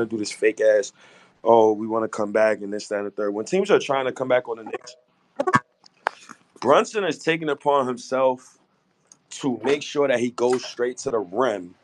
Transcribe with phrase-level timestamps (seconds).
[0.00, 0.92] to do this fake ass,
[1.44, 3.32] oh, we want to come back and this, that, and the third.
[3.32, 4.96] When teams are trying to come back on the Knicks,
[6.60, 8.58] Brunson is taking upon himself
[9.30, 11.74] to make sure that he goes straight to the rim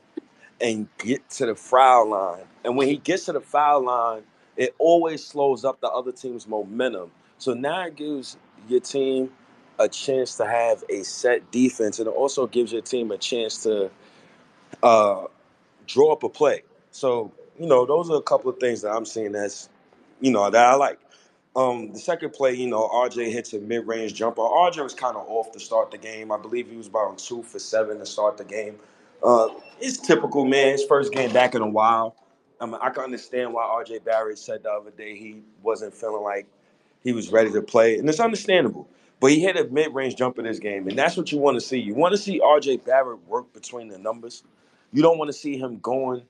[0.60, 2.44] and get to the foul line.
[2.64, 4.22] And when he gets to the foul line,
[4.56, 7.10] it always slows up the other team's momentum.
[7.38, 8.36] So now it gives
[8.68, 9.30] your team
[9.78, 13.62] a chance to have a set defense, and it also gives your team a chance
[13.62, 13.90] to
[14.82, 15.24] uh,
[15.86, 16.62] draw up a play.
[16.90, 19.68] So you know, those are a couple of things that I'm seeing as
[20.20, 20.98] you know that I like.
[21.54, 24.40] Um, the second play, you know, RJ hits a mid-range jumper.
[24.40, 26.32] RJ was kind of off to start the game.
[26.32, 28.78] I believe he was about two for seven to start the game.
[29.22, 30.72] Uh, it's typical, man.
[30.72, 32.16] His first game back in a while.
[32.60, 36.22] I mean, I can understand why RJ Barrett said the other day he wasn't feeling
[36.22, 36.46] like
[37.02, 38.88] he was ready to play, and it's understandable.
[39.18, 41.78] But he hit a mid-range jumper this game, and that's what you want to see.
[41.78, 44.44] You want to see RJ Barrett work between the numbers.
[44.92, 46.22] You don't want to see him going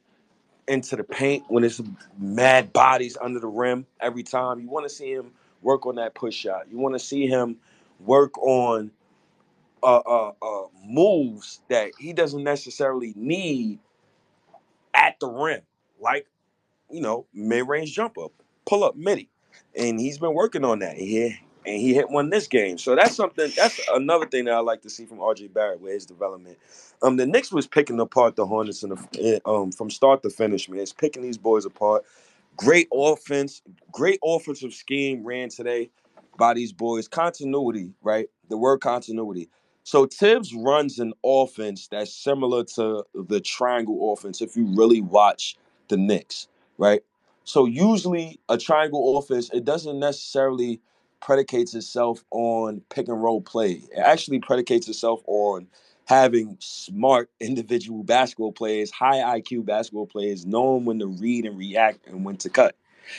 [0.70, 1.82] into the paint when it's
[2.18, 4.60] mad bodies under the rim every time.
[4.60, 6.70] You want to see him work on that push shot.
[6.70, 7.56] You want to see him
[8.00, 8.92] work on
[9.82, 13.80] uh, uh, uh, moves that he doesn't necessarily need
[14.94, 15.62] at the rim,
[16.00, 16.26] like
[16.90, 18.26] you know mid range jumper,
[18.66, 19.28] pull up midi,
[19.76, 20.96] and he's been working on that.
[20.96, 23.52] He and he hit one this game, so that's something.
[23.56, 26.58] That's another thing that I like to see from RJ Barrett with his development.
[27.02, 30.68] Um, the Knicks was picking apart the Hornets in the, um from start to finish.
[30.68, 32.04] Man, it's picking these boys apart.
[32.56, 33.62] Great offense,
[33.92, 35.90] great offensive scheme ran today
[36.38, 37.08] by these boys.
[37.08, 38.28] Continuity, right?
[38.50, 39.48] The word continuity.
[39.84, 45.56] So Thibs runs an offense that's similar to the triangle offense if you really watch
[45.88, 47.02] the Knicks, right?
[47.44, 50.80] So usually a triangle offense, it doesn't necessarily
[51.20, 53.82] predicates itself on pick and roll play.
[53.92, 55.66] It actually predicates itself on
[56.10, 62.04] having smart individual basketball players, high IQ basketball players, knowing when to read and react
[62.08, 62.74] and when to cut.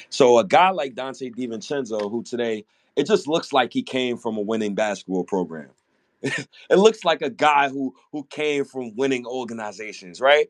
[0.09, 2.65] So a guy like Donte DiVincenzo, who today
[2.97, 5.69] it just looks like he came from a winning basketball program.
[6.21, 10.49] it looks like a guy who who came from winning organizations, right?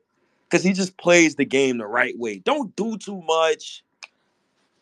[0.50, 2.40] Because he just plays the game the right way.
[2.40, 3.84] Don't do too much.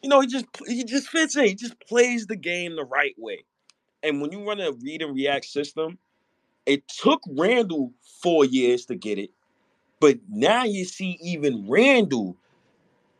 [0.01, 1.43] You know, he just he just fits in.
[1.43, 3.43] He just plays the game the right way.
[4.01, 5.97] And when you run a read and react system,
[6.65, 9.31] it took Randle four years to get it,
[9.99, 12.35] but now you see even Randle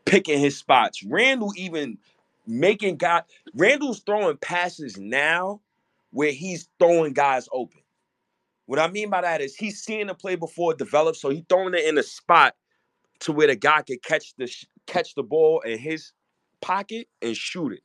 [0.04, 1.02] picking his spots.
[1.02, 1.98] Randle even
[2.46, 3.22] making guys.
[3.54, 5.60] Randle's throwing passes now
[6.10, 7.80] where he's throwing guys open.
[8.66, 11.44] What I mean by that is he's seeing the play before it develops, so he's
[11.48, 12.54] throwing it in a spot
[13.20, 14.52] to where the guy can catch the
[14.86, 16.12] catch the ball in his
[16.60, 17.82] pocket and shoot it.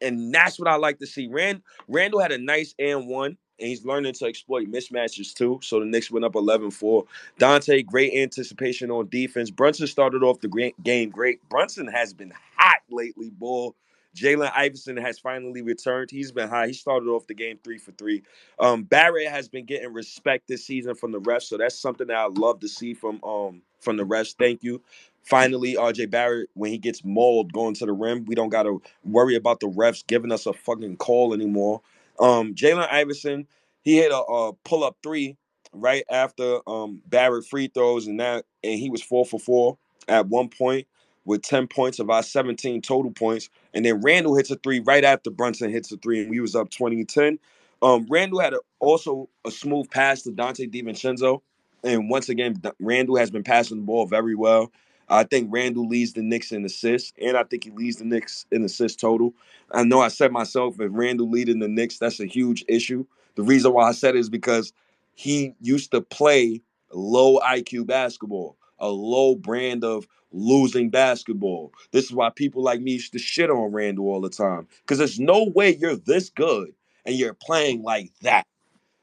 [0.00, 1.28] And that's what I like to see.
[1.28, 5.58] Rand Randle had a nice and one and he's learning to exploit mismatches too.
[5.62, 7.04] So the Knicks went up 11-4.
[7.38, 9.50] Donte, great anticipation on defense.
[9.50, 11.46] Brunson started off the game great.
[11.48, 13.74] Brunson has been hot lately, bull.
[14.16, 16.10] Jalen Iverson has finally returned.
[16.10, 16.68] He's been high.
[16.68, 18.22] He started off the game three for three.
[18.58, 22.16] Um, Barrett has been getting respect this season from the refs, so that's something that
[22.16, 24.34] I love to see from um from the refs.
[24.34, 24.80] Thank you.
[25.22, 28.80] Finally, RJ Barrett, when he gets mauled going to the rim, we don't got to
[29.04, 31.82] worry about the refs giving us a fucking call anymore.
[32.20, 33.46] Um, Jalen Iverson,
[33.82, 35.36] he hit a, a pull up three
[35.72, 39.78] right after um, Barrett free throws, and that and he was four for four
[40.08, 40.86] at one point
[41.24, 43.50] with 10 points of our 17 total points.
[43.74, 46.54] And then Randle hits a three right after Brunson hits a three, and we was
[46.54, 47.38] up 20 10.
[47.82, 51.42] Um, Randle had a, also a smooth pass to Donte DiVincenzo.
[51.84, 54.72] And once again, Randle has been passing the ball very well.
[55.08, 58.46] I think Randle leads the Knicks in assists, and I think he leads the Knicks
[58.50, 59.34] in assists total.
[59.72, 63.06] I know I said myself, if Randle leading the Knicks, that's a huge issue.
[63.36, 64.72] The reason why I said it is because
[65.14, 66.62] he used to play
[66.92, 71.72] low IQ basketball, a low brand of losing basketball.
[71.92, 74.66] This is why people like me used to shit on Randle all the time.
[74.82, 76.74] Because there's no way you're this good
[77.04, 78.46] and you're playing like that.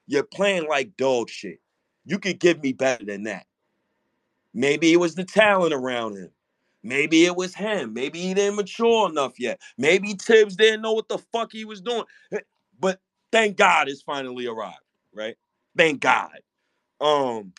[0.07, 1.59] You're playing like dog shit.
[2.05, 3.45] You could give me better than that.
[4.53, 6.29] Maybe it was the talent around him.
[6.83, 7.93] Maybe it was him.
[7.93, 9.61] Maybe he didn't mature enough yet.
[9.77, 12.03] Maybe Thibs didn't know what the fuck he was doing.
[12.31, 12.39] Eh,
[12.79, 12.99] but
[13.31, 14.77] thank God it's finally arrived,
[15.13, 15.35] right?
[15.77, 16.39] Thank God.
[16.99, 17.53] Um,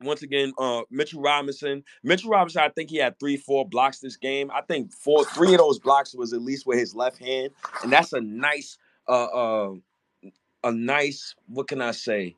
[0.00, 1.84] once again, uh, Mitchell Robinson.
[2.02, 4.50] Mitchell Robinson, I think he had three, four blocks this game.
[4.52, 7.50] I think four, three of those blocks was at least with his left hand,
[7.82, 9.74] and that's a nice, uh, uh,
[10.64, 11.34] a nice.
[11.48, 12.36] What can I say?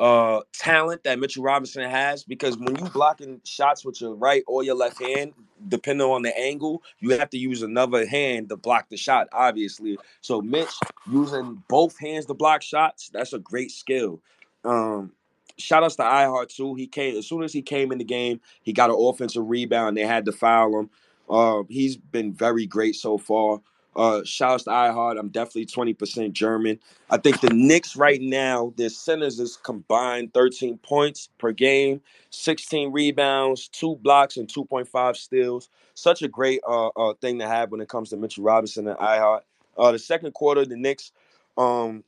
[0.00, 4.62] Uh talent that Mitchell Robinson has because when you blocking shots with your right or
[4.62, 5.34] your left hand,
[5.68, 9.98] depending on the angle, you have to use another hand to block the shot, obviously.
[10.22, 10.72] So Mitch
[11.10, 14.22] using both hands to block shots, that's a great skill.
[14.64, 15.12] Um
[15.58, 16.74] shout outs to I-Hart too.
[16.74, 19.98] He came as soon as he came in the game, he got an offensive rebound.
[19.98, 20.90] They had to foul him.
[21.28, 23.60] Uh, he's been very great so far.
[23.96, 25.18] Uh, shout outs to I-Hart.
[25.18, 26.78] I'm definitely 20% German.
[27.10, 32.00] I think the Knicks right now, their centers is combined 13 points per game,
[32.30, 35.68] 16 rebounds, two blocks, and 2.5 steals.
[35.94, 38.98] Such a great uh, uh, thing to have when it comes to Mitchell Robinson and
[38.98, 39.44] I-Hart.
[39.76, 41.12] Uh, the second quarter, the Knicks,
[41.58, 42.04] um,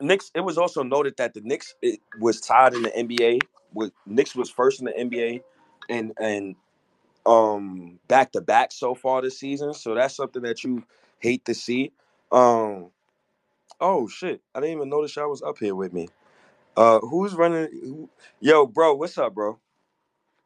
[0.00, 0.30] Knicks.
[0.34, 3.40] It was also noted that the Knicks it was tied in the NBA.
[3.72, 5.42] With Knicks was first in the NBA,
[5.88, 6.56] and and
[7.26, 9.74] um back to back so far this season.
[9.74, 10.84] So that's something that you
[11.20, 11.92] hate to see.
[12.32, 12.90] Um
[13.80, 14.42] oh shit.
[14.54, 16.08] I didn't even notice y'all was up here with me.
[16.76, 19.58] Uh who's running who, yo bro, what's up, bro?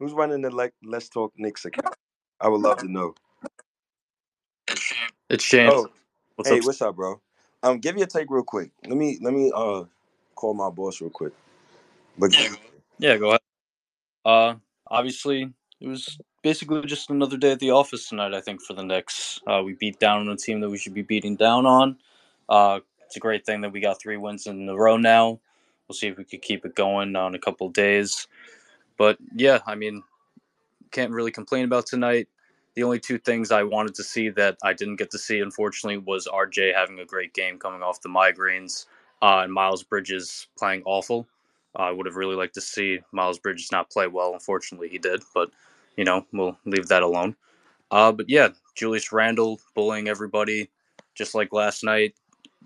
[0.00, 1.94] Who's running the like Let's Talk Knicks account?
[2.40, 3.14] I would love to know.
[5.30, 5.74] It's James.
[5.74, 5.90] Oh,
[6.36, 6.60] What's hey, up?
[6.60, 7.20] what's up, bro?
[7.62, 8.70] Um give me a take real quick.
[8.86, 9.84] Let me let me uh
[10.36, 11.32] call my boss real quick.
[12.18, 12.32] But
[12.98, 13.40] Yeah, go ahead.
[14.24, 14.56] Uh,
[14.88, 15.52] obviously,
[15.84, 18.32] it was basically just another day at the office tonight.
[18.32, 20.94] I think for the Knicks, uh, we beat down on a team that we should
[20.94, 21.98] be beating down on.
[22.48, 25.38] Uh, it's a great thing that we got three wins in a row now.
[25.86, 28.28] We'll see if we could keep it going on a couple days.
[28.96, 30.02] But yeah, I mean,
[30.90, 32.28] can't really complain about tonight.
[32.76, 35.98] The only two things I wanted to see that I didn't get to see, unfortunately,
[35.98, 38.86] was RJ having a great game coming off the migraines
[39.20, 41.26] uh, and Miles Bridges playing awful.
[41.76, 44.32] I would have really liked to see Miles Bridges not play well.
[44.32, 45.50] Unfortunately, he did, but
[45.96, 47.36] you know we'll leave that alone.
[47.90, 50.70] Uh, but yeah, Julius Randle bullying everybody,
[51.14, 52.14] just like last night.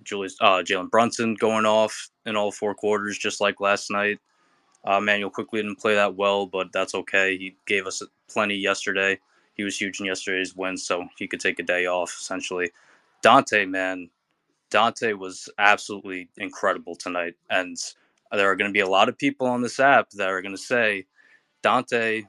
[0.04, 4.20] Julius uh, Jalen Brunson going off in all four quarters, just like last night.
[4.84, 7.36] Uh, Manuel Quickley didn't play that well, but that's okay.
[7.36, 9.19] He gave us plenty yesterday.
[9.54, 12.70] He was huge in yesterday's win, so he could take a day off essentially.
[13.24, 14.08] Donte, man,
[14.70, 17.76] Donte was absolutely incredible tonight, and
[18.31, 20.54] there are going to be a lot of people on this app that are going
[20.54, 21.06] to say
[21.64, 22.26] Donte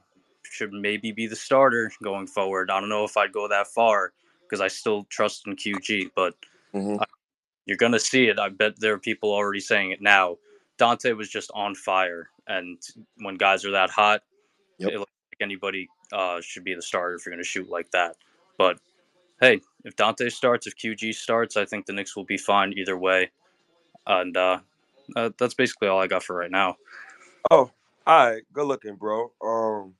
[0.50, 2.70] should maybe be the starter going forward.
[2.70, 4.12] I don't know if I'd go that far
[4.42, 6.34] because I still trust in QG, but
[6.74, 7.02] Mhm.
[7.66, 8.38] you're going to see it.
[8.38, 10.38] I bet there are people already saying it now.
[10.78, 12.78] Donte was just on fire, and
[13.18, 14.22] when guys are that hot,
[14.78, 14.92] Yep.
[14.92, 17.88] it looks like anybody uh, should be the starter if you're going to shoot like
[17.92, 18.16] that.
[18.58, 18.80] But
[19.40, 22.98] hey, if Donte starts, if QG starts, I think the Knicks will be fine either
[22.98, 23.30] way.
[24.06, 24.58] And uh,
[25.14, 26.76] uh, that's basically all I got for right now.
[27.50, 27.70] Oh,
[28.06, 29.32] all right, good looking, bro.
[29.40, 29.94] Um,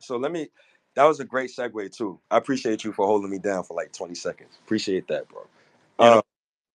[0.00, 0.48] so let me.
[0.96, 2.20] That was a great segue too.
[2.30, 4.58] I appreciate you for holding me down for like 20 seconds.
[4.64, 5.42] Appreciate that, bro.
[6.00, 6.22] Yeah, Uh,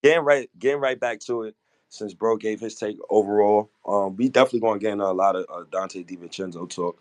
[0.04, 1.56] getting right, getting right back to it.
[1.90, 5.46] Since bro gave his take overall, um, we definitely gonna get into a lot of
[5.50, 6.98] uh, Donte DiVincenzo talk.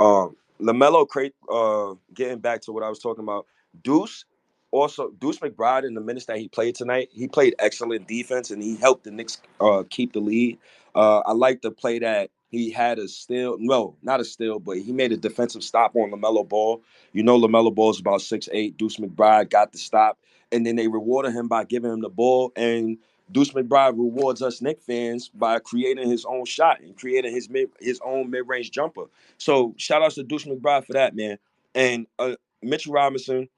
[0.00, 1.34] Um, LaMelo, crate.
[1.50, 3.46] Uh, getting back to what I was talking about.
[3.82, 4.24] Deuce,
[4.70, 8.62] also Deuce McBride in the minutes that he played tonight, he played excellent defense and
[8.62, 10.58] he helped the Knicks uh, keep the lead.
[10.94, 13.56] Uh, I like the play that he had a steal.
[13.58, 16.82] No, not a steal, but he made a defensive stop on LaMelo Ball.
[17.12, 18.76] You know, LaMelo Ball is about six eight.
[18.76, 20.18] Deuce McBride got the stop,
[20.50, 22.52] and then they rewarded him by giving him the ball.
[22.56, 22.98] And
[23.30, 27.70] Deuce McBride rewards us Knicks fans by creating his own shot and creating his mid,
[27.80, 29.04] his own mid range jumper.
[29.38, 31.38] So shout outs to Deuce McBride for that, man.
[31.74, 33.48] And uh, Mitchell Robinson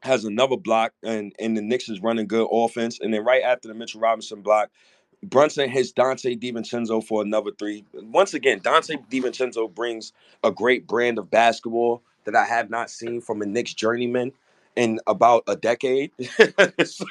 [0.00, 2.98] has another block, and and the Knicks is running good offense.
[3.00, 4.70] And then right after the Mitchell Robinson block,
[5.22, 7.84] Brunson hits Donte DiVincenzo for another three.
[7.94, 10.12] Once again, Donte DiVincenzo brings
[10.44, 14.32] a great brand of basketball that I have not seen from a Knicks journeyman
[14.76, 16.12] in about a decade.
[16.84, 17.06] so,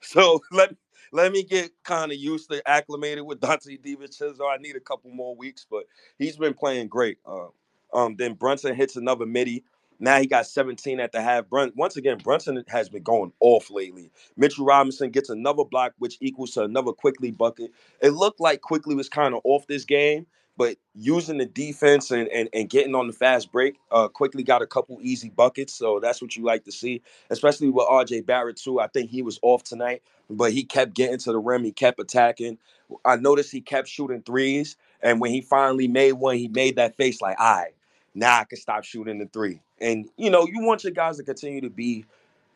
[0.00, 0.74] so let
[1.12, 4.40] let me get kind of used to acclimated with Donte DiVincenzo.
[4.50, 5.84] I need a couple more weeks, but
[6.18, 7.18] he's been playing great.
[7.26, 7.46] Uh,
[7.92, 9.64] um, then Brunson hits another midi.
[10.00, 11.48] Now he got 17 at the half.
[11.48, 14.10] Brun- once again, Brunson has been going off lately.
[14.36, 17.72] Mitchell Robinson gets another block, which equals to another Quickley bucket.
[18.00, 20.26] It looked like Quickley was kind of off this game,
[20.58, 24.62] but using the defense and, and, and getting on the fast break, uh, Quickley got
[24.62, 25.74] a couple easy buckets.
[25.74, 28.80] So that's what you like to see, especially with RJ Barrett, too.
[28.80, 31.64] I think he was off tonight, but he kept getting to the rim.
[31.64, 32.58] He kept attacking.
[33.04, 34.76] I noticed he kept shooting threes.
[35.02, 37.73] And when he finally made one, he made that face like, right,
[38.14, 39.60] now I can stop shooting the three.
[39.80, 42.04] And, you know, you want your guys to continue to be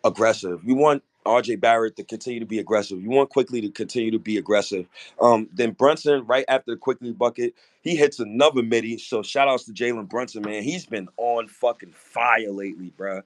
[0.04, 0.60] aggressive.
[0.64, 3.02] You want RJ Barrett to continue to be aggressive.
[3.02, 4.86] You want Quickley to continue to be aggressive.
[5.20, 8.98] Um, then Brunson, right after the Quickley bucket, he hits another midi.
[8.98, 10.62] So shout outs to Jalen Brunson, man.
[10.62, 13.22] He's been on fucking fire lately, bruh.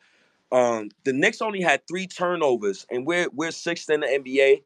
[0.50, 4.62] Um, the Knicks only had three turnovers, and we're we're sixth in the NBA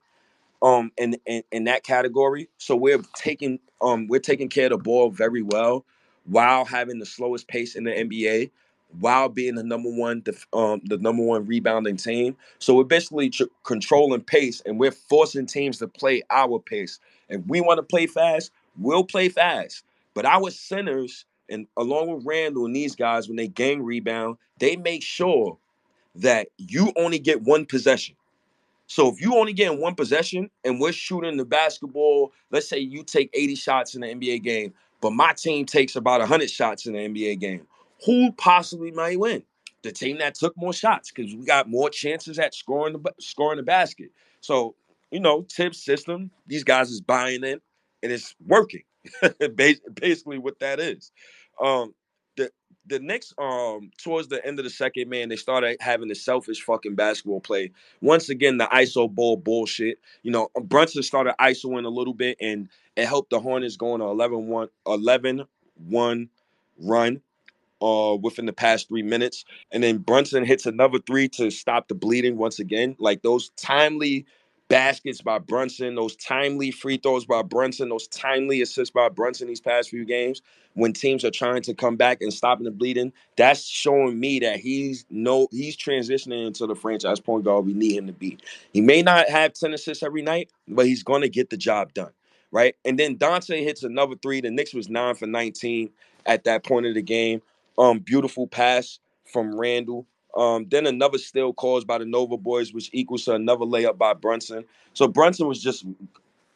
[0.62, 2.48] um in, in in that category.
[2.58, 5.84] So we're taking um we're taking care of the ball very well
[6.26, 8.50] while having the slowest pace in the NBA,
[9.00, 12.36] while being the number one def- um the number one rebounding team.
[12.58, 17.00] So we're basically tr- controlling pace and we're forcing teams to play our pace.
[17.28, 19.84] If we want to play fast, we'll play fast.
[20.14, 24.76] But our centers and along with Randle and these guys, when they gang rebound, they
[24.76, 25.58] make sure
[26.16, 28.16] that you only get one possession
[28.86, 33.02] so if you only get one possession and we're shooting the basketball, let's say you
[33.02, 36.94] take 80 shots in the NBA game, but my team takes about 100 shots in
[36.94, 37.66] the NBA game,
[38.04, 39.42] who possibly might win?
[39.82, 43.58] The team that took more shots because we got more chances at scoring the scoring
[43.58, 44.10] the basket.
[44.40, 44.74] So
[45.10, 47.60] you know, tip system, these guys is buying in,
[48.02, 48.82] and it's working.
[49.54, 51.12] Basically, what that is.
[51.62, 51.94] Um,
[52.86, 56.62] the Knicks, um, towards the end of the second, man, they started having the selfish
[56.62, 59.98] fucking basketball play once again, the ISO ball bullshit.
[60.22, 64.00] You know, Brunson started ISOing a little bit and it helped the Hornets go on
[64.00, 65.44] a 11 1, 11
[65.88, 66.28] 1
[66.80, 67.20] run
[67.82, 69.44] uh within the past three minutes.
[69.70, 72.96] And then Brunson hits another three to stop the bleeding once again.
[72.98, 74.26] Like those timely
[74.68, 79.60] baskets by Brunson, those timely free throws by Brunson, those timely assists by Brunson these
[79.60, 80.42] past few games
[80.74, 83.12] when teams are trying to come back and stopping the bleeding.
[83.36, 87.96] That's showing me that he's no he's transitioning into the franchise point guard we need
[87.96, 88.38] him to be.
[88.72, 92.10] He may not have 10 assists every night, but he's gonna get the job done.
[92.52, 92.76] Right.
[92.84, 94.40] And then Donte hits another three.
[94.40, 95.90] The Knicks was nine for 19
[96.26, 97.42] at that point of the game.
[97.76, 98.98] Um, beautiful pass
[99.30, 100.06] from Randle.
[100.36, 104.12] Um, then another steal caused by the Nova boys, which equals to another layup by
[104.12, 104.64] Brunson.
[104.92, 105.86] So Brunson was just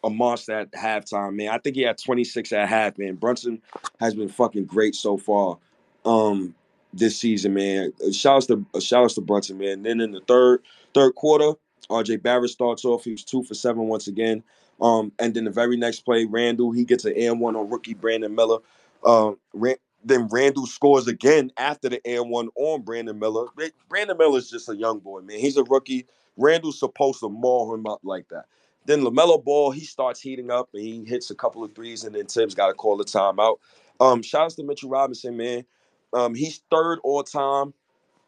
[0.04, 1.48] a monster at halftime, man.
[1.48, 3.14] I think he had 26 at half, man.
[3.16, 3.60] Brunson
[3.98, 5.58] has been fucking great so far
[6.04, 6.54] um
[6.92, 7.92] this season, man.
[8.06, 9.82] Uh, Shout out to uh, shout out to Brunson, man.
[9.82, 10.62] Then in the third
[10.94, 11.52] third quarter,
[11.88, 13.04] RJ Barrett starts off.
[13.04, 14.42] He was two for seven once again.
[14.80, 17.94] Um, and then the very next play, Randle, he gets an and one on rookie
[17.94, 18.58] Brandon Miller.
[19.04, 23.46] Um, Ran- then Randle scores again after the and one on Brandon Miller.
[23.56, 25.38] Ra- Brandon Miller's just a young boy, man.
[25.38, 26.06] He's a rookie.
[26.36, 28.46] Randle's supposed to maul him up like that.
[28.86, 32.14] Then LaMelo Ball, he starts heating up and he hits a couple of threes, and
[32.14, 33.58] then Thibs got to call the timeout.
[34.00, 35.64] Um, shouts to Mitchell Robinson, man.
[36.12, 37.74] Um, he's third all time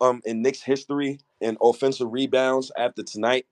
[0.00, 3.46] um in Knicks history in offensive rebounds after tonight.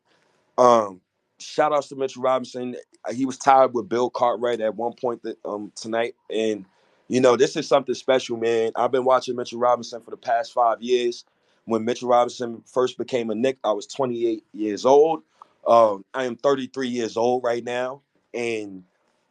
[0.58, 1.00] Um,
[1.38, 2.76] shout outs to Mitchell Robinson.
[3.14, 6.66] He was tied with Bill Cartwright at one point um tonight, and
[7.10, 8.70] you know this is something special, man.
[8.76, 11.24] I've been watching Mitchell Robinson for the past five years.
[11.64, 15.24] When Mitchell Robinson first became a Knick, I was 28 years old.
[15.66, 18.02] Um, I am 33 years old right now,
[18.32, 18.84] and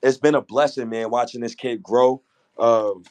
[0.03, 2.21] it's been a blessing, man, watching this kid grow.
[2.57, 3.05] Um,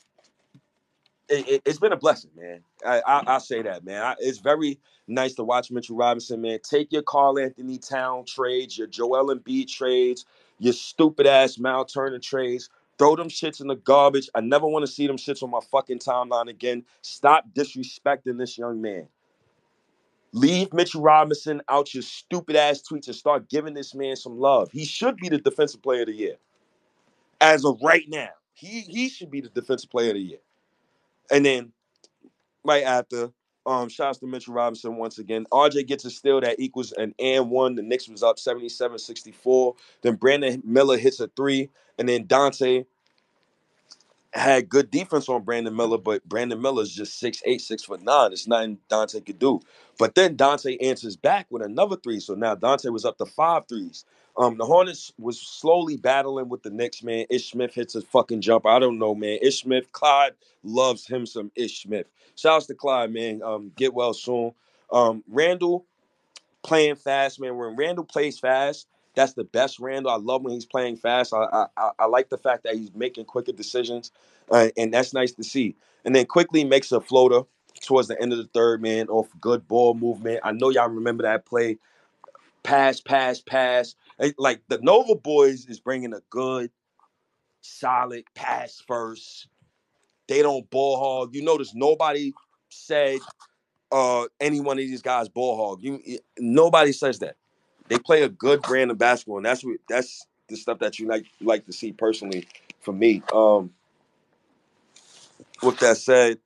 [1.31, 2.61] it, it, has been a blessing, man.
[2.87, 4.03] I, I I say that, man.
[4.03, 6.59] I, it's very nice to watch Mitchell Robinson, man.
[6.63, 10.27] Take your Karl-Anthony Towns trades, your Joel Embiid trades,
[10.59, 12.69] your stupid ass Mal Turner trades.
[12.99, 14.29] Throw them shits in the garbage.
[14.35, 16.85] I never want to see them shits on my fucking timeline again.
[17.03, 19.09] Stop disrespecting this young man.
[20.33, 24.71] Leave Mitchell Robinson out your stupid ass tweets and start giving this man some love.
[24.73, 26.37] He should be the defensive player of the year.
[27.41, 30.39] As of right now, he he should be the defensive player of the year.
[31.31, 31.73] And then
[32.65, 33.33] right after,
[33.69, 35.47] um, shouts to Mitchell Robinson once again.
[35.53, 37.77] RJ gets a steal that equals an and one.
[37.77, 39.75] The Knicks was up 77-64.
[40.03, 41.71] Then Brandon Miller hits a three.
[41.99, 42.87] And then Donte
[44.33, 48.33] had good defense on Brandon Miller, but Brandon Miller's just six eight, six foot nine.
[48.33, 49.61] It's nothing Donte could do.
[49.99, 52.21] But then Donte answers back with another three.
[52.21, 54.05] So now Donte was up to five threes.
[54.39, 57.27] Um, the Hornets was slowly battling with the Knicks, man.
[57.31, 58.69] Ish Smith hits a fucking jumper.
[58.71, 59.39] I don't know, man.
[59.43, 62.07] Ish Smith, Clyde loves him some Ish Smith.
[62.37, 63.43] Shouts to Clyde, man.
[63.45, 64.53] Um, get well soon.
[64.93, 65.87] Um, Randle
[66.65, 67.57] playing fast, man.
[67.57, 70.13] When Randle plays fast, that's the best Randle.
[70.13, 71.35] I love when he's playing fast.
[71.35, 74.13] I I, I- like the fact that he's making quicker decisions,
[74.53, 75.77] uh, and that's nice to see.
[76.07, 77.43] And then Quickley makes a floater
[77.83, 80.41] towards the end of the third, man, off good ball movement.
[80.45, 81.79] I know y'all remember that play.
[82.63, 83.95] Pass, pass, pass.
[84.21, 86.71] Eh, Like the Nova boys is bringing a good,
[87.63, 89.49] solid pass first.
[90.29, 91.35] They don't ball hog.
[91.35, 92.35] You notice nobody
[92.71, 93.21] said
[93.93, 95.83] uh any one of these guys ball hog.
[95.83, 96.01] You
[96.39, 97.37] nobody says that.
[97.89, 101.09] They play a good brand of basketball, and that's what that's the stuff that you
[101.09, 102.49] like like to see personally
[102.81, 103.23] for me.
[103.33, 103.73] Um
[105.63, 106.39] with that said,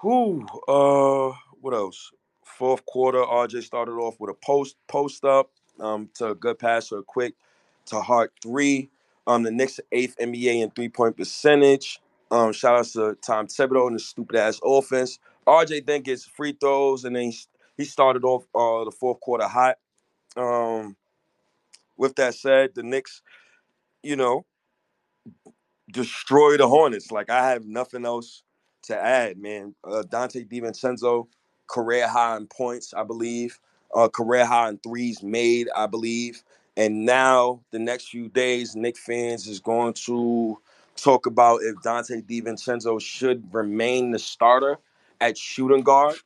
[0.00, 2.12] who uh what else?
[2.58, 6.92] Fourth quarter, RJ started off with a post post up um to a good pass
[6.92, 7.34] or a quick
[7.86, 8.90] to Hart three.
[9.26, 12.00] Um the Knicks eighth NBA in three point percentage.
[12.30, 15.18] Um shout outs to Tom Thibodeau and the stupid ass offense.
[15.46, 17.38] RJ then gets free throws and then he,
[17.76, 19.76] he started off uh the fourth quarter hot.
[20.36, 20.96] Um
[21.96, 23.22] with that said, the Knicks,
[24.02, 24.44] you know,
[25.90, 27.10] destroy the Hornets.
[27.10, 28.42] Like I have nothing else
[28.84, 29.74] to add, man.
[29.84, 31.26] Uh, Donte DiVincenzo,
[31.68, 33.58] career high in points, I believe.
[33.94, 36.42] Uh, career high in threes made, I believe.
[36.76, 40.58] And now the next few days, Knick fans is going to
[40.96, 44.78] talk about if Donte DiVincenzo should remain the starter
[45.20, 46.16] at shooting guard.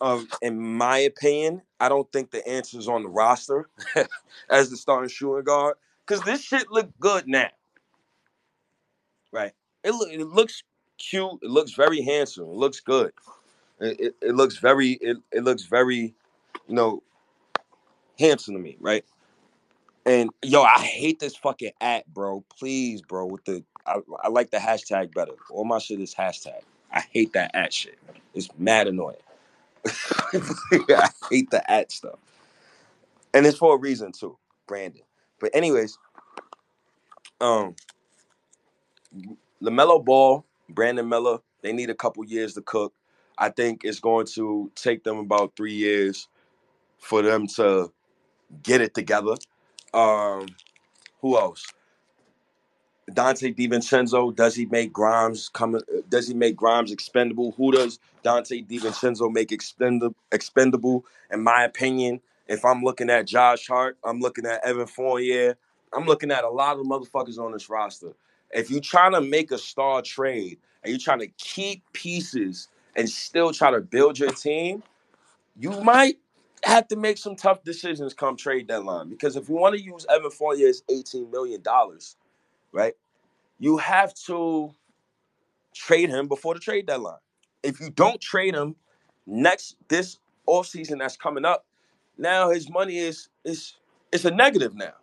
[0.00, 3.68] Um, in my opinion, I don't think the answer is on the roster
[4.50, 5.76] as the starting shooting guard
[6.06, 7.48] because this shit look good now,
[9.32, 9.52] right?
[9.84, 10.62] It, it looks
[10.98, 11.40] cute.
[11.42, 12.44] It looks very handsome.
[12.44, 13.12] It looks good.
[13.80, 16.14] It, it, looks very it, it looks very
[16.66, 17.02] you know
[18.18, 19.04] handsome to me, right?
[20.06, 22.44] And yo, I hate this fucking at, bro.
[22.58, 23.26] Please, bro.
[23.26, 25.32] With the I, I like the hashtag better.
[25.50, 26.60] All my shit is hashtag.
[26.92, 27.98] I hate that at shit.
[28.34, 29.16] It's mad annoying.
[29.86, 32.18] I hate the at stuff.
[33.34, 35.02] And it's for a reason too, Brandon.
[35.38, 35.98] But anyways,
[37.40, 37.74] um
[39.62, 42.92] LaMelo Ball, Brandon Miller, they need a couple years to cook.
[43.38, 46.28] I think it's going to take them about three years
[46.98, 47.92] for them to
[48.62, 49.34] get it together.
[49.92, 50.46] Um,
[51.20, 51.66] who else?
[53.10, 55.80] Donte DiVincenzo, does he make Grimes come?
[56.08, 57.52] Does he make Grimes expendable?
[57.56, 60.16] Who does Donte DiVincenzo make expendable?
[60.32, 62.20] Expendable, in my opinion.
[62.48, 65.56] If I'm looking at Josh Hart, I'm looking at Evan Fournier.
[65.92, 68.12] I'm looking at a lot of motherfuckers on this roster.
[68.50, 73.08] If you're trying to make a star trade and you're trying to keep pieces and
[73.08, 74.82] still try to build your team,
[75.58, 76.18] you might
[76.64, 79.10] have to make some tough decisions come trade deadline.
[79.10, 81.62] Because if you want to use Evan Fournier's $18 million,
[82.72, 82.94] right?
[83.58, 84.74] You have to
[85.74, 87.18] trade him before the trade deadline.
[87.62, 88.76] If you don't trade him
[89.26, 91.66] next this offseason that's coming up,
[92.18, 93.74] now his money is is
[94.12, 94.94] it's a negative now.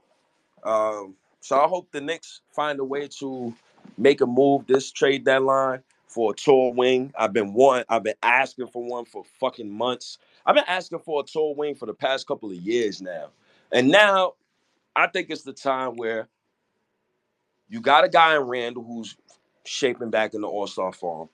[0.63, 3.53] Um, so I hope the Knicks find a way to
[3.97, 7.11] make a move this trade deadline for a tall wing.
[7.17, 10.19] I've been one, I've been asking for one for fucking months.
[10.45, 13.29] I've been asking for a tall wing for the past couple of years now.
[13.71, 14.33] And now
[14.95, 16.27] I think it's the time where
[17.67, 19.17] you got a guy in Randle who's
[19.65, 21.29] shaping back in the All-Star form.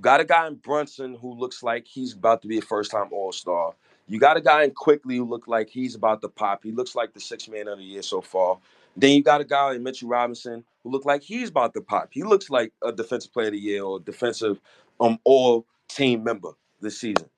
[0.00, 3.74] Got a guy in Brunson who looks like he's about to be a first-time All-Star.
[4.08, 6.62] You got a guy in Quickley who look like he's about to pop.
[6.62, 8.58] He looks like the sixth man of the year so far.
[8.96, 12.08] Then you got a guy in Mitchell Robinson who look like he's about to pop.
[12.12, 14.60] He looks like a defensive player of the year or defensive
[15.00, 17.28] um all team member this season.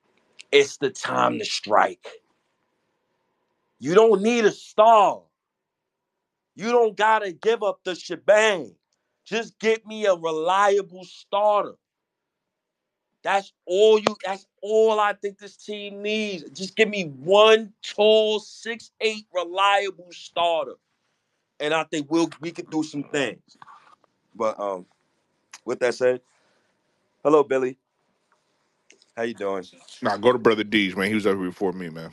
[0.52, 2.06] It's the time to strike.
[3.80, 5.22] You don't need a star.
[6.56, 8.74] You don't gotta give up the shebang.
[9.24, 11.74] Just get me a reliable starter.
[13.22, 14.16] That's all you.
[14.24, 16.48] That's all I think this team needs.
[16.50, 20.74] Just give me one tall, six eight, reliable starter,
[21.60, 23.56] and I think we'll we could do some things.
[24.34, 24.86] But um,
[25.64, 26.20] with that said,
[27.22, 27.76] hello Billy.
[29.16, 29.64] How you doing?
[30.00, 31.08] Nah, go to Brother D's, man.
[31.08, 32.12] He was over before me, man.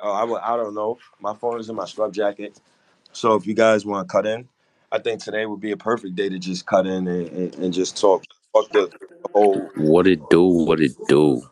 [0.00, 0.98] Oh, I, I don't know.
[1.20, 2.58] My phone is in my scrub jacket.
[3.12, 4.48] So if you guys want to cut in,
[4.90, 7.72] I think today would be a perfect day to just cut in and, and, and
[7.72, 8.24] just talk.
[8.52, 9.70] Fuck the, the whole.
[9.76, 10.42] What it do?
[10.42, 11.42] What it do?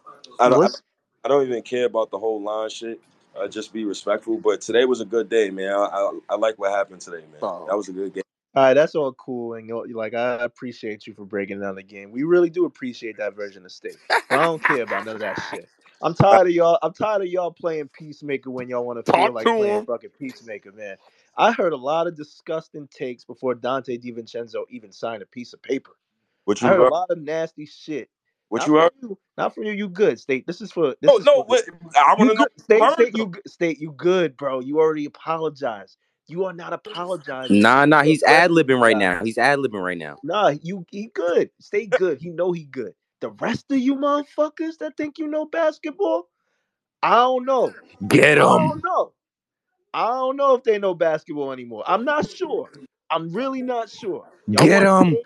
[0.41, 0.65] I don't.
[0.65, 0.83] I, What's
[1.25, 3.01] I don't even care about the whole line shit.
[3.39, 4.39] Uh, just be respectful.
[4.39, 5.73] But today was a good day, man.
[5.73, 7.41] I, I, I like what happened today, man.
[7.41, 7.77] That oh.
[7.77, 8.23] was a good game.
[8.55, 11.83] All right, that's all cool, and you're- like I appreciate you for breaking down the
[11.83, 12.11] game.
[12.11, 13.97] We really do appreciate that version of state.
[14.11, 15.69] I don't care about none of that shit.
[16.03, 16.79] I'm tired of y'all.
[16.83, 19.87] I'm tired of y'all playing peacemaker when y'all want to feel like playing him.
[19.87, 20.97] fucking peacemaker, man.
[21.37, 25.63] I heard a lot of disgusting takes before Donte DiVincenzo even signed a piece of
[25.63, 25.93] paper.
[26.45, 28.09] Which I you heard a lot of nasty shit.
[28.49, 28.91] What Not you are?
[29.03, 29.19] you.
[29.37, 29.73] Not from you.
[29.73, 30.47] You good, state.
[30.47, 30.95] This is for.
[31.03, 31.35] This oh, No, is no.
[31.35, 31.45] for.
[31.45, 31.65] What,
[31.97, 32.47] I want to know.
[32.59, 32.81] state.
[32.81, 33.17] What you State.
[33.17, 33.81] You state.
[33.81, 34.61] You good, bro.
[34.61, 35.97] You already apologized.
[36.29, 37.63] You are not apologizing.
[37.63, 38.03] Nah, nah.
[38.03, 39.25] He's ad libbing right now.
[39.25, 40.17] He's ad libbing right now.
[40.23, 41.51] Nah, you he good.
[41.61, 42.21] Stay good.
[42.21, 42.93] He know he good.
[43.21, 46.29] The rest of you motherfuckers that think you know basketball,
[47.03, 47.73] I don't know.
[48.09, 48.47] Get I him.
[48.69, 49.13] don't know.
[49.95, 51.85] I don't know if they know basketball anymore.
[51.87, 52.71] I'm not sure.
[53.11, 54.27] I'm really not sure.
[54.47, 55.19] Y'all Get want him.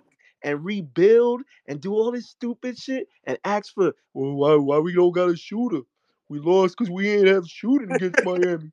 [0.42, 4.54] To take and rebuild and do all this stupid shit and ask for well, why
[4.56, 5.80] why we don't got a shooter?
[6.28, 8.72] We lost because we ain't have shooting against Miami.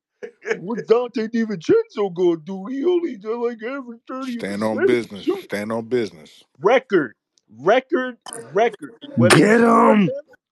[0.60, 2.68] What Donte DiVincenzo gonna do?
[2.68, 5.24] He only did like every 30 Stand on business.
[5.26, 6.44] shoot Stand on business.
[6.60, 7.16] record,
[7.50, 8.18] record,
[8.54, 8.96] record.
[9.16, 10.10] Whether Get him.
[10.10, 10.10] him,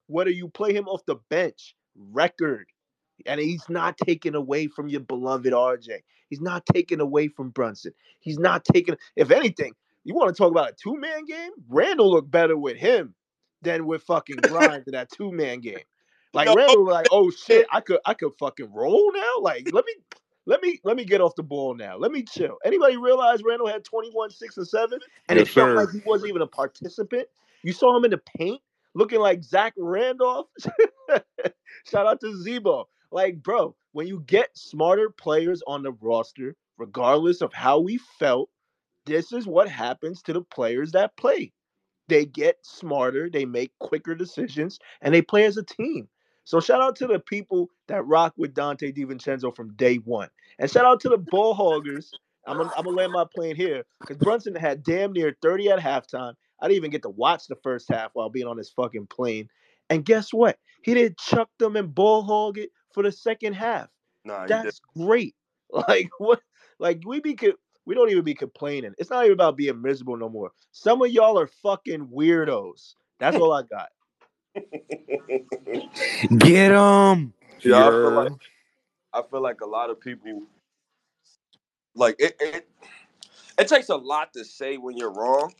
[0.08, 2.66] whether you play him off the bench, record.
[3.26, 5.88] And he's not taken away from your beloved RJ.
[6.30, 7.92] He's not taken away from Brunson.
[8.20, 8.96] He's not taken.
[9.16, 9.74] If anything,
[10.08, 11.50] you want to talk about a two man game?
[11.68, 13.14] Randle looked better with him
[13.60, 15.80] than with fucking Grimes in that two man game.
[16.34, 19.32] Like Yo, Randle, was like, oh shit, I could, I could fucking roll now.
[19.40, 19.94] Like, let me,
[20.44, 21.96] let me, let me get off the ball now.
[21.96, 22.58] Let me chill.
[22.66, 25.74] Anybody realize Randle had 21, six, and seven, and Yes, it felt sir.
[25.74, 27.28] like he wasn't even a participant.
[27.62, 28.60] You saw him in the paint
[28.94, 30.48] looking like Zach Randolph.
[31.90, 32.88] Shout out to Z-Bo.
[33.10, 38.50] Like, bro, when you get smarter players on the roster, regardless of how we felt,
[39.08, 41.52] this is what happens to the players that play.
[42.08, 46.08] They get smarter, they make quicker decisions, and they play as a team.
[46.44, 50.28] So shout out to the people that rock with Donte DiVincenzo from day one.
[50.58, 52.10] And shout out to the ball hoggers.
[52.46, 55.78] I'm gonna, I'm gonna land my plane here because Brunson had damn near 30 at
[55.78, 56.34] halftime.
[56.60, 59.48] I didn't even get to watch the first half while being on this fucking plane.
[59.90, 60.58] And guess what?
[60.82, 63.88] He didn't chuck them and ball hog it for the second half.
[64.24, 64.46] Nah.
[64.46, 65.34] That's great.
[65.70, 66.40] Like what?
[66.78, 67.36] Like we be
[67.88, 68.92] we don't even be complaining.
[68.98, 70.52] It's not even about being miserable no more.
[70.72, 72.94] Some of y'all are fucking weirdos.
[73.18, 73.88] That's all I got.
[76.36, 77.32] Get them.
[77.60, 78.32] Yeah, I feel like
[79.14, 80.42] I feel like a lot of people
[81.94, 82.68] like it, it
[83.58, 85.54] it takes a lot to say when you're wrong.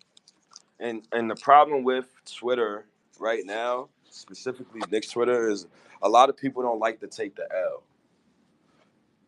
[0.80, 2.84] And and the problem with Twitter
[3.18, 5.66] right now, specifically Knicks Twitter, is
[6.02, 7.82] a lot of people don't like to take the L.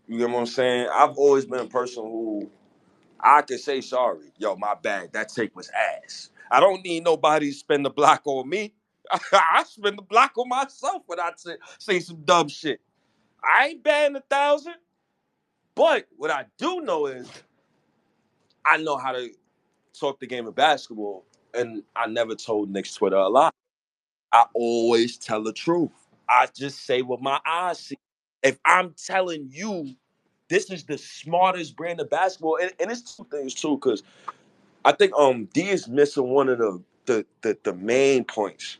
[0.06, 0.88] You get what I'm saying?
[0.92, 2.50] I've always been a person who
[3.22, 4.32] I can say sorry.
[4.38, 5.12] Yo, my bad.
[5.12, 5.70] That take was
[6.04, 6.30] ass.
[6.50, 8.74] I don't need nobody to spend the block on me.
[9.32, 11.32] I spend the block on myself when I
[11.78, 12.80] say, some dumb shit.
[13.44, 14.74] I ain't batting a thousand.
[15.74, 17.30] But what I do know is
[18.64, 19.30] I know how to
[19.98, 23.50] talk the game of basketball, and I never told Knicks Twitter a lie.
[24.32, 25.90] I always tell the truth.
[26.28, 27.98] I just say what my eyes see.
[28.42, 29.94] If I'm telling you
[30.50, 34.04] this is the smartest brand of basketball, and, and it's two things too, because
[34.84, 38.78] I think um D is missing one of the the the, the main points.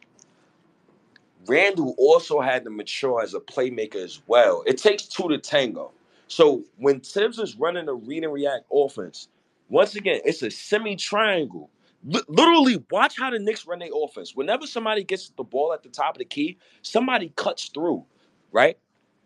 [1.47, 4.65] Randle also had to mature as a playmaker as well.
[4.67, 5.93] It takes two to tango.
[6.29, 9.29] So when Thibs is running a read and react offense,
[9.71, 11.71] once again, it's a semi triangle.
[12.29, 14.35] literally, watch how the Knicks run their offense.
[14.37, 18.05] Whenever somebody gets the ball at the top of the key, somebody cuts through,
[18.53, 18.79] right?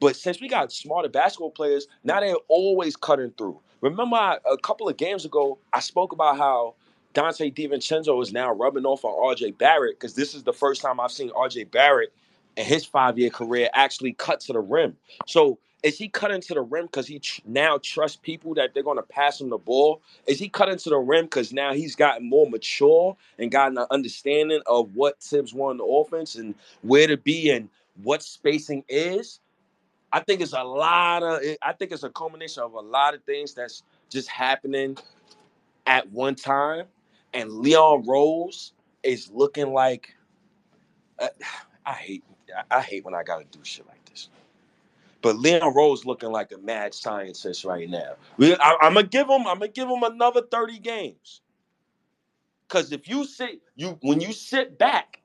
[0.04, 3.58] But since we got smarter basketball players, now they're always cutting through.
[3.80, 6.74] Remember, I, a couple of games ago, I spoke about how
[7.14, 11.00] Donte DiVincenzo is now rubbing off on RJ Barrett because this is the first time
[11.00, 12.12] I've seen RJ Barrett
[12.58, 14.94] in his five year career actually cut to the rim.
[15.26, 18.82] So is he cutting to the rim because he tr- now trusts people that they're
[18.82, 20.02] going to pass him the ball?
[20.26, 23.86] Is he cutting to the rim because now he's gotten more mature and gotten an
[23.90, 27.70] understanding of what Thibs want in the offense and where to be and
[28.02, 29.40] what spacing is?
[30.14, 31.40] I think it's a lot of.
[31.60, 34.96] I think it's a culmination of a lot of things that's just happening
[35.86, 36.86] at one time,
[37.34, 40.14] and Leon Rose is looking like.
[41.18, 41.28] uh,
[41.86, 42.24] I hate.
[42.70, 44.28] I- hate when I gotta do shit like this.
[45.22, 48.14] But Leon Rose looking like a mad scientist right now.
[48.40, 49.46] I, am gonna give him.
[49.48, 51.42] I'm gonna give him another 30 games.
[52.68, 55.20] Cause if you sit, you when you sit back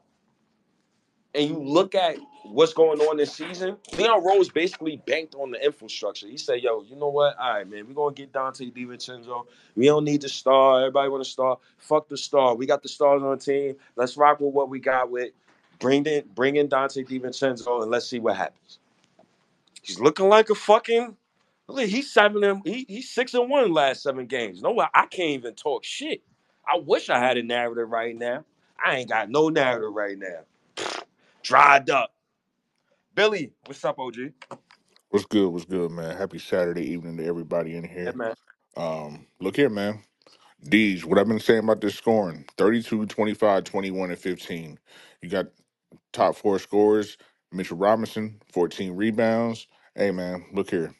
[1.35, 5.63] and you look at what's going on this season, Leon Rose basically banked on the
[5.63, 6.27] infrastructure.
[6.27, 7.37] He said, "Yo, you know what?
[7.37, 9.45] All right, man, we're gonna get Donte DiVincenzo.
[9.75, 10.79] We don't need the star.
[10.81, 11.57] Everybody want a star.
[11.77, 12.55] Fuck the star.
[12.55, 13.75] We got the stars on the team.
[13.95, 15.31] Let's rock with what we got with.
[15.79, 18.79] Bring in, bring in Donte DiVincenzo, and let's see what happens.
[19.81, 21.15] He's looking like a fucking.
[21.67, 24.61] Look, he's seven and he, he's six and one last seven games.
[24.61, 26.21] No, way, I can't even talk shit.
[26.67, 28.43] I wish I had a narrative right now.
[28.83, 30.41] I ain't got no narrative right now.
[31.49, 32.13] Dried up.
[33.15, 34.15] Billy, what's up, OG?
[35.09, 35.49] What's good?
[35.49, 36.17] What's good, man?
[36.17, 38.15] Happy Saturday evening to everybody in Yeah, here.
[38.15, 38.35] man.
[38.77, 40.01] Um, look here, man.
[40.63, 44.79] D's, what I've been saying about this scoring 32, 25, 21, and 15.
[45.23, 45.47] You got
[46.13, 47.17] top four scorers
[47.51, 49.67] Mitchell Robinson, 14 rebounds.
[49.95, 50.95] Hey, man, look here.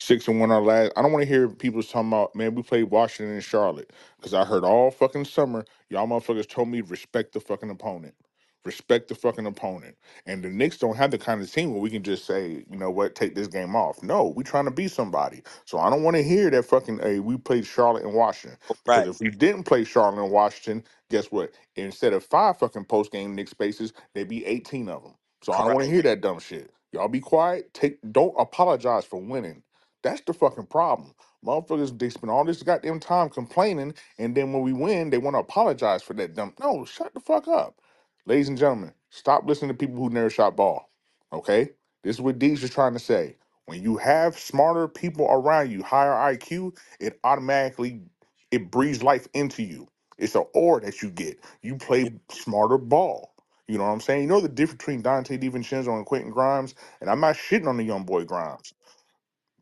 [0.00, 0.92] Six and one our last.
[0.96, 3.92] I don't want to hear people talking about, man, we played Washington and Charlotte.
[4.18, 8.14] Because I heard all fucking summer, y'all motherfuckers told me respect the fucking opponent.
[8.64, 9.96] Respect the fucking opponent.
[10.26, 12.76] And the Knicks don't have the kind of team where we can just say, you
[12.78, 14.02] know what, take this game off.
[14.02, 15.42] No, we trying to be somebody.
[15.66, 18.58] So I don't want to hear that fucking, hey, we played Charlotte and Washington.
[18.70, 19.08] Oh, because Right.
[19.08, 21.52] if we didn't play Charlotte and Washington, guess what?
[21.76, 25.14] Instead of five fucking post game Knicks spaces, there'd be 18 of them.
[25.42, 25.74] So I don't Correct.
[25.74, 26.72] want to hear that dumb shit.
[26.92, 27.74] Y'all be quiet.
[27.74, 29.62] Take don't apologize for winning.
[30.02, 31.14] That's the fucking problem.
[31.44, 35.34] Motherfuckers, they spend all this goddamn time complaining, and then when we win, they want
[35.34, 36.54] to apologize for that dumb.
[36.60, 37.80] No, shut the fuck up.
[38.26, 40.90] Ladies and gentlemen, stop listening to people who never shot ball.
[41.32, 41.70] Okay?
[42.04, 43.36] This is what Deej is trying to say.
[43.66, 48.02] When you have smarter people around you, higher IQ, it automatically
[48.50, 49.88] it breathes life into you.
[50.18, 51.38] It's an aura that you get.
[51.62, 53.34] You play smarter ball.
[53.68, 54.22] You know what I'm saying?
[54.22, 56.74] You know the difference between Donte DiVincenzo and Quentin Grimes?
[57.00, 58.74] And I'm not shitting on the young boy Grimes.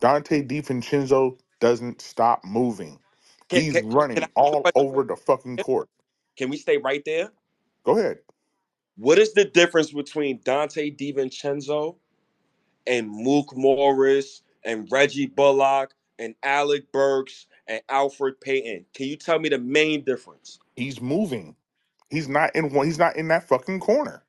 [0.00, 3.00] Donte DiVincenzo doesn't stop moving.
[3.50, 4.74] Can, He's can, can I running ask a all question?
[4.74, 5.88] over the fucking court.
[6.36, 7.30] Can we stay right there?
[7.84, 8.18] Go ahead.
[8.98, 11.96] What is the difference between Donte DiVincenzo
[12.86, 18.86] and Mook Morris and Reggie Bullock and Alec Burks and Elfrid Payton.
[18.94, 20.60] Can you tell me the main difference?
[20.76, 21.56] He's moving.
[22.10, 22.86] He's not in one.
[22.86, 24.24] He's not in that fucking corner.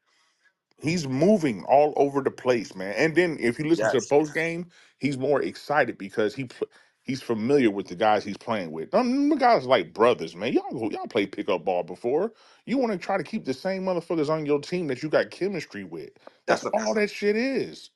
[0.82, 2.94] He's moving all over the place, man.
[2.98, 4.68] And then if you listen to the Yes, post game,
[5.00, 6.70] he's more excited because he pl-
[7.10, 8.92] he's familiar with the guys he's playing with.
[8.92, 10.54] Them guys like brothers, man.
[10.54, 12.34] Y'all go- y'all play pickup ball before.
[12.68, 15.32] You want to try to keep the same motherfuckers on your team that you got
[15.32, 16.12] chemistry with.
[16.48, 17.92] That's that's all that shit is.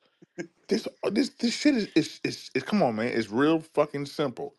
[0.69, 3.07] This this this shit is is is, is come on, man.
[3.09, 4.55] It's real fucking simple.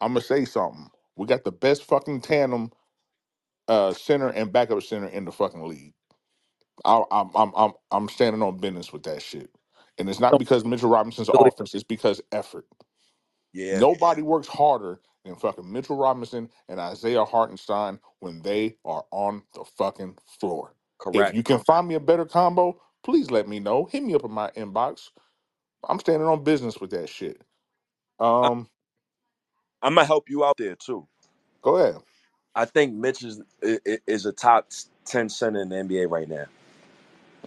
[0.00, 0.90] I'm gonna say something.
[1.16, 2.72] We got the best fucking tandem
[3.68, 5.94] uh center and backup center in the fucking league.
[6.84, 9.50] I, I'm I'm I'm I'm standing on business with that shit,
[9.98, 11.74] and it's not because Mitchell Robinson's offense.
[11.74, 12.66] It's because effort.
[13.56, 19.42] Yeah, Nobody works harder than fucking Mitchell Robinson and Isaiah Hartenstein when they are on
[19.54, 20.74] the fucking floor.
[21.10, 21.30] Correct.
[21.30, 21.34] If correct.
[21.34, 23.86] you can find me a better combo, please let me know.
[23.86, 25.10] Hit me up in my inbox.
[25.88, 27.42] I'm standing on business with that shit.
[28.42, 28.68] I, Um,
[29.82, 31.06] I'm gonna help you out there too.
[31.62, 32.02] go ahead.
[32.54, 34.70] I think Mitch is i- i- is a top
[35.06, 36.46] ten center in the NBA right now.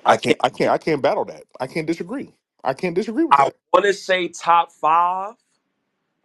[0.05, 0.39] I I can't can't.
[0.41, 1.43] I can't I can't battle that.
[1.59, 2.33] I can't disagree.
[2.63, 3.55] I can't disagree with I that.
[3.73, 5.35] want to say top five,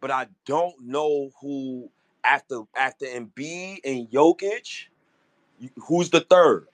[0.05, 1.91] but I don't know who
[2.25, 4.87] after after Embiid and Jokic.
[5.89, 6.69] Who's the third?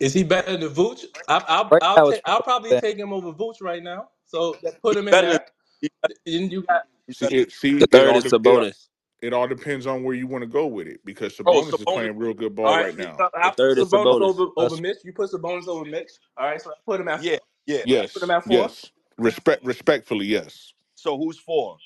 [0.00, 1.04] Is he better than Vooch?
[1.28, 4.10] I, I'll Right I'll now, I'll probably probably take him over Vooch right now.
[4.26, 5.40] So put him in better there.
[5.80, 7.52] He's better, Then you got he's See it.
[7.78, 8.18] The See it third all.
[8.18, 8.88] is de- It, Sabonis.
[9.22, 11.86] it all depends on where you want to go with it because Oh, Sabonis is
[11.86, 12.86] playing real good ball right.
[12.86, 13.20] right now.
[13.20, 14.20] So The I put third is Sabonis Sabonis.
[14.20, 14.98] over over Mitch.
[15.04, 16.12] You put Sabonis over Mitch.
[16.36, 16.60] All right.
[16.62, 17.84] So I put him at Yeah, yeah.
[17.84, 18.74] yes, put him Yes, at four.
[18.74, 18.90] yes.
[19.18, 20.74] Respect, respectfully, yes.
[20.96, 21.78] So who's four?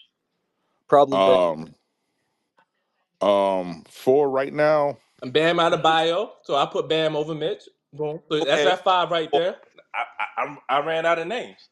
[0.88, 1.38] Probably Ben.
[1.52, 1.74] Um,
[3.22, 6.32] um, for right now, And Bam out of bio.
[6.44, 7.64] So I put Bam over Mitch.
[7.92, 8.20] Boom.
[8.30, 8.66] So that's Okay.
[8.66, 9.56] at five right there.
[9.94, 11.68] I I, I I ran out of names.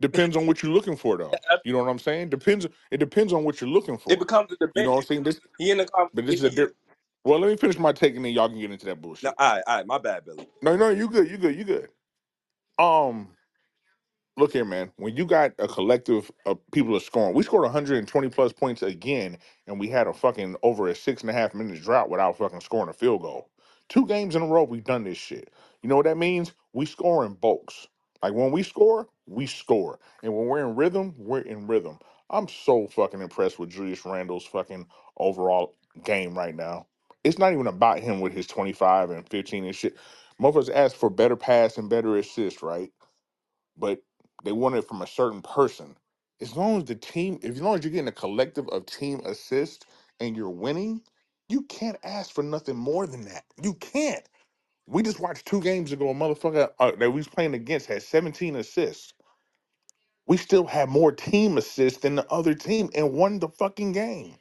[0.00, 1.40] depends on what you're looking for, though.
[1.64, 2.30] You know what I'm saying?
[2.30, 2.66] Depends.
[2.90, 4.14] It depends on what you're looking for.
[4.14, 4.20] It for.
[4.20, 4.92] becomes a You know debate.
[4.92, 5.24] what I'm saying?
[5.24, 6.50] This, He in the but this is a conversation.
[6.50, 6.76] different.
[7.24, 9.36] Well, let me finish my take, and then y'all can get into that No, bullshit.
[9.38, 9.86] all right, all right.
[9.86, 10.48] My bad, Billy.
[10.62, 11.88] No, no, you good, you good, you good.
[12.78, 13.35] Um,
[14.38, 14.92] look here, man.
[14.96, 19.38] When you got a collective of people are scoring, we scored 120 plus points again,
[19.68, 22.62] and we had a fucking over a six and a half minute drought without fucking
[22.62, 23.50] scoring a field goal.
[23.90, 25.52] Two games in a row, we've done this shit.
[25.82, 26.52] You know what that means?
[26.74, 27.88] We score in bulks.
[28.22, 32.00] Like when we score, we score, and when we're in rhythm, we're in rhythm.
[32.30, 36.88] I'm so fucking impressed with Julius Randle's fucking overall game right now.
[37.24, 39.96] It's not even about him with his 25 and 15 and shit.
[40.42, 42.90] Motherfuckers ask for better pass and better assist, right?
[43.78, 44.00] but
[44.44, 45.96] they want it from a certain person.
[46.40, 49.86] As long as the team, as long as you're getting a collective of team assists
[50.20, 51.02] and you're winning,
[51.48, 53.44] you can't ask for nothing more than that.
[53.62, 54.28] You can't.
[54.88, 56.10] We just watched two games ago.
[56.10, 59.14] A motherfucker uh, that we was playing against had 17 assists.
[60.28, 64.36] We still had more team assists than the other team and won the fucking game.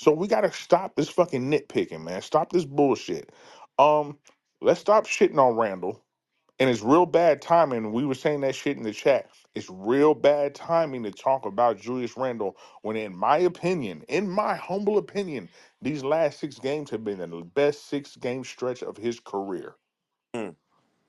[0.00, 2.22] So we gotta stop this fucking nitpicking, man.
[2.22, 3.32] Stop this bullshit.
[3.78, 4.18] Um,
[4.62, 6.02] let's stop shitting on Randle.
[6.60, 7.92] And it's real bad timing.
[7.92, 9.30] We were saying that shit in the chat.
[9.56, 14.56] It's real bad timing to talk about Julius Randle when, in my opinion, in my
[14.56, 15.50] humble opinion,
[15.82, 19.76] these last six games have been the best six game stretch of his career.
[20.34, 20.50] Hmm,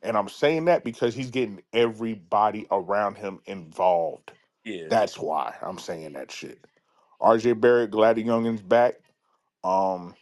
[0.04, 4.34] And I'm saying that because he's getting everybody around him involved.
[4.66, 4.90] yeah.
[4.90, 6.66] That's why I'm saying that shit.
[7.22, 8.96] RJ Barrett, glad the youngin's back.
[9.64, 10.16] Um,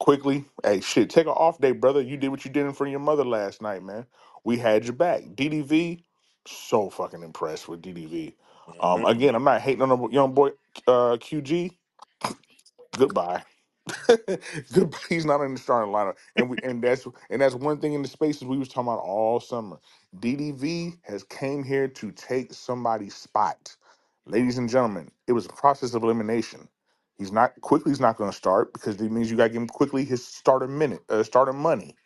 [0.00, 0.46] Quickley.
[0.64, 2.02] Hey, shit, take an off day, brother.
[2.02, 4.06] You did what you did in front of your mother last night, man.
[4.44, 5.24] We had your back.
[5.34, 6.04] DDV,
[6.48, 8.34] so fucking impressed with DDV.
[8.80, 10.50] Um, hmm again, I'm not hating on the young boy
[10.88, 11.72] uh, QG.
[12.96, 13.44] Goodbye.
[14.74, 14.98] Goodbye.
[15.08, 18.02] He's not in the starting lineup, and we and that's and that's one thing in
[18.02, 19.78] the spaces we was talking about all summer.
[20.20, 23.76] DDV has came here to take somebody's spot,
[24.26, 25.10] ladies and gentlemen.
[25.28, 26.68] It was a process of elimination.
[27.20, 27.92] He's not Quickley.
[27.92, 30.26] He's not going to start because it means you got to give him Quickley his
[30.26, 31.96] starter minute, uh, starter money.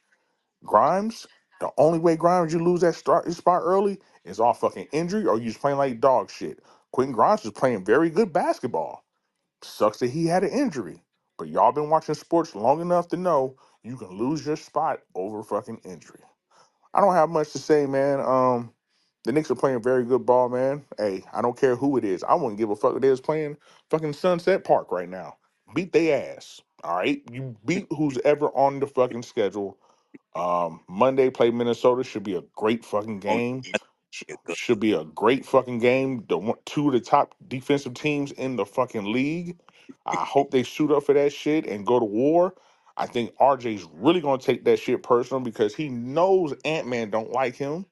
[0.65, 1.27] Grimes,
[1.61, 5.27] the only way Grimes you lose that start his spot early is off fucking injury
[5.27, 6.61] or you just playing like dog shit.
[6.93, 9.05] Quentin Grimes is playing very good basketball.
[9.63, 11.03] Sucks that he had an injury.
[11.39, 15.43] But y'all been watching sports long enough to know you can lose your spot over
[15.43, 16.21] fucking injury.
[16.95, 18.21] I don't have much to say, man.
[18.21, 18.74] Um,
[19.25, 20.85] the Knicks are playing very good ball, man.
[20.99, 22.25] Hey, I don't care who it is.
[22.25, 23.59] I wouldn't give a fuck if they was playing
[23.91, 25.39] fucking Sunset Park right now.
[25.75, 26.63] Beat they ass.
[26.85, 27.23] All right.
[27.33, 29.79] You beat who's ever on the fucking schedule.
[30.37, 33.65] Um, Monday play Minnesota should be a great fucking Oh, game.
[33.65, 33.73] yeah,
[34.11, 34.57] Sh- yeah, good.
[34.57, 36.25] Should be a great fucking game.
[36.29, 39.59] The one, two of the top defensive teams in the fucking league.
[40.07, 42.55] I hope they shoot up for that shit and go to war.
[42.99, 47.33] I think RJ's really gonna take that shit personal because he knows Ant Man don't
[47.33, 47.87] like him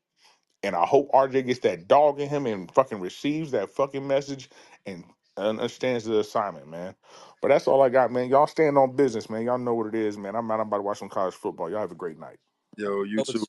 [0.63, 4.49] And I hope RJ gets that dog in him and fucking receives that fucking message
[4.87, 5.05] and
[5.37, 6.95] understands the assignment, man.
[7.41, 8.29] But that's all I got, man.
[8.29, 9.43] Y'all stand on business, man.
[9.43, 10.37] Y'all know what it is, man.
[10.37, 10.61] I'm out.
[10.61, 11.71] I'm about to watch some college football.
[11.71, 12.39] Y'all have a great night.
[12.77, 13.45] Yo, you know too.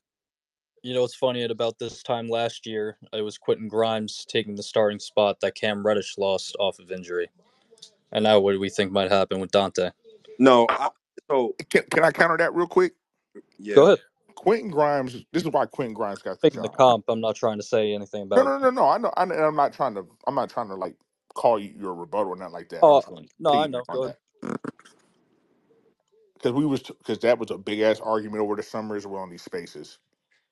[0.82, 2.98] you know what's funny At about this time last year?
[3.12, 7.30] It was Quentin Grimes taking the starting spot that Cam Reddish lost off of injury.
[8.12, 9.92] And now what do we think might happen with Donte?
[10.38, 10.88] No, I,
[11.30, 12.94] so Can, can I counter that real quick?
[13.58, 13.98] yeah, Go ahead.
[14.36, 15.14] Quentin Grimes.
[15.32, 16.70] This is why Quentin Grimes got the Taking the job.
[16.70, 18.44] comp, I'm not trying to say anything No, about.
[18.44, 18.88] no, no, no.
[18.88, 19.12] I know.
[19.16, 20.06] I know I'm not trying to.
[20.26, 20.96] I'm not trying to like
[21.34, 22.86] call you your rebuttal or nothing like that.
[22.88, 23.84] I Oh just want to no, I piggyback know.
[23.88, 24.06] on Go ahead.
[24.06, 24.18] that
[26.34, 29.22] because we was because that was a big ass argument over the summer as well
[29.22, 29.98] on these spaces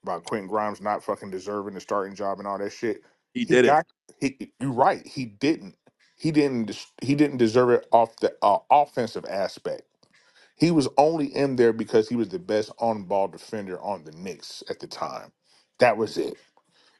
[0.04, 3.02] about Quentin Grimes not fucking deserving the starting job and all that shit.
[3.34, 3.76] he He did it.
[3.76, 3.86] got.
[4.20, 4.52] He.
[4.60, 5.06] You're right.
[5.06, 5.76] He didn't.
[6.16, 6.66] He didn't.
[6.66, 9.82] des- He didn't deserve it off the uh, offensive aspect.
[10.62, 14.12] He was only in there because he was the best on ball defender on the
[14.12, 15.32] Knicks at the time.
[15.80, 16.36] That was it.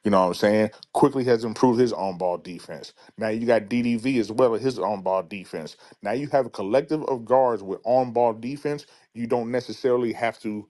[0.03, 0.71] You know what I'm saying?
[0.93, 2.93] Quickley has improved his on ball defense.
[3.19, 5.77] Now you got DDV as well as his on ball defense.
[6.03, 8.87] Now you have a collective of guards with on ball defense.
[9.13, 10.67] You don't necessarily have to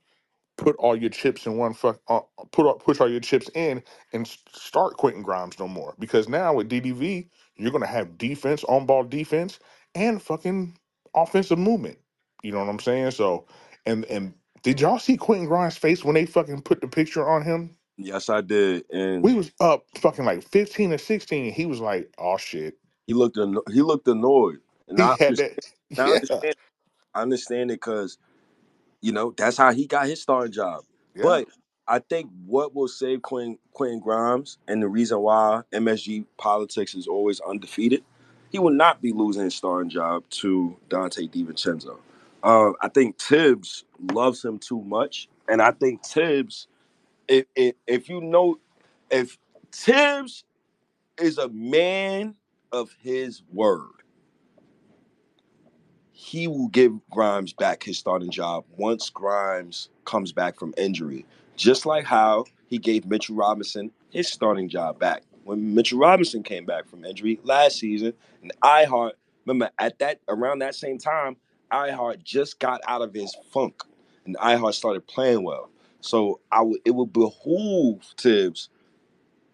[0.57, 1.99] put all your chips in one fuck.
[2.09, 6.29] Uh, put all- push all your chips in and start Quentin Grimes no more because
[6.29, 9.59] now with DDV you're gonna have defense, on ball defense,
[9.95, 10.77] and fucking
[11.15, 11.99] offensive movement.
[12.43, 13.11] You know what I'm saying?
[13.13, 13.47] So
[13.87, 17.43] and and did y'all see Quentin Grimes' face when they fucking put the picture on
[17.43, 17.77] him?
[17.97, 21.81] Yes, I did, and We was up fucking like 15 or 16, and he was
[21.81, 22.75] like, oh shit.
[23.07, 25.37] he looked anno- he looked annoyed, and He I had understand.
[25.37, 25.59] that.
[25.97, 26.15] I Yeah.
[26.15, 26.55] understand.
[27.15, 28.17] I understand it because
[29.01, 30.83] you know that's how he got his starting job.
[31.15, 31.23] Yeah.
[31.23, 31.47] But
[31.87, 37.07] I think what will save Quentin, Quentin Grimes and the reason why MSG politics is
[37.07, 38.03] always undefeated,
[38.51, 41.97] he will not be losing his starting job to Donte DiVincenzo.
[42.43, 46.67] Uh, I think Thibs loves him too much, and I think Thibs,
[47.27, 48.59] if if, if you know,
[49.09, 49.37] if
[49.71, 50.43] Thibs
[51.17, 52.35] is a man
[52.73, 54.03] of his word,
[56.11, 61.25] he will give Grimes back his starting job once Grimes comes back from injury.
[61.55, 66.65] Just like how he gave Mitchell Robinson his starting job back when Mitchell Robinson came
[66.65, 68.13] back from injury last season.
[68.41, 71.35] And I-Hart remember at that around that same time,
[71.73, 73.83] I-Hart just got out of his funk,
[74.25, 75.69] and I-Hart started playing well.
[76.01, 78.69] So I would it would behoove Thibs,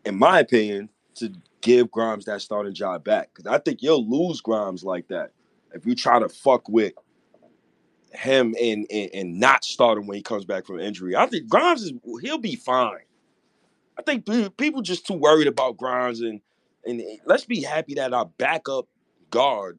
[0.03, 4.41] in my opinion, to give Grimes that starting job back because I think you'll lose
[4.41, 5.31] Grimes like that
[5.73, 6.93] if you try to fuck with
[8.11, 11.15] him and, and and not start him when he comes back from injury.
[11.15, 13.05] I think Grimes is he'll be fine.
[13.97, 14.25] I think
[14.57, 16.41] people just too worried about Grimes and
[16.85, 18.87] and let's be happy that our backup
[19.29, 19.77] guard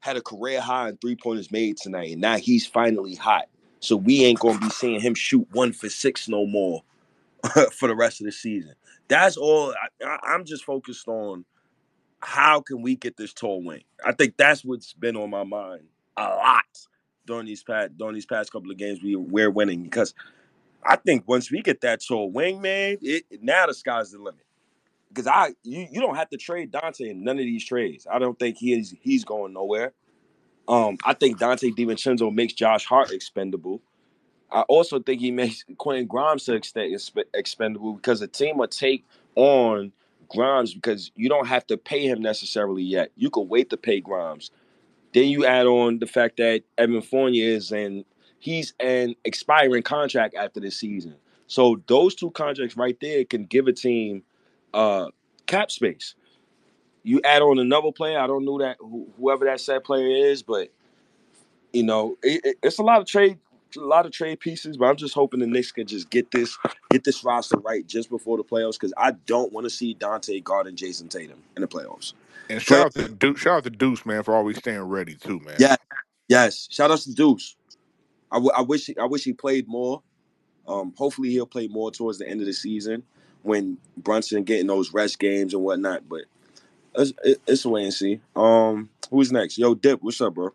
[0.00, 3.46] had a career high in three pointers made tonight, and now he's finally hot.
[3.80, 6.82] So we ain't gonna be seeing him shoot one for six no more
[7.72, 8.74] for the rest of the season.
[9.08, 9.74] That's all.
[10.04, 11.44] I, I'm just focused on
[12.20, 13.82] how can we get this tall wing.
[14.04, 15.84] I think that's what's been on my mind
[16.16, 16.64] a lot
[17.26, 20.14] during these past during these past couple of games we we're winning because
[20.84, 24.44] I think once we get that tall wing, man, it now the sky's the limit.
[25.10, 28.06] Because I you, you don't have to trade Donte in none of these trades.
[28.10, 29.92] I don't think he is he's going nowhere.
[30.68, 33.82] Um, I think Donte DiVincenzo makes Josh Hart expendable.
[34.52, 38.68] I also think he makes Quentin Grimes to extent expe- expendable because the team will
[38.68, 39.04] take
[39.36, 39.92] on
[40.28, 43.10] Grimes because you don't have to pay him necessarily yet.
[43.16, 44.50] You could wait to pay Grimes.
[45.12, 48.04] Then you add on the fact that Evan Fournier is and
[48.38, 51.16] he's an expiring contract after this season.
[51.46, 54.22] So those two contracts right there can give a team
[54.74, 55.08] uh,
[55.46, 56.14] cap space.
[57.02, 58.18] You add on another player.
[58.18, 60.70] I don't know that who, whoever that set player is, but
[61.72, 63.38] you know it, it- it's a lot of trade,
[63.76, 64.76] a lot of trade pieces.
[64.76, 66.58] But I'm just hoping the Knicks can just get this
[66.90, 70.42] get this roster right just before the playoffs because I don't want to see Donte
[70.44, 72.14] guarding Jayson Tatum in the playoffs.
[72.50, 75.40] And shout out to Deuce, shout out to Deuce, man, for always staying ready too,
[75.40, 75.56] man.
[75.58, 75.76] yeah,
[76.28, 76.68] yes.
[76.70, 77.56] Shout out to Deuce.
[78.32, 80.02] I, w- I wish he, I wish he played more.
[80.68, 83.04] Um, hopefully he'll play more towards the end of the season
[83.42, 86.08] when Brunson getting those rest games and whatnot.
[86.08, 86.22] But
[86.94, 88.20] it's, it, it's a wait and see.
[88.36, 89.58] Um, who's next?
[89.58, 90.50] Yo, Dip, what's up, bro?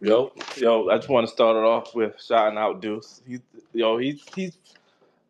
[0.00, 3.22] Yo, yo, I just want to start it off with shouting out Deuce.
[3.24, 3.40] He's
[3.72, 4.58] yo, he's he's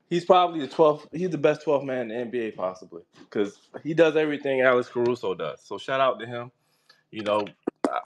[0.08, 1.06] he's probably the twelfth.
[1.12, 5.34] He's the best 12th man in the NBA possibly because he does everything Alex Caruso
[5.34, 5.60] does.
[5.62, 6.50] So shout out to him.
[7.10, 7.44] You know,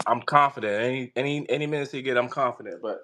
[0.08, 0.82] I'm confident.
[0.82, 2.82] Any any any minutes he get, I'm confident.
[2.82, 2.98] But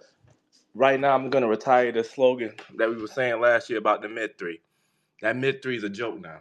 [0.74, 4.08] right now, I'm gonna retire the slogan that we were saying last year about the
[4.08, 4.60] mid three.
[5.22, 6.40] That mid three is a joke now.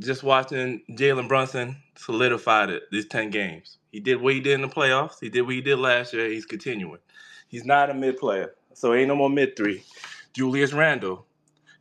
[0.00, 3.78] Just watching Jalen Brunson solidified it these ten games.
[3.92, 5.16] He did what he did in the playoffs.
[5.20, 6.28] He did what he did last year.
[6.28, 7.00] He's continuing.
[7.48, 9.84] He's not a mid player, so ain't no more mid three.
[10.34, 11.26] Julius Randle,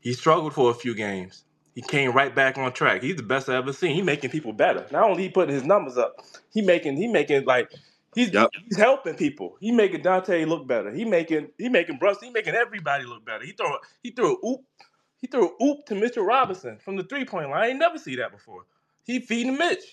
[0.01, 1.45] he struggled for a few games.
[1.75, 3.03] He came right back on track.
[3.03, 3.95] He's the best I've ever seen.
[3.95, 4.85] He making people better.
[4.91, 6.15] Not only he putting his numbers up,
[6.53, 7.71] he making he making like
[8.15, 8.49] he's Yep.
[8.67, 9.57] he's helping people.
[9.61, 10.91] He making Donte look better.
[10.91, 12.29] He making he making Brunson.
[12.29, 13.45] He making everybody look better.
[13.45, 14.61] He throw he threw a oop
[15.21, 17.63] he threw oop to Mitchell Robinson from the three point line.
[17.63, 18.63] I ain't never see that before.
[19.03, 19.83] He feeding Mitch.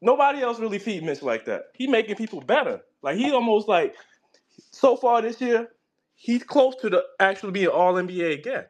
[0.00, 1.64] Nobody else really feed Mitch like that.
[1.74, 2.80] He making people better.
[3.02, 3.94] Like he almost like
[4.72, 5.68] so far this year,
[6.14, 8.64] he's close to the actually being All NBA again.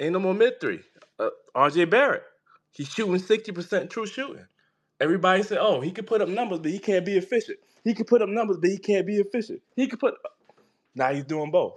[0.00, 0.80] Ain't no more mid three.
[1.18, 2.22] Uh, RJ Barrett,
[2.72, 4.46] he's shooting sixty percent true shooting.
[5.00, 7.58] Everybody said, "Oh, he could put up numbers, but he can't be efficient.
[7.84, 9.62] He could put up numbers, but he can't be efficient.
[9.76, 10.14] He could put."
[10.94, 11.74] Now he's doing both.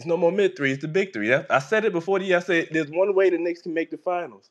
[0.00, 0.72] There's no more mid three.
[0.72, 1.28] It's the big three.
[1.28, 2.38] That- I said it before the year.
[2.38, 4.48] I said there's one way the Knicks can make the finals.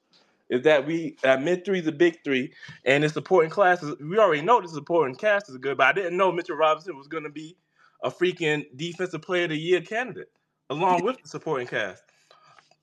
[0.48, 2.54] Is that we at mid three is the big three,
[2.86, 3.96] and the supporting classes.
[4.00, 7.08] We already know the supporting cast is good, but I didn't know Mitchell Robinson was
[7.08, 7.58] going to be
[8.04, 10.30] a freaking defensive player of the year candidate
[10.70, 12.04] along with the supporting cast.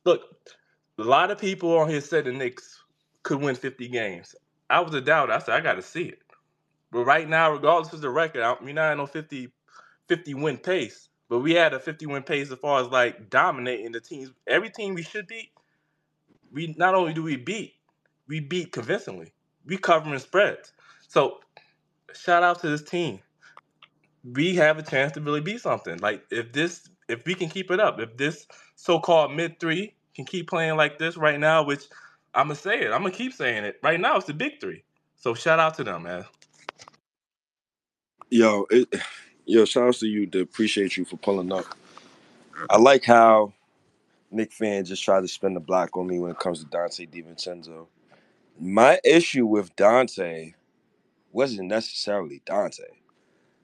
[0.05, 0.23] Look,
[0.99, 2.83] a lot of people on here said the Knicks
[3.23, 4.35] could win 50 games.
[4.71, 5.33] I was a doubter.
[5.33, 6.19] I said I got to see it.
[6.91, 9.53] But right now, regardless of the record, I- not in no 50,
[10.09, 11.09] 50 win pace.
[11.29, 14.31] But we had a 50 win pace as far as like dominating the teams.
[14.47, 15.51] Every team we should beat,
[16.53, 17.75] we not only do we beat,
[18.29, 19.33] we beat convincingly.
[19.65, 20.73] We covering spreads.
[21.09, 21.41] So
[22.15, 23.21] shout out to this team.
[24.25, 25.99] We have a chance to really be something.
[25.99, 28.47] Like if this, if we can keep it up, if this
[28.77, 31.85] so-called mid three can keep playing like this right now, which
[32.35, 33.79] I'm gonna say it, I'm gonna keep saying it.
[33.83, 34.85] Right now, it's the big three.
[35.17, 36.25] So shout out to them, man.
[38.31, 38.89] Yo, it,
[39.47, 40.27] yo, shout out to you.
[40.27, 41.65] To appreciate you for pulling up.
[42.69, 43.53] I like how
[44.31, 47.09] Knick fan just tried to spin the block on me when it comes to Donte
[47.09, 47.87] DiVincenzo.
[48.59, 50.55] My issue with Donte
[51.33, 52.81] wasn't necessarily Donte.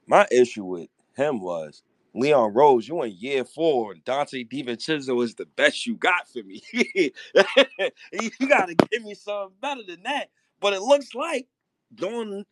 [0.07, 1.83] My issue with him was
[2.15, 2.87] Leon Rose.
[2.87, 6.63] You in year four, and Donte DiVincenzo is the best you got for me.
[6.73, 10.29] you gotta give me something better than that.
[10.61, 11.49] But it looks like
[11.95, 12.45] during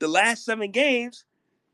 [0.00, 1.24] the last seven games,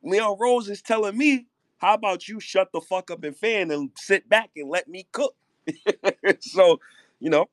[0.03, 1.47] Leon Rose is telling me,
[1.79, 5.07] "How about you shut the fuck up and fan and sit back and let me
[5.13, 5.35] cook?"
[6.41, 6.81] so,
[7.21, 7.49] you know,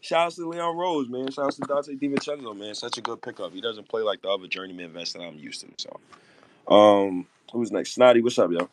[0.00, 1.30] shout out to Leon Rose, man.
[1.30, 2.74] Shout out to Donte DiVincenzo, man.
[2.74, 3.52] Such a good pickup.
[3.52, 5.68] He doesn't play like the other journeyman vets that I'm used to.
[5.78, 7.94] So, um, who's next?
[7.94, 8.68] Snotty, what's up, yo?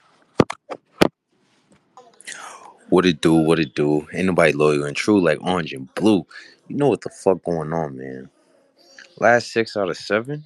[2.90, 3.34] What it do?
[3.34, 4.08] What it do?
[4.14, 6.26] Ain't nobody loyal and true like orange and blue.
[6.68, 8.30] You know what the fuck going on, man?
[9.18, 10.44] Last six out of seven.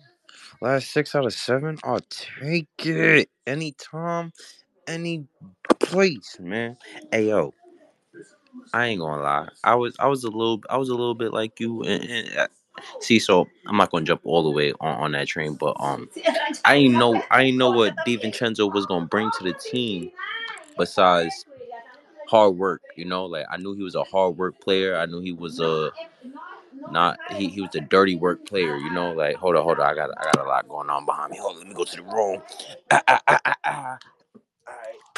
[0.62, 1.78] Last six out of seven.
[1.84, 4.34] I'll take it anytime,
[4.88, 5.26] any
[5.80, 6.78] place, man.
[7.12, 7.54] Hey yo,
[8.74, 9.50] I ain't gonna lie.
[9.64, 11.84] I was I was a little I was a little bit like you.
[11.84, 12.48] And, and, uh,
[13.00, 16.10] see, so I'm not gonna jump all the way on, on that train, but um,
[16.66, 20.12] I ain't know I ain't know what DiVincenzo was gonna bring to the team
[20.78, 21.46] besides
[22.28, 22.82] hard work.
[22.96, 24.98] You know, like I knew he was a hard work player.
[24.98, 25.92] I knew he was a
[26.92, 28.78] not he, he was a dirty work player.
[28.78, 29.92] You know, like hold on, hold on.
[29.92, 31.38] I got I got a lot going on behind me.
[31.40, 32.42] Hold on, let me go to the room.
[32.92, 33.98] Ah, ah, ah, ah, ah.
[34.68, 35.12] All right,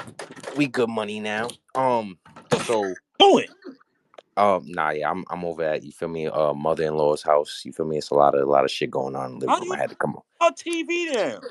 [0.57, 1.49] we good money now.
[1.75, 2.17] Um,
[2.65, 3.49] so do it.
[4.37, 7.63] um, nah, yeah, I'm I'm over at you feel me, uh, mother in law's house.
[7.65, 7.97] You feel me?
[7.97, 9.73] It's a lot of a lot of shit going on in the How living room.
[9.73, 10.23] you I had to come on.
[10.41, 11.41] her TV down?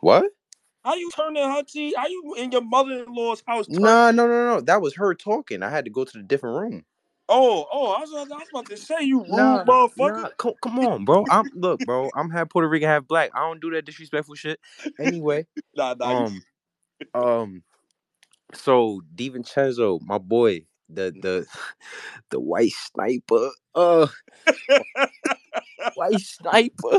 [0.00, 0.26] What?
[0.84, 1.92] How you turning her TV?
[1.96, 3.68] How you in your mother-in-law's house?
[3.68, 4.60] Turn- No, no, no, no.
[4.62, 5.62] That was her talking.
[5.62, 6.84] I had to go to the different room.
[7.28, 10.22] Oh, oh, I was, I was about to say you rude Nah, motherfucker.
[10.22, 11.24] nah, come, come on, bro.
[11.28, 12.10] I'm look, bro.
[12.14, 13.30] I'm half Puerto Rican, half black.
[13.34, 14.60] I don't do that disrespectful shit.
[15.00, 15.46] Anyway,
[15.76, 16.42] Nah, nah, um,
[17.14, 17.62] um.
[18.54, 21.46] So DiVincenzo, my boy, the the
[22.30, 24.06] the white sniper, uh,
[25.94, 26.98] white sniper,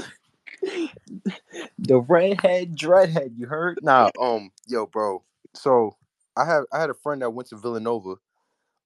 [1.79, 3.31] the redhead dreadhead.
[3.37, 3.79] You heard?
[3.81, 5.23] Nah, um, yo, bro.
[5.55, 5.95] So
[6.35, 8.15] I have I had a friend that went to Villanova.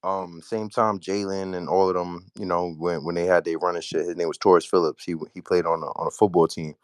[0.04, 2.26] Um, same time Jalen and all of them.
[2.38, 4.06] You know, when when they had their running shit.
[4.06, 5.04] His name was Taurus Phillips.
[5.04, 6.76] He he played on a, on a football team,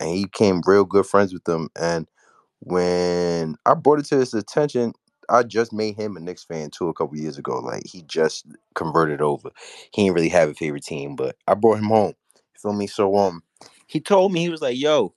[0.00, 1.68] and he became real good friends with them.
[1.80, 2.06] And
[2.60, 4.94] when I brought it to his attention,
[5.28, 7.58] I just made him a Knicks fan too a couple years ago.
[7.58, 9.50] Like he just converted over.
[9.92, 12.14] He didn't really have a favorite team, but I brought him home.
[12.36, 12.86] You feel me?
[12.86, 13.42] So um,
[13.86, 15.14] he told me he was like, "Yo,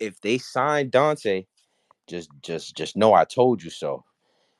[0.00, 1.46] if they sign Donte,
[2.08, 4.04] just just just know I told you so."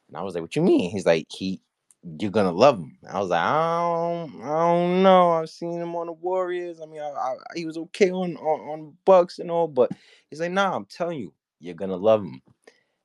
[0.09, 1.61] And I was like, "What you mean?" He's like, "He."
[2.03, 2.98] You're gonna love him.
[3.09, 5.32] I was like, I don't, I don't know.
[5.32, 6.80] I've seen him on the Warriors.
[6.82, 9.92] I mean, I, I, he was okay on, on on Bucks and all, but
[10.30, 12.42] he's like, Nah, I'm telling you, you're gonna love him.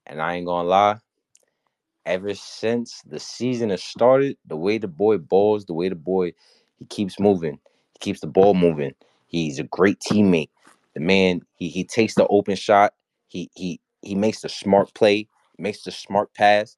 [0.07, 0.97] And I ain't gonna lie,
[2.05, 6.33] ever since the season has started, the way the boy balls, the way the boy
[6.79, 7.59] he keeps moving,
[7.93, 8.95] he keeps the ball moving.
[9.27, 10.49] He's a great teammate.
[10.95, 12.93] The man, he he takes the open shot.
[13.29, 15.29] He he he makes the smart play,
[15.59, 16.77] makes the smart pass.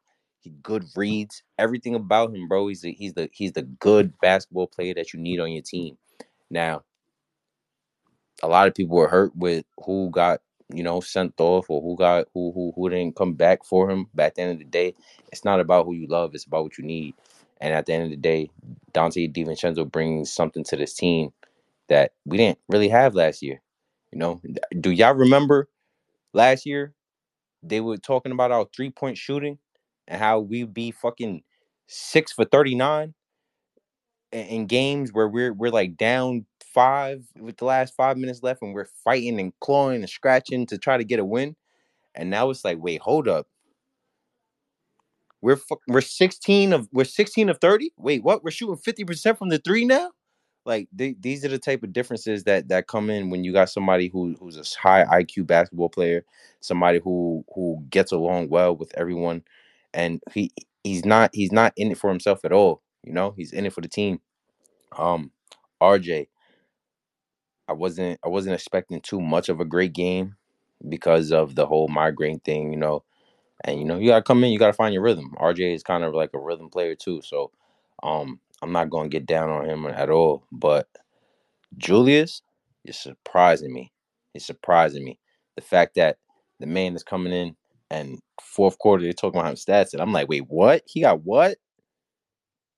[0.64, 2.68] Good reads, everything about him, bro.
[2.68, 5.98] He's the, he's the he's the good basketball player that you need on your team.
[6.50, 6.84] Now,
[8.44, 10.42] a lot of people were hurt with who got
[10.74, 14.08] you know sent off or who got who who who didn't come back for him.
[14.14, 14.96] But at the end of the day,
[15.32, 17.16] it's not about who you love; it's about what you need.
[17.62, 18.50] And at the end of the day,
[18.94, 21.32] Donte DiVincenzo brings something to this team
[21.90, 23.62] that we didn't really have last year.
[24.12, 24.42] You know,
[24.80, 25.68] do y'all remember
[26.34, 26.94] last year
[27.64, 29.58] they were talking about our three point shooting
[30.10, 31.44] and how we'd be fucking
[31.88, 33.14] six for thirty nine
[34.32, 38.62] in, in games where we're we're like down five with the last five minutes left
[38.62, 41.56] and we're fighting and clawing and scratching to try to get a win.
[42.16, 43.48] And now it's like, wait, hold up.
[45.42, 47.94] We're we're 16 of we're 16 of 30.
[47.98, 48.44] Wait, what?
[48.44, 50.12] We're shooting 50% from the three now?
[50.66, 54.10] Like these are the type of differences that that come in when you got somebody
[54.10, 56.26] who who's a high IQ basketball player,
[56.60, 59.44] somebody who who gets along well with everyone,
[59.94, 60.52] and he
[60.84, 62.82] he's not he's not in it for himself at all.
[63.04, 64.20] You know, he's in it for the team.
[64.98, 65.32] Um,
[65.82, 66.28] RJ,
[67.68, 70.36] I wasn't I wasn't expecting too much of a great game
[70.88, 73.04] because of the whole migraine thing, you know.
[73.66, 75.36] And you know, you gotta come in, you gotta find your rhythm.
[75.40, 77.52] RJ is kind of like a rhythm player too, so
[78.04, 80.44] um, I'm not gonna get down on him at all.
[80.52, 80.88] But
[81.78, 82.42] Julius
[82.86, 83.92] is surprising me.
[84.34, 85.20] He's surprising me.
[85.56, 86.18] The fact that
[86.60, 87.56] the man is coming in
[87.92, 90.84] and fourth quarter they're talking about his stats, and I'm like, wait, what?
[90.86, 91.58] He got what?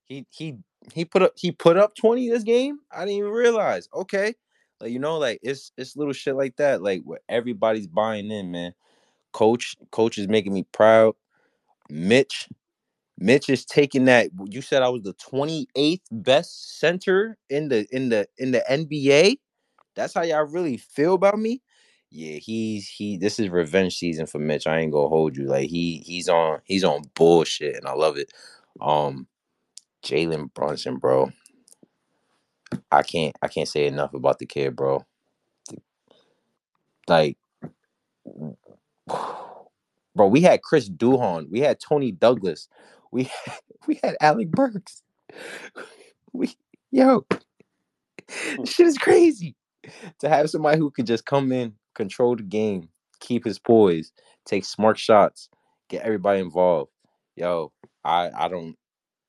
[0.05, 0.57] He he
[0.93, 2.79] he put up he put up 20 this game.
[2.91, 3.87] I didn't even realize.
[3.93, 4.35] Okay,
[4.79, 8.51] like you know, like it's it's little shit like that, like where everybody's buying in,
[8.51, 8.73] man.
[9.33, 11.15] Coach coach is making me proud.
[11.89, 12.49] Mitch
[13.21, 14.29] Mitch is taking that.
[14.45, 19.37] You said I was the 28th best center in the in the in the NBA.
[19.95, 21.61] That's how y'all really feel about me.
[22.11, 23.17] Yeah, he's he.
[23.17, 24.67] This is revenge season for Mitch.
[24.67, 25.45] I ain't gonna hold you.
[25.45, 28.31] Like he he's on he's on bullshit, and I love it.
[28.81, 29.27] Um,
[30.03, 31.31] Jalen Brunson, bro.
[32.91, 35.05] I can't I can't say enough about the kid, bro.
[37.07, 37.37] Like,
[39.07, 42.69] bro, we had Chris Duhon, we had Toney Douglas,
[43.11, 43.31] we
[43.87, 45.03] we had Alec Burks.
[46.33, 46.55] We
[46.91, 47.25] yo,
[48.65, 49.55] shit is crazy.
[50.19, 52.89] To have somebody who could just come in, control the game,
[53.19, 54.11] keep his poise,
[54.45, 55.49] take smart shots,
[55.89, 56.91] get everybody involved.
[57.35, 57.71] Yo,
[58.03, 58.75] I I don't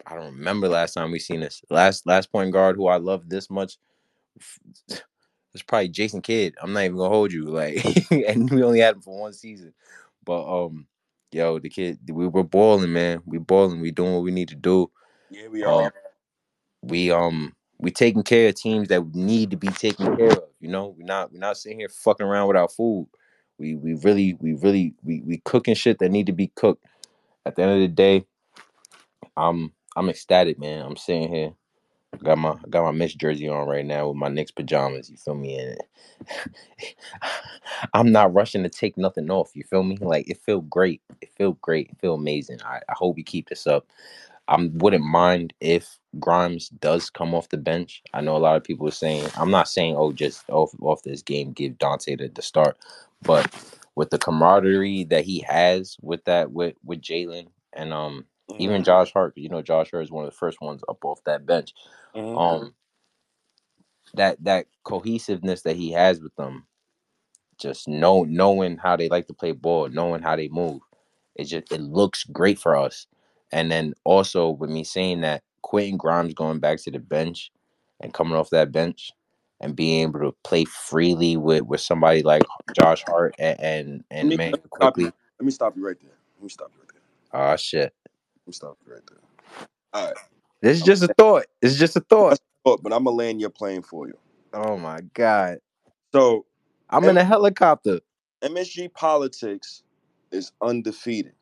[0.07, 1.63] I don't remember last time we seen this.
[1.71, 3.79] Last last point guard who I love this much
[5.55, 6.55] it's probably Jason Kidd.
[6.63, 7.45] I'm not even gonna hold you.
[7.47, 9.75] Like, and we only had him for one season.
[10.25, 10.87] But um,
[11.33, 13.23] yo, the kid, we were balling, man.
[13.27, 13.81] We balling.
[13.81, 14.91] We doing what we need to do.
[15.31, 15.93] Yeah, we Um, are.
[16.83, 20.42] we um, we taking care of teams that need to be taken care of.
[20.63, 23.09] You know, we're not we're not sitting here fucking around with our food.
[23.59, 26.87] We we really we really we we cooking shit that need to be cooked.
[27.45, 28.25] At the end of the day,
[29.37, 30.87] I'm I'm ecstatic, man.
[30.87, 31.53] I'm sitting here.
[32.15, 35.11] I got my I got my Mitch jersey on right now with my Knicks pajamas.
[35.11, 35.59] You feel me?
[35.59, 35.79] And
[37.95, 39.51] I'm not rushing to take nothing off.
[39.55, 39.99] You feel me?
[40.01, 41.03] Like it feel great.
[41.21, 41.89] It feel great.
[41.91, 42.61] It feel amazing.
[42.65, 43.87] I, I hope we keep this up.
[44.49, 48.03] I wouldn't mind if Grimes does come off the bench.
[48.13, 51.03] I know a lot of people are saying I'm not saying oh just off off
[51.03, 52.77] this game give Donte the, the start,
[53.23, 53.51] but
[53.97, 58.27] with the camaraderie that he has with that with with Jalen and um
[58.59, 61.05] even Mhm, Josh Hart, you know Josh Hart is one of the first ones up
[61.05, 61.75] off that bench.
[62.15, 62.37] mhm.
[62.37, 62.75] Um
[64.15, 66.67] that that cohesiveness that he has with them,
[67.59, 70.83] just know knowing how they like to play ball, knowing how they move,
[71.37, 73.07] it just it looks great for us.
[73.53, 77.51] And then also with me saying that Quentin Grimes going back to the bench
[78.01, 79.13] and coming off that bench
[79.61, 82.43] and being able to play freely with with somebody like
[82.75, 85.05] Josh Hart and and, and man let me stop you.
[85.05, 85.05] quickly.
[85.39, 86.11] Let me stop you right there.
[86.37, 87.41] Let me stop you right there.
[87.41, 87.95] Ah shit.
[88.05, 89.19] Let me stop you right there.
[89.95, 90.17] All right.
[90.61, 91.47] This is just a thought.
[91.61, 92.35] It's just a thought.
[92.35, 94.17] a thought, but I'm gonna land your plane for you.
[94.53, 95.59] Oh my god.
[96.13, 96.45] So
[96.91, 98.01] I'm in a helicopter.
[98.43, 99.83] MSG politics
[100.31, 101.35] is undefeated.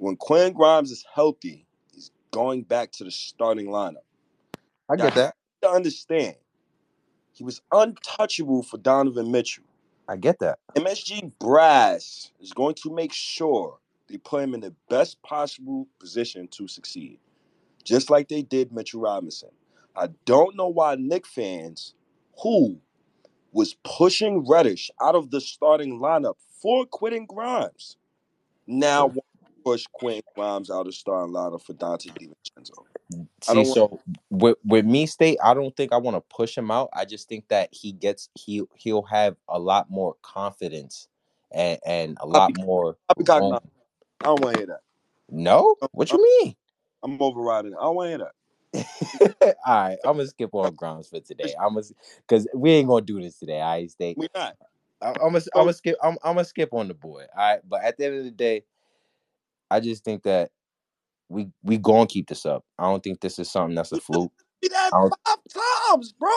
[0.00, 3.96] When Quinn Grimes is healthy, he's going back to the starting lineup.
[4.88, 5.34] I get that.
[5.60, 6.36] To understand,
[7.32, 9.64] he was untouchable for Donovan Mitchell.
[10.08, 10.58] I get that.
[10.74, 13.78] MSG brass is going to make sure
[14.08, 17.18] they put him in the best possible position to succeed,
[17.84, 19.50] just like they did Mitchell Robinson.
[19.94, 21.92] I don't know why Knick fans
[22.42, 22.80] who
[23.52, 27.98] was pushing Reddish out of the starting lineup for Quentin Grimes
[28.66, 29.24] now want
[29.64, 32.84] push Quentin Grimes out of starting lineup for Donte DiVincenzo.
[33.48, 34.00] I See, want- so
[34.30, 36.90] with with me, state, I don't think I want to push him out.
[36.92, 41.08] I just think that he gets he he'll have a lot more confidence
[41.52, 42.96] and and a lot more.
[43.18, 43.58] Be cocky room.
[44.20, 44.80] I don't want to hear that.
[45.30, 45.76] No?
[45.92, 46.56] What I'm, you mean?
[47.02, 47.72] I'm overriding.
[47.72, 47.76] it.
[47.78, 48.32] I don't want to hear that.
[49.66, 51.54] all right, I'm gonna skip on grounds for today.
[51.60, 51.86] I'm gonna
[52.26, 53.60] because we ain't gonna do this today.
[53.60, 54.14] I right, stay.
[54.16, 54.56] We not.
[55.02, 55.96] I'm gonna I'm gonna skip.
[56.02, 57.24] I'm, I'm gonna skip on the boy.
[57.36, 58.64] All right, but at the end of the day,
[59.70, 60.50] I just think that
[61.28, 62.64] we we gonna keep this up.
[62.78, 64.32] I don't think this is something that's a fluke.
[64.62, 65.38] that five
[65.88, 66.30] times, bro.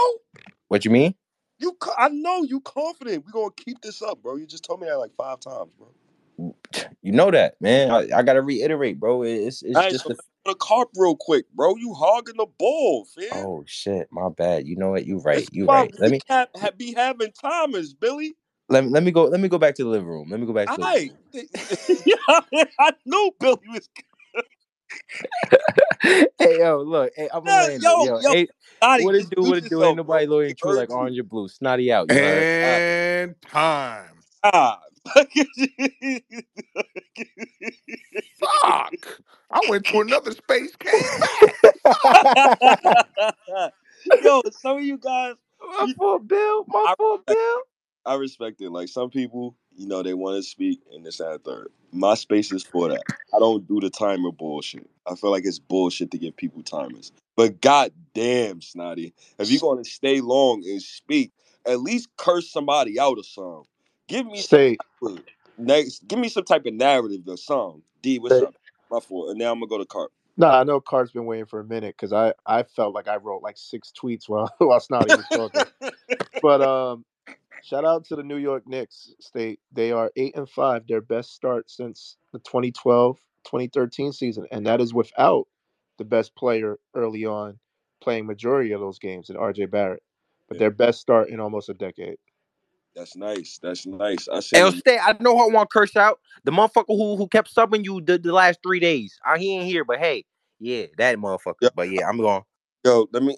[0.67, 1.15] what you mean?
[1.59, 3.25] You, I know you confident.
[3.25, 4.35] We gonna keep this up, bro.
[4.35, 6.53] You just told me that like five times, bro.
[7.01, 7.91] You know that, man.
[7.91, 9.23] I, I gotta reiterate, bro.
[9.23, 10.15] It's it's right, just so the.
[10.45, 11.75] go to carp real quick, bro.
[11.75, 13.27] You hogging the ball, fam.
[13.33, 14.65] Oh shit, my bad.
[14.67, 15.05] You know what?
[15.05, 15.47] You right.
[15.51, 15.91] You right.
[15.99, 18.33] Let me ha- be having Thomas, Billy.
[18.73, 19.25] Let me let me go.
[19.25, 20.29] Let me go back to the living room.
[20.31, 21.11] Let me go back to All the right.
[21.11, 21.19] living room.
[22.79, 23.89] I knew Billy was.
[26.39, 27.13] hey yo, look.
[27.15, 28.49] Hey, I'm Yeah, a yo, Yo, yo, hey,
[28.81, 29.43] Snotty, what it do?
[29.43, 29.83] mute What it do?
[29.83, 30.27] yourself, Ain't nobody bro.
[30.27, 31.47] loyal and true like orange or blue.
[31.49, 32.09] Snotty out.
[32.09, 32.49] You heard?
[32.61, 34.23] And time.
[34.43, 34.79] Ah.
[38.39, 38.93] Fuck.
[39.51, 41.57] I went to another space, came back.
[44.21, 46.65] Yo, some of you guys, my you, fault, Bill.
[46.67, 47.61] My I fault, respect, Bill.
[48.05, 48.69] I respect it.
[48.69, 51.69] Like some people, you know, they want to speak and this and that third.
[51.91, 53.03] My space is for that.
[53.33, 54.89] I don't do the timer bullshit.
[55.07, 57.11] I feel like it's bullshit to give people timers.
[57.35, 61.31] But god damn, Snotty, if you're gonna stay long and speak,
[61.65, 63.65] at least curse somebody out or something.
[64.07, 65.23] Give me some Say, type of
[65.57, 66.07] next.
[66.07, 67.81] Give me some type of narrative or something.
[68.01, 68.45] D, what's say.
[68.45, 68.55] up?
[68.91, 69.29] My fault.
[69.29, 70.11] And now I'm gonna go to Carp.
[70.35, 73.15] No, I know Carp's been waiting for a minute because I I felt like I
[73.17, 75.63] wrote like six tweets while while Snotty was talking.
[76.41, 77.05] But um,
[77.63, 79.13] shout out to the New York Knicks.
[79.21, 84.81] State they are eight and five, their best start since the 2012-2013 season, and that
[84.81, 85.47] is without
[85.99, 87.59] the best player early on
[88.01, 90.03] playing majority of those games in RJ Barrett.
[90.49, 92.17] But Yeah, their best start in almost a decade.
[92.95, 93.59] that's nice.
[93.61, 94.27] That's nice.
[94.29, 94.99] I Hey, seen yo, stay.
[94.99, 98.19] I know I want to curse out the motherfucker who who kept subbing you the,
[98.19, 99.19] the last three days.
[99.25, 100.25] I he ain't here, but hey,
[100.59, 101.55] yeah, that motherfucker.
[101.61, 102.43] Yo, But yeah, I'm going.
[102.85, 103.37] yo, let me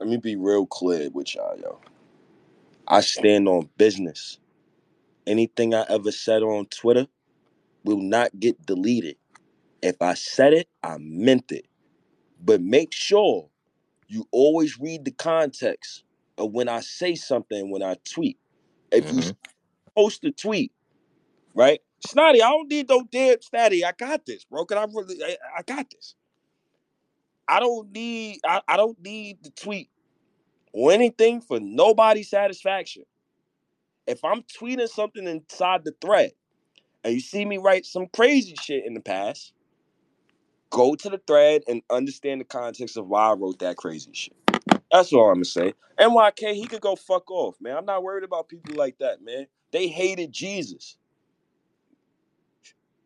[0.00, 1.80] let me be real clear with y'all, yo.
[2.88, 4.38] I stand on business.
[5.26, 7.06] Anything I ever said on Twitter
[7.84, 9.16] will not get deleted.
[9.82, 11.66] If I said it, I meant it.
[12.42, 13.50] But make sure
[14.08, 16.04] you always read the context
[16.38, 18.38] of when I say something when I tweet.
[18.92, 19.30] If you hmm
[19.96, 20.72] post a tweet,
[21.54, 21.80] right?
[22.06, 23.84] Snotty, I don't need no damn snotty.
[23.84, 24.64] I got this, bro.
[24.66, 26.14] Cause I really I, I got this.
[27.48, 29.90] I don't need I, I don't need the tweet
[30.76, 33.04] or anything for nobody's satisfaction.
[34.06, 36.32] If I'm tweeting something inside the thread
[37.04, 39.52] and you see me write some crazy shit in the past,
[40.70, 44.36] go to the thread and understand the context of why I wrote that crazy shit.
[44.92, 45.74] That's all I'm gonna say.
[45.98, 47.76] NYK, he could go fuck off, man.
[47.76, 49.46] I'm not worried about people like that, man.
[49.72, 50.96] They hated Jesus.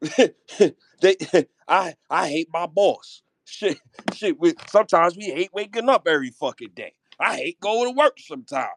[0.18, 1.16] they,
[1.68, 3.22] I, I hate my boss.
[3.44, 3.78] Shit,
[4.14, 4.40] shit.
[4.40, 6.94] We, sometimes we hate waking up every fucking day.
[7.20, 8.70] I hate going to work sometimes.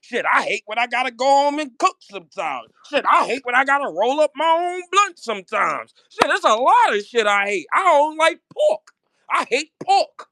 [0.00, 2.68] Shit, I hate when I gotta go home and cook sometimes.
[2.88, 5.92] Shit, I hate when I gotta roll up my own blunt sometimes.
[6.08, 7.66] Shit, there's a lot of shit I hate.
[7.74, 8.92] I don't like pork.
[9.30, 10.28] I hate pork.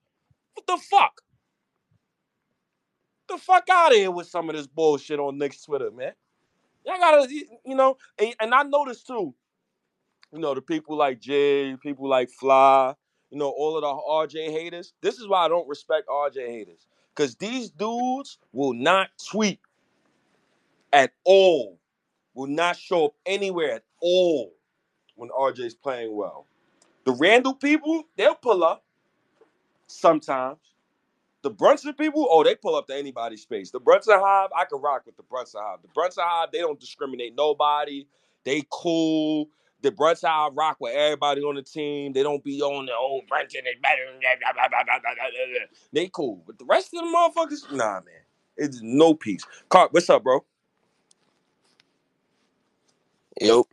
[0.54, 1.20] What the fuck?
[3.28, 6.12] The fuck out of here with some of this bullshit on Knicks Twitter, man.
[6.86, 9.34] Y'all gotta, you know, and, and I noticed too,
[10.32, 12.94] you know, the people like Jay, people like Fly,
[13.30, 14.94] you know, all of the RJ haters.
[15.02, 16.86] This is why I don't respect RJ haters.
[17.16, 19.60] Because these dudes will not tweet
[20.92, 21.78] at all,
[22.34, 24.52] will not show up anywhere at all
[25.14, 26.46] when RJ's playing well.
[27.04, 28.84] The Randle people, they'll pull up
[29.86, 30.58] sometimes.
[31.42, 33.70] The Brunson people, oh, they pull up to anybody's space.
[33.70, 35.80] The Brunson Hive, I can rock with the Brunson Hive.
[35.82, 38.06] The Brunson Hive, they don't discriminate nobody.
[38.44, 39.48] They cool.
[39.82, 42.12] The Brunson Hive rock with everybody on the team.
[42.12, 44.02] They don't be on their own oh, Brunson is better.
[44.10, 45.66] than blah, blah, blah, blah, blah, blah, blah.
[45.92, 46.42] They cool.
[46.46, 48.24] But the rest of the motherfuckers, nah, man.
[48.56, 49.42] It's no peace.
[49.68, 50.44] Carp, what's up, bro?
[53.40, 53.64] Yo,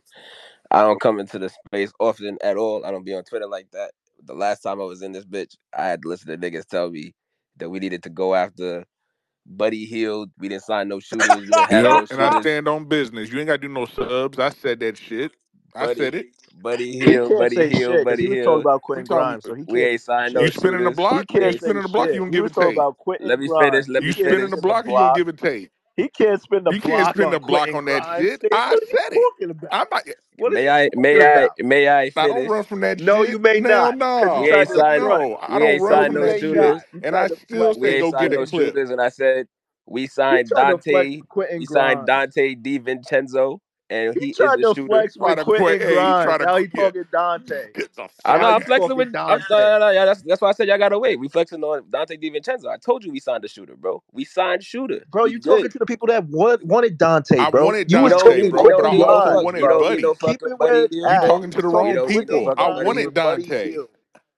[0.70, 2.84] I don't come into the space often at all.
[2.86, 3.92] I don't be on Twitter like that.
[4.24, 6.90] The last time I was in this bitch, I had to listen to niggas tell
[6.90, 7.14] me
[7.58, 8.84] that we needed to go after
[9.46, 10.30] Buddy Hield.
[10.38, 11.46] We didn't sign no shooters.
[11.46, 13.30] We didn't have Yep, no and I stand on business.
[13.30, 14.38] You ain't got to do no subs.
[14.38, 15.32] I said that shit.
[15.74, 16.26] I Buddy, said it.
[16.62, 19.02] Buddy He Hield, can't Buddy say Hield, shit because he Buddy was talking about We
[19.02, 19.08] Quentin talking.
[19.08, 21.26] Grimes, so he We can't ain't signed no You spinning the block.
[21.30, 22.12] He You can't We, say spinning the block.
[22.12, 22.20] You shit.
[22.20, 22.76] don't give was it talking tape.
[22.76, 23.58] about let me Grimes.
[23.72, 23.88] finish.
[23.88, 24.86] Let You me can't spinning the spin the block.
[24.86, 25.14] You don't block.
[25.14, 25.70] give it tape.
[25.96, 28.20] He can't spin the You can't block spin on the block Quentin on that Grimes.
[28.20, 28.40] shit.
[28.40, 28.52] State.
[28.52, 29.20] I What is he said it.
[29.50, 29.68] about?
[29.72, 30.02] I'm not.
[30.38, 30.90] What is May I?
[30.94, 31.50] May I?
[31.60, 34.40] May I I don't run from that No, you may Hell not, because no.
[34.40, 35.02] We ain't signed.
[35.04, 35.36] no.
[35.42, 36.82] I We don't ain't run No, signed from no that may shooters.
[37.02, 37.74] And I tried still.
[37.78, 38.74] We say ain't go get signed no He, clip.
[38.74, 38.90] shooters.
[38.90, 39.48] And I said
[39.86, 41.26] we signed tried to flex Donte.
[41.56, 42.08] We signed Grimes.
[42.08, 43.60] Donte DiVincenzo
[43.94, 44.86] and He, he, tried the to shooter.
[44.86, 46.24] flex Try with to Quentin play- hey, he Grimes.
[46.24, 46.82] try to- now he yeah.
[46.84, 47.52] talking Donte.
[47.76, 49.16] I fuck know Now I'm flexing talking with.
[49.16, 49.50] I'm, Donte.
[49.50, 51.18] no, no, no, yeah, that's that's why I said y'all gotta wait.
[51.20, 52.66] We flexing on Donte DiVincenzo.
[52.68, 54.02] I told you we signed a shooter, bro.
[54.12, 55.04] We signed shooter.
[55.10, 55.56] Bro, you good.
[55.56, 57.64] talking to the people that want, wanted Donte, I bro.
[57.66, 59.96] wanted you Donte, talking bro, Quentin but I also wanted you know, Buddy.
[59.96, 62.36] he don't Keep it Buddy it's You talking to the wrong talking don't- people.
[62.36, 63.86] I with Grimes wanted Donte.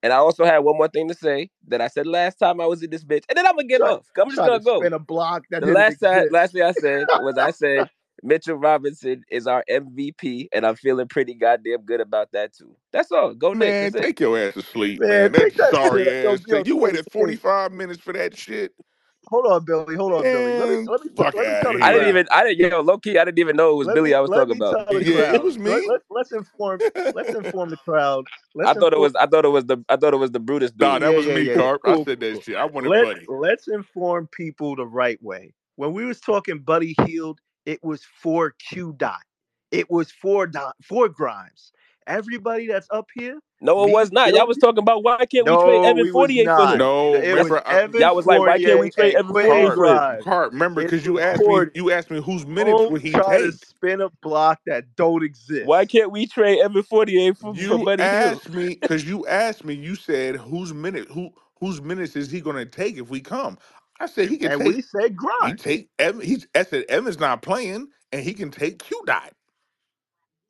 [0.02, 2.66] And I also had one more thing to say that I said last time I
[2.66, 4.06] was in this bitch, and then I'm gonna get Try- off.
[4.20, 4.78] I'm just gonna to go.
[4.80, 6.32] spin a block that The last time, exist.
[6.32, 7.90] last thing I said was I said
[8.26, 12.76] Mitchell Robinson is our MVP, and I'm feeling pretty goddamn good about that too.
[12.92, 13.34] That's all.
[13.34, 13.60] Go Knicks.
[13.60, 14.02] Man, That's it.
[14.02, 15.32] take your ass to sleep, Man, man.
[15.32, 16.24] That's that sorry shit.
[16.24, 16.66] Yo, ass yo, thing.
[16.66, 17.20] You waited hey.
[17.20, 18.72] 45 minutes for that shit.
[19.28, 19.96] Hold on, Billy.
[19.96, 20.58] Hold on, Billy.
[20.58, 21.82] Let me let me fuck let me tell the here.
[21.82, 22.26] I didn't even.
[22.30, 22.70] I didn't.
[22.70, 23.18] Yo, low key.
[23.18, 24.88] I didn't even know it was Let Billy me, I was talking about.
[24.88, 25.70] tell the Yeah, it was me.
[25.70, 26.80] Let, let, us inform.
[27.12, 28.24] Let's inform the crowd.
[28.54, 29.14] Let's I thought it was.
[29.16, 29.78] I thought it was the.
[29.88, 30.80] I thought it was the Brutus dude.
[30.80, 31.54] Nah, that Yeah, was yeah, me, yeah.
[31.54, 31.82] Carp.
[31.84, 32.40] Cool, I said that cool.
[32.42, 32.56] shit.
[32.56, 33.26] I wanted Let, Buddy.
[33.28, 35.52] let's inform people the right way.
[35.74, 39.22] When we was talking Buddy Hield, it was for Q dot.
[39.72, 41.72] It was for dot for Grimes.
[42.06, 43.40] Everybody that's up here.
[43.60, 44.34] no, it was not.
[44.34, 46.80] Y'all was talking about why can't we trade Evan we was Fournier for him?
[46.80, 49.36] No, it was remember, I- Evan Y'all was like, why can't we trade and Evan
[49.36, 50.06] Quentin Fournier for him?
[50.06, 50.20] Grimes.
[50.20, 53.38] Carp, remember, because you asked me, you asked me whose minutes Don't would he try
[53.38, 53.52] to take.
[53.52, 55.66] spin a block that don't exist.
[55.66, 58.40] Why can't we trade Evan Fournier for, for You Buddy Hield?
[58.40, 59.74] asked me because you asked me.
[59.74, 63.58] You said whose minute who whose minutes is he going to take if we come?
[64.00, 64.66] I said he can And take.
[64.66, 65.56] we said He Grimes.
[65.56, 66.22] take Evan.
[66.22, 69.32] He's I said Evans not playing, and he can take Q dot.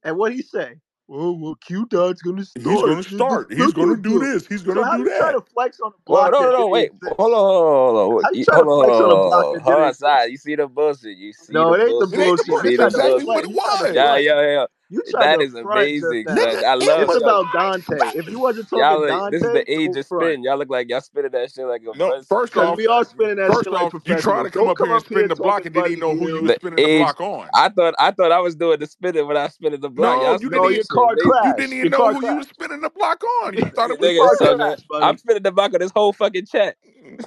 [0.05, 0.77] And what he say?
[1.11, 2.57] Oh well, Q Dot's gonna start.
[2.57, 3.53] He's going to start.
[3.53, 4.47] He's going to do this.
[4.47, 5.33] He's going So to how do you try that.
[5.33, 6.31] to flex on a Well, block?
[6.31, 6.93] no, that no, no, didn't wait.
[6.93, 7.17] exist?
[7.19, 8.25] Hold on, hold on, hold on.
[8.25, 9.61] How you You- trying to Hold on, flex on a hold on.
[9.65, 9.95] that Hold didn't on, exist?
[9.95, 10.31] side.
[10.33, 11.19] You see the bullshit.
[11.19, 12.21] You see No, the it ain't the bullshit.
[12.21, 12.47] It the bullshit.
[12.47, 12.79] You see You bullshit.
[12.79, 13.31] the tried to Exactly bullshit.
[13.31, 13.47] what flex.
[13.47, 13.93] it You tried to was.
[13.93, 14.19] Yeah, flex.
[14.19, 14.67] yeah, yeah.
[14.91, 16.37] You tried That to is amazing, just now.
[16.37, 16.65] son.
[16.65, 18.13] I love it It's about Donte.
[18.15, 20.37] If you wasn't Y'all, talking like, Donte, this is the age don't of front.
[20.37, 20.45] spin.
[20.45, 23.05] Y'all look like y'all spinning that shit like a No, first Because off, we all
[23.05, 25.09] spinning that first shit like off, you trying to come Don't up here and up
[25.09, 26.45] here spin the block talking and didn't even know who you Hield.
[26.45, 26.91] was The spinning the age.
[26.91, 27.51] block on.
[27.55, 30.21] I thought I thought I was doing the spinning when I was spinning the block.
[30.21, 30.73] No, Y'all you didn't.
[30.75, 31.37] your car shit.
[31.43, 32.51] You didn't even know who you was crashed.
[32.51, 33.57] spinning the block on.
[33.59, 34.59] You thought it Your was Your car niggas Buddy.
[34.59, 34.59] talking.
[34.59, 35.09] crashed, buddy.
[35.09, 36.77] I'm spinning the block on this whole fucking chat.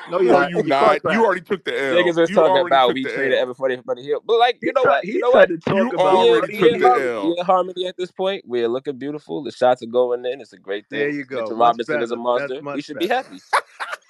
[0.07, 0.51] No, you're No, not.
[0.51, 1.01] you Your not.
[1.05, 2.13] You already took the L.
[2.13, 3.39] Niggas was talking about took we the traded L.
[3.39, 4.23] Evan for Buddy Hield.
[4.25, 4.85] But like, He you know tried.
[4.85, 5.05] what?
[5.05, 5.49] He You know tried what?
[5.49, 7.03] to talk You about We in, already took the Hield.
[7.21, 7.35] harmony.
[7.37, 7.43] L.
[7.49, 8.45] in harmony at this point.
[8.47, 9.43] We're looking beautiful.
[9.43, 10.41] The shots are going in.
[10.41, 10.99] It's a great thing.
[10.99, 11.49] There you go.
[11.49, 12.61] Mitchell Much Robinson is a monster.
[12.73, 13.43] We much should be happy.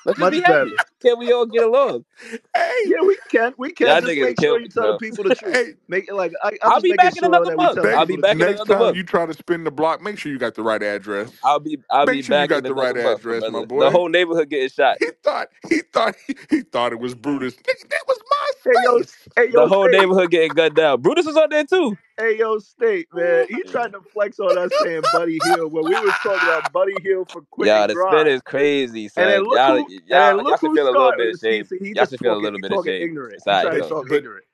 [0.06, 0.70] Let's Much be better.
[0.70, 0.82] happy.
[1.02, 2.06] Can we all get along?
[2.56, 3.54] Hey, Yeah, we can.
[3.58, 4.00] We can.
[4.00, 5.00] Y'all Just niggas make kill sure me, you tell the bro.
[5.00, 5.54] people the truth.
[5.54, 5.74] hey.
[5.88, 7.82] Make it like I, I'm I'll be making back in sure another that month.
[7.94, 8.58] I'll be people the back in truth.
[8.58, 8.96] next another time month.
[8.96, 11.32] you try to spin the block, make sure you got the right address.
[11.44, 13.50] I'll be I'll be Make sure you back in got the another right month, address,
[13.50, 13.86] my boy.
[13.86, 15.00] The whole neighborhood getting shot.
[15.00, 17.56] He thought he thought he, he thought it was Brutus.
[17.90, 18.20] That was
[18.66, 19.18] Hey my yo, space.
[19.36, 21.02] hey The yo, whole neighborhood getting gunned down.
[21.02, 21.98] Brutus is on there too.
[22.20, 23.48] Hey yo, state man.
[23.50, 27.02] He tried to flex on us saying Buddy Hield when we was talking about Buddy
[27.02, 29.30] Hield for Quentin Y'all, the spin is crazy, son.
[29.30, 31.12] And then look y'all, who, and then y'all, look y'all should who feel a little
[31.12, 31.14] started.
[31.14, 31.70] bit of See, shame.
[31.80, 33.10] he Y'all just should feel a talking, little bit of shame.
[33.10, 33.36] ignorant.
[33.36, 34.46] It's He all right, trying to But talk ignorant.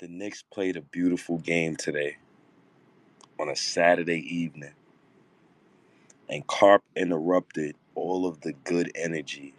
[0.00, 2.18] The Knicks played a beautiful game today
[3.40, 4.74] on a Saturday evening,
[6.28, 9.54] and Carp interrupted all of the good energy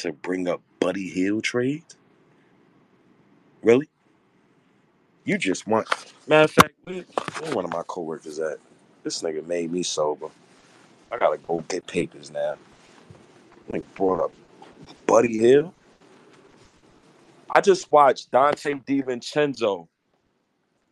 [0.00, 1.84] to bring up Buddy Hield trade.
[3.62, 3.88] Really?
[5.24, 5.88] You just want.
[6.26, 7.04] Matter of fact, where,
[7.54, 8.58] one of my coworkers at?
[9.02, 10.28] This nigga made me sober.
[11.12, 12.56] I gotta go get papers now.
[13.68, 14.32] Like brought up
[15.06, 15.72] Buddy Hield.
[17.54, 19.86] I just watched Donte DiVincenzo,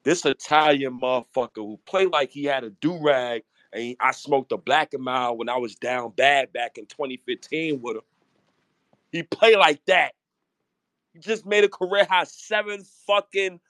[0.05, 3.43] this Italian motherfucker who played like he had a do rag,
[3.73, 7.81] and I smoked a black and mild when I was down bad back in 2015
[7.83, 8.03] with him.
[9.13, 10.15] He played like that.
[11.13, 13.61] He just made a career high seven fucking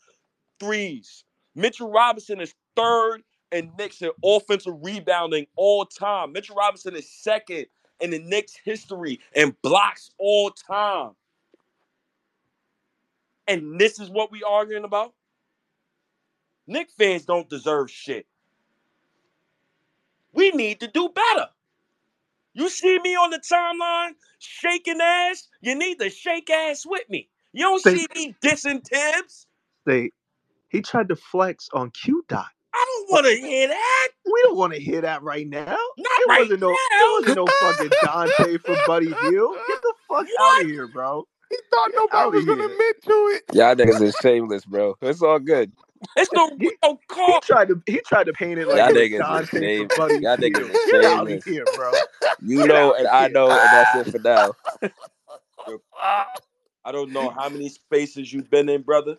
[0.61, 1.25] threes.
[1.55, 6.33] Mitchell Robinson is third in Knicks in offensive rebounding all time.
[6.33, 7.67] Mitchell Robinson is second
[8.01, 11.11] in the Knicks history in blocks all time.
[13.49, 15.13] And this is what we arguing about?
[16.69, 18.27] Knick fans don't deserve shit.
[20.33, 21.49] We need to do better.
[22.55, 25.49] You see me on the timeline shaking ass?
[25.61, 27.29] You need to shake ass with me.
[27.53, 29.47] You don't Say- see me dissing Thibs.
[29.87, 30.15] State.
[30.69, 32.47] He tried to flex on Q Dot.
[32.75, 34.09] I don't want to hear that.
[34.25, 35.67] We don't want to hear that right now.
[35.67, 36.75] Not It right wasn't no, now.
[36.75, 39.57] it wasn't no fucking Donte for Buddy Hield.
[39.69, 41.27] Get the fuck out of here, bro.
[41.51, 43.43] he thought Get nobody outta was gonna admit to it.
[43.53, 44.97] Y'all niggas is shameless, bro.
[45.03, 45.73] It's all good.
[46.17, 47.41] It's no, He- no He call.
[47.41, 50.37] tried to he tried to paint it like Y'all niggas is Donte shame- Buddy y'all
[50.37, 50.71] niggas Hield.
[50.71, 51.45] is Get out of shameless.
[51.45, 51.93] here, bro.
[52.43, 54.53] You Get know, and of I know, and that's it for now.
[56.85, 59.17] I don't know how many spaces you've been in, brother,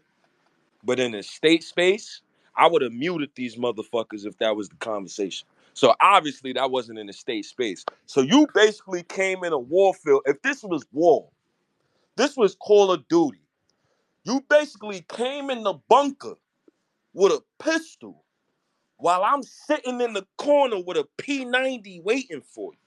[0.83, 2.21] but in a state space,
[2.57, 5.47] I would have muted these motherfuckers if that was the conversation.
[5.73, 7.83] So obviously that wasn't in a state space.
[8.07, 10.21] So you basically came in a war field.
[10.25, 11.27] If this was war,
[12.17, 13.39] This was Call of Duty.
[14.25, 16.35] You basically came in the bunker
[17.13, 18.25] with a pistol
[18.97, 22.79] while I'm sitting in the corner with a P90 waiting for you.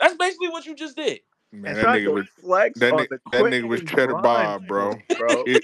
[0.00, 1.20] That's basically what you just did.
[1.52, 4.66] Man, that nigga was flex that on nigga, the that nigga was Cheddar grind Bob,
[4.68, 4.98] bro.
[5.18, 5.44] bro.
[5.46, 5.60] He,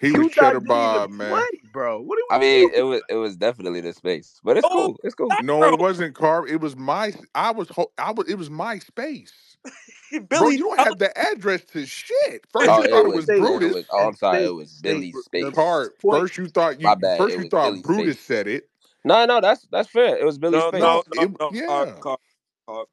[0.00, 1.28] he Q was Cheddar Bob, man.
[1.28, 2.00] play, bro.
[2.02, 2.74] What are I mean, doing?
[2.74, 4.98] it was it was definitely the space, but it's Oh, cool.
[5.04, 5.30] It's cool.
[5.38, 6.48] No, it wasn't Carp.
[6.48, 7.12] It was my.
[7.34, 7.68] I was.
[7.70, 8.28] ho- I was.
[8.28, 9.51] It was my space,
[10.28, 10.28] bro.
[10.28, 12.46] Billy You don't have the address to shit.
[12.52, 13.72] First, Oh, you thought it was was State, it Brutus.
[13.72, 13.84] was.
[13.90, 14.44] Oh, I'm sorry.
[14.44, 14.82] It was state.
[14.82, 15.44] Billy's space.
[15.54, 15.94] Carp.
[16.02, 16.96] point, First, you thought you.
[16.96, 17.18] Bad.
[17.18, 18.26] First, you thought Billy's Brutus space.
[18.26, 18.68] said it.
[19.04, 20.16] No, no, that's that's fair.
[20.16, 20.80] It was Billy's No, space.
[20.80, 21.56] no, No, no, it, no.
[21.66, 22.00] Carp, yeah.
[22.00, 22.20] Carp,
[22.68, 22.88] Carp.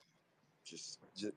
[0.65, 1.33] Just, just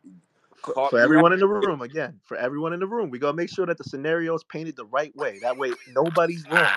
[0.64, 3.50] for, for everyone in the room, again, for everyone in the room, we gotta make
[3.50, 5.38] sure that the scenario is painted the right way.
[5.40, 6.68] That way, nobody's wrong.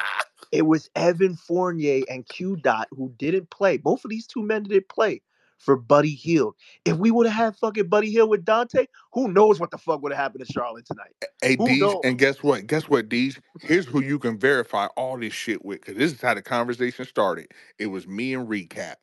[0.52, 3.78] It was Evan Fournier and Q Dot who didn't play.
[3.78, 5.22] Both of these two men didn't play
[5.66, 6.56] for Buddy Hield.
[6.86, 10.02] If we would have had fucking Buddy Hield with Donte, who knows what the fuck
[10.04, 11.14] would have happened to Charlotte tonight?
[11.42, 12.02] Hey, Who Deej, knows?
[12.04, 12.68] and guess what?
[12.68, 13.40] Guess what, Deej?
[13.62, 17.06] Here's who you can verify all this shit with, because this is how the conversation
[17.06, 17.52] started.
[17.80, 18.96] It was me and Recap.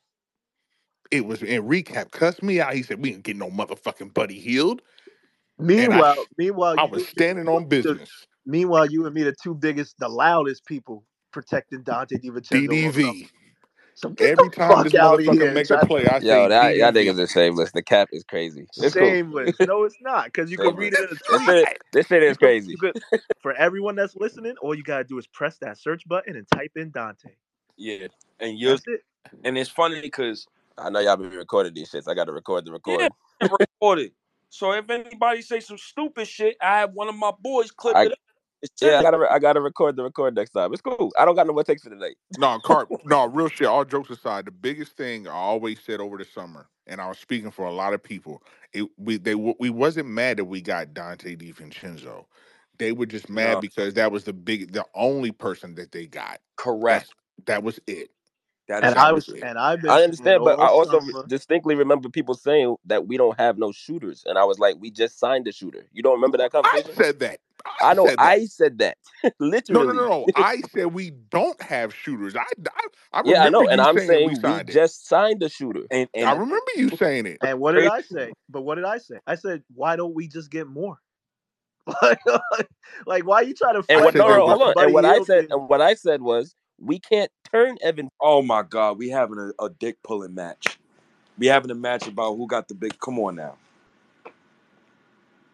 [1.11, 2.75] It was and Recap cussed me out.
[2.75, 4.81] He said, "We ain't getting no motherfucking Buddy Hield."
[5.59, 8.11] And I, Meanwhile, meanwhile, I was standing on the, business.
[8.47, 12.69] meanwhile, you and me, the two biggest, the loudest people protecting Dante DiVincenzo.
[12.69, 13.29] DDV.
[13.95, 15.85] So get Every the time fuck this out of motherfucker here and make a try
[15.87, 16.93] play, I Yo, say that y'all DDV.
[16.93, 17.73] niggas are shameless.
[17.73, 18.67] The cap is crazy.
[18.77, 19.09] It's cool.
[19.13, 19.59] shameless.
[19.63, 21.47] No, it's not because you can read it in a This tweet.
[21.47, 22.73] shit, this shit You is could, crazy.
[22.73, 22.95] you could,
[23.43, 26.73] for everyone that's listening, all you gotta do is press that search button and type
[26.77, 27.37] in Donte.
[27.77, 28.09] yeah.
[28.41, 29.03] And you That's it.
[29.45, 30.47] and it's funny because
[30.79, 32.09] I know y'all been recording these shits.
[32.09, 33.13] I got to record the yeah, record.
[33.43, 34.13] I recorded.
[34.51, 38.05] So if anybody say some stupid shit, I have one of my boys clip I
[38.05, 38.19] it up.
[38.63, 40.73] And send yeah, I gotta re- I gotta record the record next time.
[40.73, 41.13] It's cool.
[41.19, 42.15] I don't got no more takes for today.
[42.37, 42.91] No, Carp.
[43.05, 43.67] No, real shit.
[43.69, 47.19] All jokes aside, the biggest thing I always said over the summer, and I was
[47.19, 48.43] speaking for a lot of people.
[48.73, 52.27] It we they we wasn't mad that we got Donte DiVincenzo.
[52.79, 56.07] They were just mad No, because that was the big, the only person that they
[56.07, 56.41] got.
[56.57, 57.07] correct.
[57.07, 57.13] That's
[57.47, 58.11] that was it.
[58.69, 61.27] That And I was was, and I've I understand, but I also summer.
[61.27, 64.91] distinctly remember people saying that we don't have no shooters, and I was like, we
[64.91, 65.87] just signed a shooter.
[65.93, 66.91] You don't remember that conversation?
[66.91, 67.05] I conversation?
[67.05, 67.41] said that.
[67.67, 68.17] I I know said.
[68.19, 68.97] I said that
[69.41, 70.27] No, no, no, no.
[70.37, 72.37] I said we don't have shooters.
[72.37, 74.71] I, I, I Yeah, I remember know, and you I'm saying we saying we signed
[74.71, 75.87] just signed a shooter.
[75.91, 77.39] and I remember you saying it.
[77.43, 77.87] And what did.
[77.87, 78.33] I say?
[78.49, 79.17] But what did I say?
[79.27, 80.99] I said, why don't we just get more?
[82.03, 82.19] like,
[83.07, 84.15] like, why you trying to And what?
[84.15, 84.75] No, no, hold on.
[84.79, 88.09] And what I said, and what I said was, we can't turn Evan.
[88.21, 90.79] oh my god, we having a, a dick pulling match.
[91.39, 92.99] We having a match about who got the big.
[93.01, 93.57] Come on now.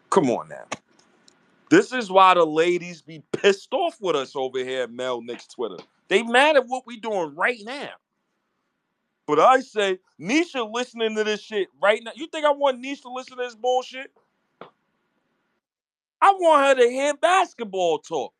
[0.09, 0.65] Come on now.
[1.69, 5.47] This is why the ladies be pissed off with us over here at Mel Knicks
[5.47, 5.77] Twitter.
[6.07, 7.91] They mad at what we doing right now.
[9.27, 12.11] But I say, Nisha listening to this shit right now.
[12.15, 14.11] You think I want Nisha to listen to this bullshit?
[16.21, 18.33] I want her to hear basketball talk.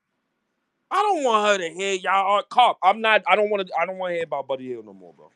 [0.91, 2.79] I don't want her to hear y'all cop.
[2.83, 3.21] I'm not.
[3.27, 3.73] I don't want to.
[3.79, 5.29] I don't want to hear about Buddy Hield no more, bro.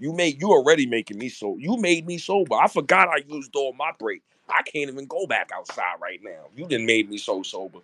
[0.00, 0.40] You made.
[0.40, 1.56] You already making me so.
[1.58, 2.56] You made me sober.
[2.56, 4.22] I forgot I used all my break.
[4.50, 6.48] I can't even go back outside right now.
[6.56, 7.80] You didn't made me so sober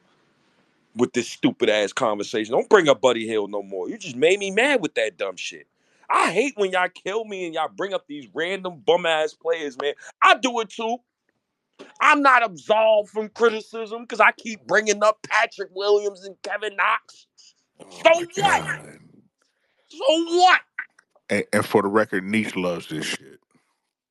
[0.96, 2.52] with this stupid ass conversation.
[2.52, 3.88] Don't bring up Buddy Hield no more.
[3.88, 5.66] You just made me mad with that dumb shit.
[6.08, 9.76] I hate when y'all kill me and y'all bring up these random bum ass players,
[9.80, 9.94] man.
[10.22, 10.98] I do it too.
[12.00, 17.26] I'm not absolved from criticism because I keep bringing up Patrick Williams and Kevin Knox.
[17.80, 18.64] oh So my what?
[18.66, 18.98] god.
[19.88, 20.60] So what?
[21.28, 23.40] And, and for the record, Niche loves this shit.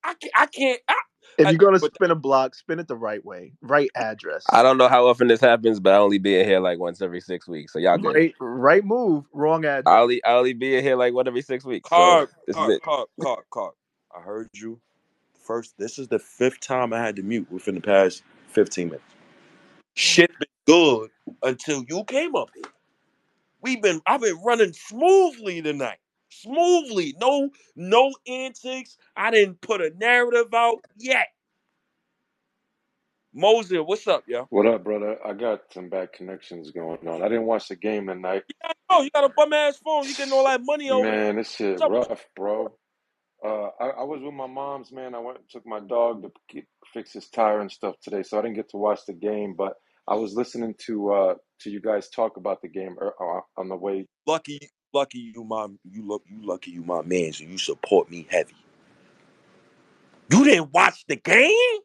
[0.04, 0.34] I can't.
[0.36, 0.82] I can't.
[0.88, 0.96] I,
[1.38, 4.78] If you're gonna spin a block, spin it the right way, right address, I don't
[4.78, 7.48] know how often this happens, but I only be in here like once every six
[7.48, 7.74] weeks.
[7.74, 8.16] So y'all good.
[8.16, 9.86] right, right move, wrong address.
[9.86, 11.90] I only I only be in here like one every six weeks.
[11.90, 12.82] So Carp, this is Carp.
[12.84, 13.76] Carp, Carp, Carp.
[14.16, 14.80] I heard you.
[15.44, 19.04] First, this is the fifth time I had to mute within the past 15 minutes.
[19.96, 21.10] Shit been good
[21.44, 22.72] until you came up here.
[23.62, 25.98] We've been I've been running smoothly tonight.
[26.42, 27.16] Smoothly.
[27.20, 28.98] No, no antics.
[29.16, 31.28] I didn't put a narrative out yet.
[33.34, 34.46] Moses, what's up, yo?
[34.50, 35.18] What up, brother?
[35.26, 37.22] I got some bad connections going on.
[37.22, 38.44] I didn't watch the game tonight.
[38.90, 40.06] Oh, you got a bum ass phone.
[40.06, 41.04] You getting all that money over.
[41.04, 42.74] Man, this shit up rough, bro.
[43.44, 45.14] Uh, I, I was with my mom's, man.
[45.14, 48.40] I went and took my dog to get, fix his tire and stuff today, so
[48.40, 49.54] I didn't get to watch the game.
[49.58, 49.74] But
[50.08, 53.68] I was listening to uh, to you guys talk about the game er, uh, on
[53.68, 54.08] the way.
[54.26, 54.60] lucky,
[54.96, 58.56] lucky you my you look you lucky you my man, so you support me heavy.
[60.32, 61.80] You didn't watch the game?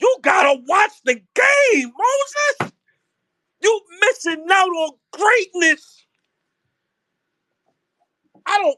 [0.00, 1.92] You gotta watch the game,
[2.60, 2.72] Moses.
[3.62, 6.04] You missing out on greatness.
[8.44, 8.76] I don't.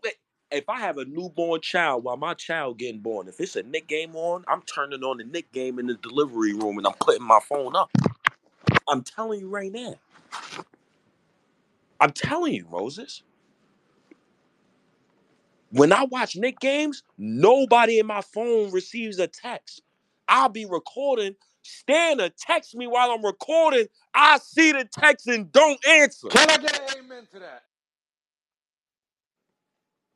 [0.53, 3.89] if I have a newborn child while my child getting born, if it's a Knick
[3.89, 7.27] game on, I'm turning on the Knick game in the delivery room and I'm putting
[7.27, 7.91] my phone up.
[8.89, 9.95] I'm telling you right now.
[12.01, 13.23] I'm telling you, Roses.
[15.71, 19.83] When I watch Knick games, nobody in my phone receives a text.
[20.29, 21.37] I'll be recording.
[21.63, 23.87] Stan to text me while I'm recording.
[24.15, 27.65] I see the text and don't answer Can I get an amen to that?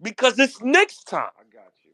[0.02, 1.30] because it's Knicks time.
[1.38, 1.92] I got you.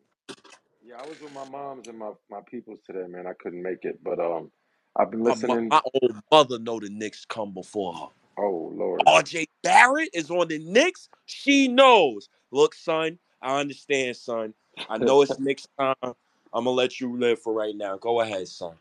[0.84, 3.26] Yeah, I was with my moms and my, my peoples today, man.
[3.26, 4.50] I couldn't make it, but um,
[4.96, 5.70] I've been My, listening.
[5.70, 8.25] my old mother know the Knicks come before her.
[8.38, 11.08] Oh Lord, RJ Barrett is on the Knicks.
[11.26, 12.28] She knows.
[12.50, 14.54] Look, son, I understand, son.
[14.88, 15.94] I know it's Knicks time.
[16.02, 16.14] I'm
[16.52, 17.96] gonna let you live for right now.
[17.98, 18.74] Go ahead, son.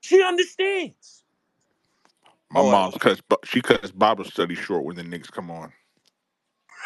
[0.00, 1.24] She understands.
[2.50, 3.20] My Oh, mom's cuts.
[3.22, 5.72] Bi- She cuts Bible study short when the Knicks come on.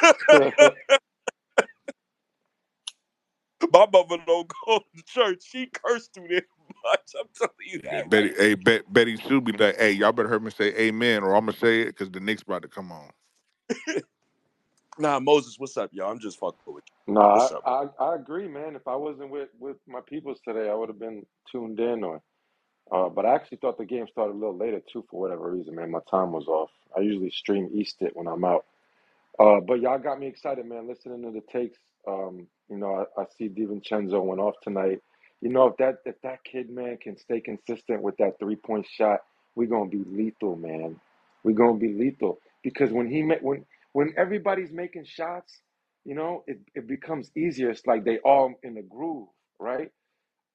[3.73, 5.43] my mother don't go to church.
[5.45, 6.43] She cursed too damn
[6.85, 7.13] much.
[7.21, 8.35] I'm telling you Yeah, that Betty, right.
[8.39, 11.47] hey, Bet, Betty Sue be like, "Hey, y'all better hear me say Amen, or I'm
[11.47, 13.11] gonna say it because the Knicks about to come on."
[14.99, 16.11] Nah, Moses, what's up, y'all?
[16.13, 16.97] I'm just fucking with you.
[17.09, 17.65] no, I, What's up?
[17.67, 18.77] I I agree, man.
[18.77, 22.05] If I wasn't with with my peoples today, I would have been tuned in.
[22.05, 22.23] Or,
[22.93, 25.77] uh, but I actually thought the game started a little later too, for whatever reason,
[25.77, 25.91] man.
[25.93, 26.71] My time was off.
[26.97, 28.67] I usually stream East it when I'm out.
[29.41, 30.89] Uh, but y'all got me excited, man.
[30.89, 31.79] Listening to the takes,
[32.09, 35.01] um, you know, I, I see DiVincenzo went off tonight.
[35.41, 38.87] You know, if that if that kid, man, can stay consistent with that three point
[38.89, 39.21] shot,
[39.57, 41.01] we're gonna be lethal, man.
[41.45, 45.61] We're gonna be lethal because when he when when everybody's making shots,
[46.05, 47.71] you know, it, it becomes easier.
[47.71, 49.29] It's like they all in the groove,
[49.61, 49.91] right?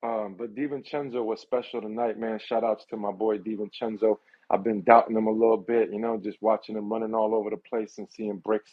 [0.04, 2.40] Um, but DiVincenzo was special tonight, man.
[2.40, 4.18] Shout outs to my boy DiVincenzo.
[4.50, 7.50] I've been doubting him a little bit, you know, just watching him running all over
[7.50, 8.72] the place and seeing bricks.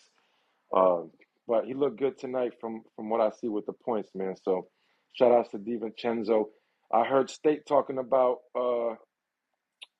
[0.74, 1.02] Uh,
[1.48, 4.36] but he looked good tonight from from what I see with the points, man.
[4.44, 4.68] So
[5.14, 6.46] shout outs to DiVincenzo.
[6.92, 8.92] I heard State talking about uh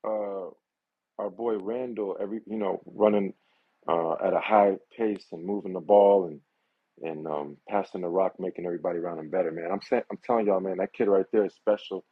[0.06, 0.50] uh
[1.18, 3.34] our boy Randle every you know running
[3.88, 6.40] uh at a high pace and moving the ball and
[7.02, 9.70] and um passing the rock, making everybody around him better, man.
[9.72, 12.04] I'm saying I'm telling y'all, man, that kid right there is special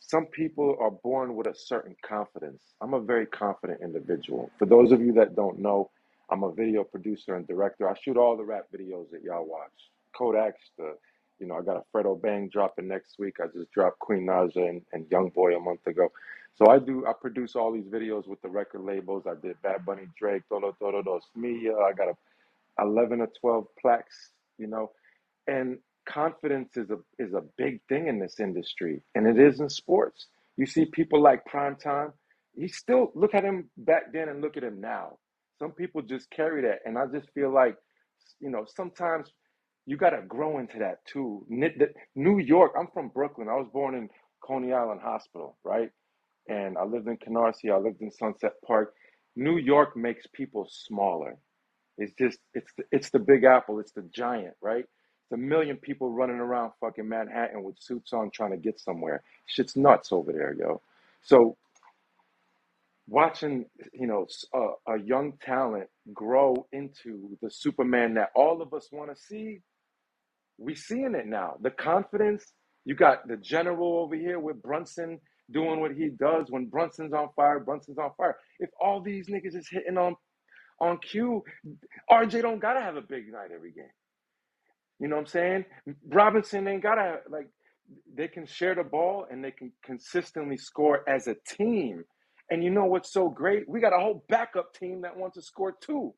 [0.00, 2.62] some people are born with a certain confidence.
[2.82, 4.50] I'm a very confident individual.
[4.58, 5.90] For those of you that don't know,
[6.30, 7.88] I'm a video producer and director.
[7.88, 9.90] I shoot all the rap videos that y'all watch.
[10.18, 10.94] Kodak's the,
[11.38, 13.36] you know, I got a Fredo Bang dropping next week.
[13.40, 16.10] I just dropped Queen Naija and, and Young Boy a month ago.
[16.56, 19.24] So I do, I produce all these videos with the record labels.
[19.26, 21.76] I did Bad Bunny, Drake, Todo Todo Dos Mia.
[21.76, 24.90] I got a 11 or 12 plaques, you know.
[25.46, 25.78] And
[26.08, 30.28] confidence is a is a big thing in this industry, and it is in sports.
[30.56, 32.12] You see people like Prime Time.
[32.54, 35.18] He still look at him back then and look at him now.
[35.58, 37.76] Some people just carry that, and I just feel like,
[38.40, 39.30] you know, sometimes
[39.86, 41.46] you got to grow into that too.
[42.16, 42.72] New York.
[42.78, 43.48] I'm from Brooklyn.
[43.48, 44.10] I was born in
[44.42, 45.90] Coney Island Hospital, right?
[46.48, 47.72] And I lived in Canarsie.
[47.72, 48.94] I lived in Sunset Park.
[49.36, 51.36] New York makes people smaller
[51.98, 53.80] it's just it's the, it's the Big Apple.
[53.80, 54.84] It's the giant, right?
[54.84, 59.22] It's a million people running around fucking Manhattan with suits on trying to get somewhere.
[59.46, 60.82] Shit's nuts over there, yo.
[61.22, 61.56] So
[63.08, 68.88] watching, you know, a, a young talent grow into the Superman that all of us
[68.92, 69.62] want to see,
[70.58, 71.56] we seeing it now.
[71.60, 72.44] The confidence.
[72.84, 76.46] You got the general over here with Brunson doing what he does.
[76.50, 78.36] When Brunson's on fire, Brunson's on fire.
[78.60, 80.16] If all these niggas is hitting on
[80.80, 81.42] on cue,
[82.10, 83.84] RJ don't gotta have a big night every game.
[85.00, 85.64] You know what I'm saying?
[86.08, 87.48] Robinson ain't gotta like
[88.14, 92.04] they can share the ball and they can consistently score as a team.
[92.50, 93.68] And you know what's so great?
[93.68, 96.14] We got a whole backup team that wants to score too.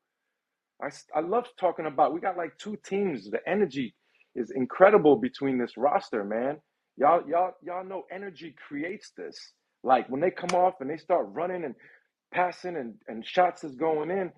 [0.81, 3.29] I, I love talking about we got like two teams.
[3.29, 3.95] The energy
[4.35, 6.57] is incredible between this roster, man.
[6.97, 9.53] Y'all, y'all, y'all know energy creates this.
[9.83, 11.75] Like when they come off and they start running and
[12.33, 14.31] passing and, and shots is going in,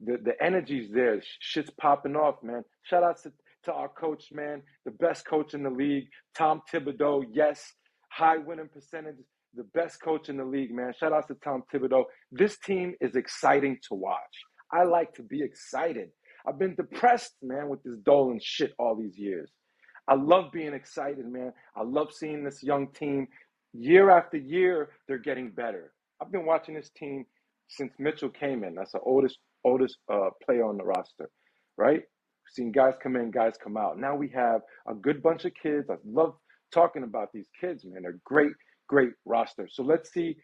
[0.00, 1.22] the, the energy's there.
[1.40, 2.64] Shit's popping off, man.
[2.82, 3.32] Shout out to,
[3.64, 4.62] to our coach, man.
[4.84, 7.24] The best coach in the league, Tom Thibodeau.
[7.32, 7.72] Yes,
[8.10, 9.16] high winning percentage.
[9.54, 10.92] The best coach in the league, man.
[10.98, 12.04] Shout out to Tom Thibodeau.
[12.32, 14.20] This team is exciting to watch.
[14.72, 16.10] I like to be excited.
[16.46, 19.50] I've been depressed, man, with this Dolan shit all these years.
[20.08, 21.52] I love being excited, man.
[21.76, 23.26] I love seeing this young team.
[23.72, 25.92] Year after year, they're getting better.
[26.20, 27.26] I've been watching this team
[27.68, 28.74] since Mitchell came in.
[28.74, 31.28] That's the oldest oldest uh, player on the roster,
[31.76, 32.00] right?
[32.00, 33.98] We've seen guys come in, guys come out.
[33.98, 35.90] Now we have a good bunch of kids.
[35.90, 36.36] I love
[36.72, 38.02] talking about these kids, man.
[38.02, 38.52] They're great,
[38.88, 39.68] great roster.
[39.68, 40.36] So let's see,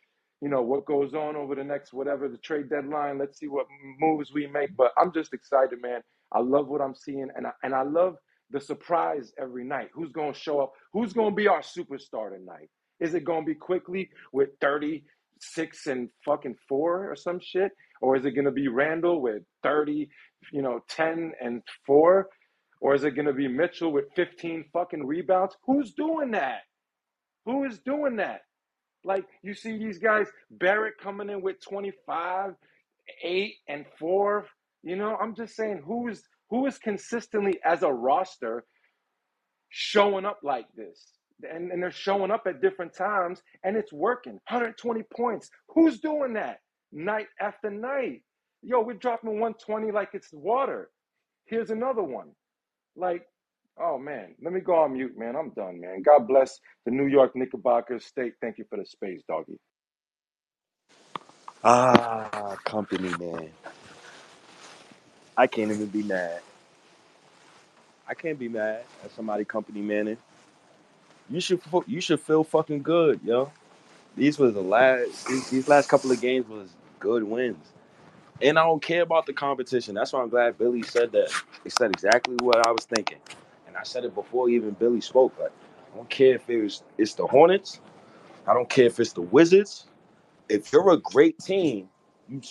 [0.43, 3.19] you know, what goes on over the next whatever the trade deadline.
[3.19, 3.67] Let's see what
[4.01, 4.77] moves we make.
[4.77, 6.03] But I'm just excited, man.
[6.33, 8.17] I love what I'm seeing, and I, and I love
[8.51, 9.91] the surprise every night.
[9.95, 10.73] Who's going to show up?
[10.93, 12.71] Who's going to be our superstar tonight?
[13.01, 17.73] Is it going to be Quickley with 36 and fucking four or some shit?
[18.03, 20.09] Or is it going to be Randle with 30,
[20.53, 22.29] you know, 10 and four?
[22.81, 25.57] Or is it going to be Mitchell with 15 fucking rebounds?
[25.67, 26.63] Who's doing that?
[27.47, 28.43] Who is doing that?
[29.05, 32.53] Like you see these guys, Barrett coming in with 25,
[33.23, 34.47] 8 and 4.
[34.85, 38.65] You know, I'm just saying who is who is consistently as a roster
[39.71, 41.01] showing up like this?
[41.43, 44.35] And, and they're showing up at different times and it's working.
[44.49, 45.51] 120 points.
[45.71, 46.59] Who's doing that
[46.93, 48.23] night after night?
[48.63, 50.91] Yo, we're dropping 120 like it's water.
[51.47, 52.31] Here's another one.
[52.97, 53.27] Like,
[53.81, 55.37] oh man, let me go on mute, man.
[55.37, 56.03] I'm done, man.
[56.03, 58.07] God bless the New York Knickerbockers.
[58.07, 59.59] State, thank you for the space, doggy.
[61.65, 63.51] Ah, company man.
[65.37, 66.41] I can't even be mad.
[68.09, 70.19] I can't be mad at somebody company manning.
[71.31, 73.53] You should you should feel fucking good, yo.
[74.17, 76.71] These was the last these, these last couple of games was
[77.01, 77.65] good wins.
[78.43, 79.95] And I don't care about the competition.
[79.95, 81.31] That's why I'm glad Billy said that.
[81.65, 83.19] He said exactly what I was thinking.
[83.73, 85.33] And I said it before even Billy spoke.
[85.41, 85.51] Like,
[85.93, 87.81] I don't care if it was it's the Hornets.
[88.47, 89.87] I don't care if it's the Wizards.
[90.51, 91.89] If you're a great team,
[92.29, 92.43] you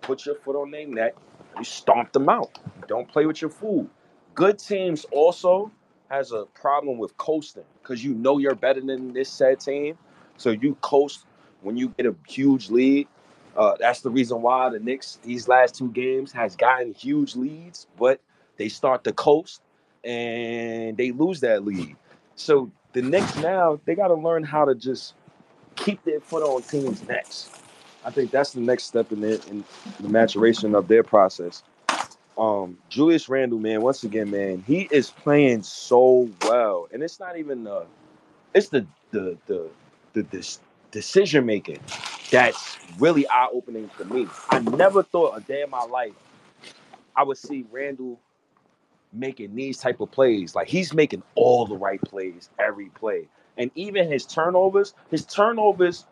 [0.00, 1.16] put your foot on their neck,
[1.58, 2.56] you stomp them out.
[2.86, 3.90] Don't play with your food.
[4.36, 5.72] Good teams also
[6.08, 9.98] has a problem with coasting because you know you're better than this said team.
[10.36, 11.26] So you coast
[11.62, 13.08] when you get a huge lead.
[13.56, 17.88] Uh, that's the reason why the Knicks these last two games has gotten huge leads,
[17.98, 18.20] but
[18.56, 19.62] they start to coast
[20.04, 21.96] and they lose that lead.
[22.36, 25.14] So the Knicks now they got to learn how to just
[25.76, 27.50] keep their foot on teams' necks.
[28.04, 29.64] I think that's the next step in the, in
[30.00, 31.62] the maturation of their process.
[32.38, 37.38] Um, Julius Randle, man, once again, man, he is playing so well, and it's not
[37.38, 37.84] even the,
[38.54, 39.68] it's the the the
[40.14, 40.58] the
[40.90, 41.80] decision making
[42.30, 44.26] that's really eye opening for me.
[44.50, 46.14] I never thought a day in my life
[47.16, 48.20] I would see Randle
[49.12, 50.54] making these type of plays.
[50.54, 56.06] Like he's making all the right plays every play, and even his turnovers, his turnovers,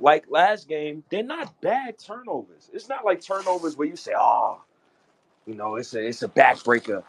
[0.00, 2.70] like last game, they're not bad turnovers.
[2.72, 4.60] It's not like turnovers where you say, oh,
[5.46, 7.02] you know, it's a it's a backbreaker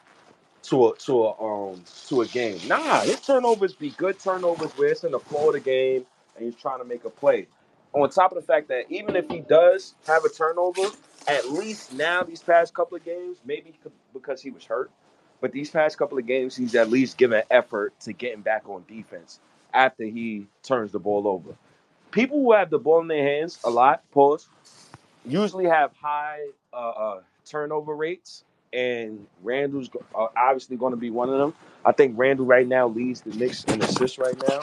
[0.63, 1.41] to a to a
[1.71, 2.59] um to a game.
[2.67, 6.45] Nah, his turnovers be good turnovers where it's in the flow of the game and
[6.45, 7.47] he's trying to make a play.
[7.93, 10.81] On top of the fact that even if he does have a turnover,
[11.27, 13.73] at least now these past couple of games, maybe
[14.13, 14.89] because he was hurt,
[15.43, 18.81] but these past couple of games he's at least given effort to getting back on
[18.87, 19.41] defense
[19.73, 21.49] after he turns the ball over.
[22.11, 24.47] People who have the ball in their hands a lot, pause,
[25.25, 26.39] usually have high
[26.71, 31.53] uh, uh, turnover rates, and Randle's uh, obviously going to be one of them.
[31.83, 34.61] I think Randle right now leads the Knicks in assists right now,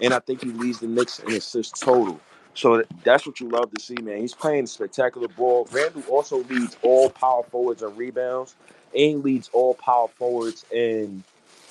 [0.00, 2.20] and I think he leads the Knicks in assists total.
[2.54, 4.20] So that's what you love to see, man.
[4.20, 5.68] He's playing spectacular ball.
[5.72, 8.54] Randle also leads all power forwards in rebounds,
[8.94, 11.22] and leads all power forwards in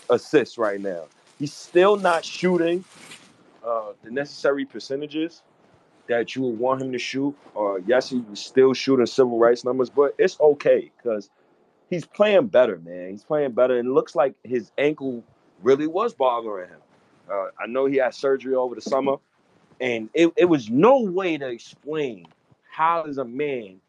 [0.09, 1.03] assists right now.
[1.37, 2.83] He's still not shooting
[3.65, 5.41] uh, the necessary percentages
[6.07, 7.35] that you would want him to shoot.
[7.55, 11.29] Uh, yes, he was still shooting civil rights numbers, but it's okay because
[11.89, 13.11] he's playing better, man.
[13.11, 15.23] He's playing better, and it looks like his ankle
[15.61, 16.79] really was bothering him.
[17.31, 19.17] Uh, I know he had surgery over the summer,
[19.79, 22.25] and it, it was no way to explain
[22.69, 23.79] how does a man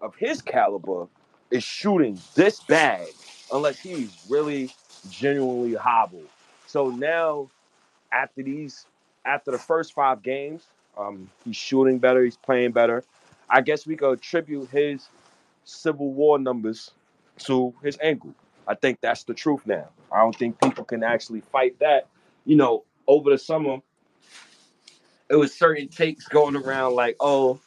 [0.00, 1.06] of his caliber
[1.50, 3.06] is shooting this bad
[3.52, 4.70] unless he's really
[5.10, 6.28] genuinely hobbled.
[6.66, 7.50] So now
[8.12, 8.86] after these
[9.24, 10.64] after the first five games,
[10.96, 13.04] um, he's shooting better, he's playing better.
[13.50, 15.08] I guess we could attribute his
[15.64, 16.90] Civil War numbers
[17.40, 18.34] to his ankle.
[18.66, 19.88] I think that's the truth now.
[20.12, 22.06] I don't think people can actually fight that.
[22.44, 23.78] You know, over the summer,
[25.30, 27.60] it was certain takes going around like, oh,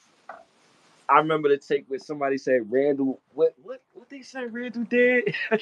[1.12, 5.36] I remember the take where somebody said Randle, what what what they said Randle did?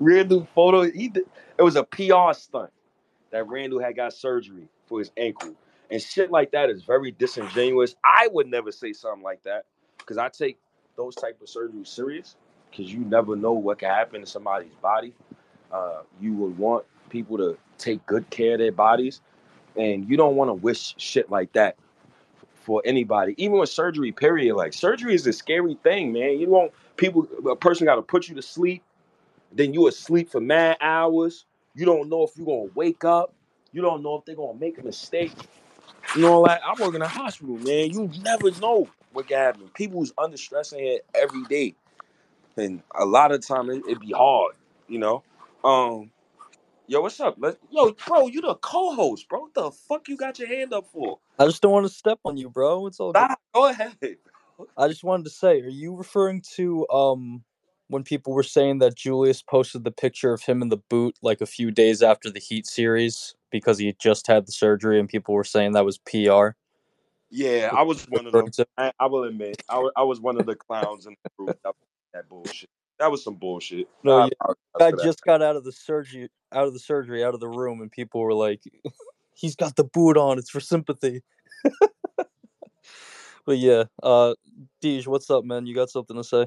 [0.00, 1.24] Randle photo, he did,
[1.58, 2.70] it was a PR stunt
[3.30, 5.54] that Randle had got surgery for his ankle.
[5.90, 7.96] And shit like that is very disingenuous.
[8.04, 9.64] I would never say something like that
[9.98, 10.58] because I take
[10.96, 12.36] those type of surgeries serious
[12.70, 15.14] because you never know what can happen to somebody's body.
[15.72, 19.20] Uh, you would want people to take good care of their bodies,
[19.76, 21.76] and you don't want to wish shit like that
[22.62, 23.34] for anybody.
[23.38, 24.56] Even with surgery, period.
[24.56, 26.38] Like surgery is a scary thing, man.
[26.38, 28.82] You want people, a person got to put you to sleep
[29.54, 31.44] then you asleep for mad hours.
[31.74, 33.34] You don't know if you're gonna wake up.
[33.72, 35.32] You don't know if they're gonna make a mistake.
[36.14, 37.90] You know, like I work in a hospital, man.
[37.90, 39.68] You never know what can happen.
[39.74, 41.74] People who's under stress in here every day.
[42.56, 44.54] and a lot of time it, it be hard,
[44.88, 45.22] you know.
[45.64, 46.10] Um,
[46.92, 47.36] yo, what's up?
[47.38, 49.40] Let yo, bro, you the co-host, bro.
[49.40, 51.18] What the fuck you got your hand up for?
[51.38, 52.86] I just don't want to step on you, bro.
[52.86, 53.20] It's all good.
[53.20, 53.96] Nah, go ahead.
[54.76, 57.44] I just wanted to say, are you referring to um
[57.88, 61.40] when people were saying that Julius posted the picture of him in the boot like
[61.40, 65.08] a few days after the Heat series because he had just had the surgery and
[65.08, 66.50] people were saying that was PR?
[67.30, 68.50] Yeah, I was one of them.
[68.76, 71.58] I, I will admit, I, I was one of the clowns in the group.
[71.64, 71.74] That,
[72.12, 72.68] that bullshit.
[72.98, 73.88] That was some bullshit.
[74.04, 74.30] No, I you-
[74.74, 77.48] apologize I just got out of the surgery out of the surgery out of the
[77.48, 78.60] room and people were like
[79.34, 81.22] he's got the boot on, it's for sympathy.
[83.46, 84.34] but yeah, uh
[84.82, 85.66] Deej, what's up, man?
[85.66, 86.46] You got something to say?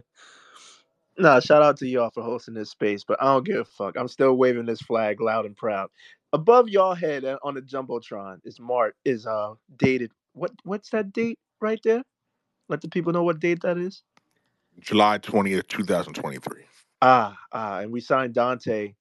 [1.17, 3.95] Nah, shout out to y'all for hosting this space, but I don't give a fuck.
[3.97, 5.89] I'm still waving this flag loud and proud.
[6.33, 10.11] Above y'all head uh, on the jumbotron is Mart is uh dated.
[10.33, 12.03] What what's that date right there?
[12.67, 14.03] Let the people know what date that is.
[14.81, 16.63] July 20th, 2023.
[17.01, 18.95] Ah, ah, and we signed Donte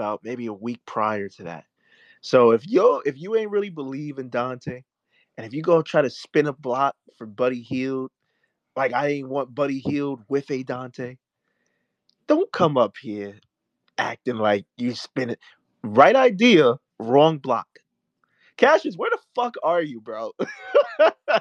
[0.00, 1.64] about maybe a week prior to that.
[2.22, 4.82] So if you if you ain't really believe in Donte,
[5.36, 8.10] and if you go try to spin a block for Buddy Hield,
[8.76, 11.18] like I ain't want Buddy Hield with a Donte,
[12.26, 13.38] don't come up here
[13.98, 15.38] acting like you spin it.
[15.82, 17.68] Right idea, wrong block.
[18.56, 20.32] Cassius, where the fuck are you, bro?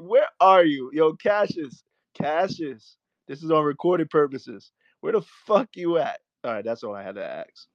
[0.00, 0.90] where are you?
[0.92, 1.82] Yo, Cassius,
[2.14, 2.96] Cassius.
[3.26, 4.72] This is on recorded purposes.
[5.00, 6.20] Where the fuck you at?
[6.48, 7.68] All right, that's all I had to ask.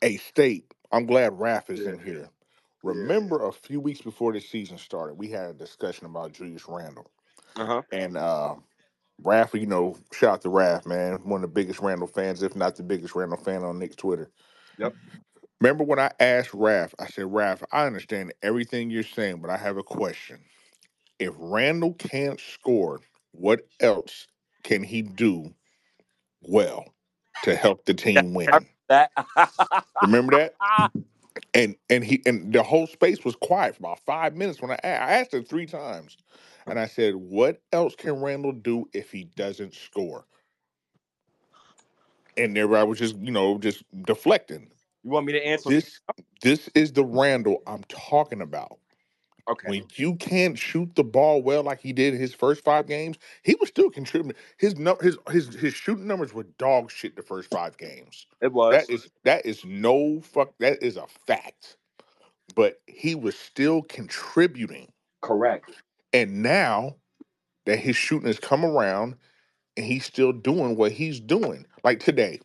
[0.00, 1.88] Hey, State, I'm glad Raph is Yeah.
[1.88, 2.30] in here.
[2.84, 7.10] Remember a few weeks before the season started, we had a discussion about Julius Randle.
[7.56, 7.82] Uh huh.
[7.92, 8.56] And uh
[9.22, 11.20] Raph, you know, shout out to Raph, man.
[11.24, 14.30] One of the biggest Randle fans, if not the biggest Randle fan on Knicks Twitter.
[14.78, 14.96] Yep.
[15.60, 19.58] Remember when I asked Raph, I said, Raph, I understand everything you're saying, but I
[19.58, 20.40] have a question.
[21.18, 23.00] If Randle can't score,
[23.32, 24.26] what else
[24.64, 25.54] can he do
[26.42, 26.86] well
[27.42, 28.66] to help the team win?
[28.88, 29.10] That.
[30.00, 30.54] Remember that?
[30.60, 30.90] Ah.
[31.54, 34.78] and and he and the whole space was quiet for about five minutes when I
[34.84, 36.18] I asked him three times,
[36.66, 40.26] and I said, "What else can Randle do if he doesn't score?"
[42.38, 44.70] And everybody was just you know just deflecting.
[45.04, 45.70] You want me to answer?
[45.70, 46.00] This
[46.42, 48.79] this is the Randle I'm talking about.
[49.50, 49.68] Okay.
[49.68, 53.18] When you can't shoot the ball well like he did in his first five games,
[53.42, 54.40] he was still contributing.
[54.58, 58.26] His num his his his shooting numbers were dog shit the first five games.
[58.40, 58.74] It was.
[58.74, 60.52] That is that is no fuck.
[60.60, 61.76] That is a fact.
[62.54, 65.70] But he was still contributing, correct.
[66.12, 66.96] and now
[67.66, 69.16] that his shooting has come around,
[69.76, 71.66] and he's still doing what he's doing.
[71.84, 72.40] Like today,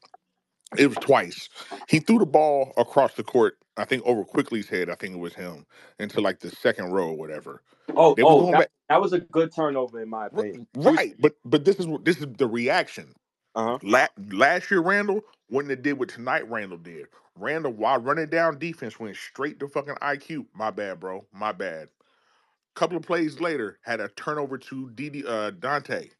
[0.77, 1.49] it was twice.
[1.87, 3.57] He threw the ball across the court.
[3.77, 4.89] I think over Quickley's head.
[4.89, 5.65] I think it was him
[5.99, 7.63] into like the second row or whatever.
[7.95, 10.67] Oh, oh, that, that was a good turnover in my opinion.
[10.75, 13.15] right, but but this is what this is the reaction.
[13.55, 13.79] Uh huh.
[13.83, 17.07] La- last year, Randle wouldn't have did what tonight Randle did.
[17.37, 20.47] Randle, while running down defense, went straight to fucking IQ.
[20.53, 21.25] My bad, bro.
[21.33, 21.89] My bad.
[22.75, 26.11] Couple of plays later, had a turnover to DD, uh, Donte.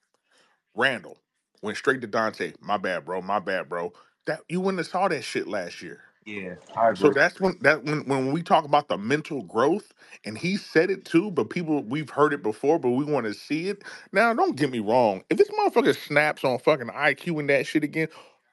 [0.76, 1.20] Randle
[1.64, 2.56] went straight to Donte.
[2.62, 3.22] My bad, bro.
[3.22, 3.94] My bad, bro.
[4.28, 6.02] That you wouldn't have saw that shit last year.
[6.26, 7.12] Yeah, I So agree.
[7.12, 9.94] that's when that when when we talk about the mental growth,
[10.26, 13.34] and he said it too, but people we've heard it before, but we want to
[13.34, 13.84] see it.
[14.14, 15.24] Now, don't get me wrong.
[15.30, 18.10] If this motherfucker snaps on fucking IQ and that shit again,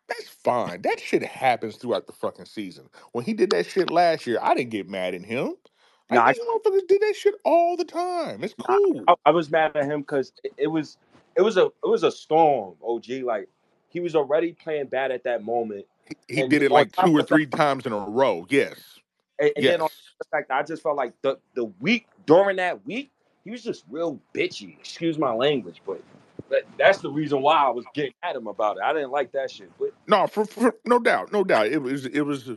[0.08, 0.82] that's fine.
[0.82, 2.88] That shit happens throughout the fucking season.
[3.12, 5.54] When he did that shit last year, I didn't get mad at him.
[6.10, 8.44] Like Nah, I- these motherfuckers did that shit all the time.
[8.44, 9.08] It's cool.
[9.08, 10.98] I, I was mad at him because it, it was
[11.36, 12.74] it was a it was a storm.
[12.82, 13.48] Og, like
[13.90, 15.86] he was already playing bad at that moment,
[16.28, 18.46] He, and did it like two or three times in a row.
[18.48, 18.98] Yes.
[19.38, 19.88] and, and then on
[20.18, 23.10] the fact I just felt like the the week during that week
[23.44, 24.78] he was just real bitchy.
[24.78, 26.02] Excuse my language, but
[26.50, 28.82] that, that's the reason why I was getting at him about it.
[28.84, 31.66] I didn't like that shit, but No, for, for no doubt, no doubt.
[31.68, 32.50] It was it was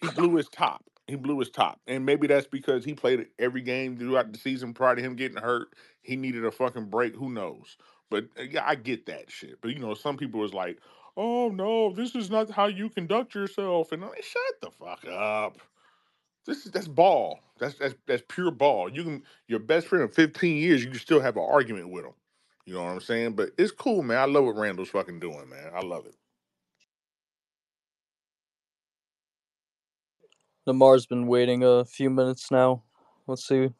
[0.00, 0.84] he blew his top.
[1.06, 4.74] He blew his top, and maybe that's because he played every game throughout the season
[4.74, 5.68] prior to him getting hurt.
[6.02, 7.14] He needed a fucking break.
[7.16, 7.78] Who knows?
[8.10, 9.60] But uh, yeah, I get that shit.
[9.60, 10.78] But you know, some people was like,
[11.18, 15.06] "Oh no, this is not how you conduct yourself," and I'm like, shut the fuck
[15.12, 15.58] up.
[16.46, 17.40] This is that's ball.
[17.60, 18.90] That's that's that's pure ball.
[18.90, 22.06] You can your best friend of 15 years, you can still have an argument with
[22.06, 22.14] him.
[22.66, 23.34] You know what I'm saying?
[23.34, 24.18] But it's cool, man.
[24.18, 25.72] I love what Randle's fucking doing, man.
[25.74, 26.16] I love it.
[30.66, 32.82] Lamar's been waiting a few minutes now.
[33.26, 33.70] Let's see.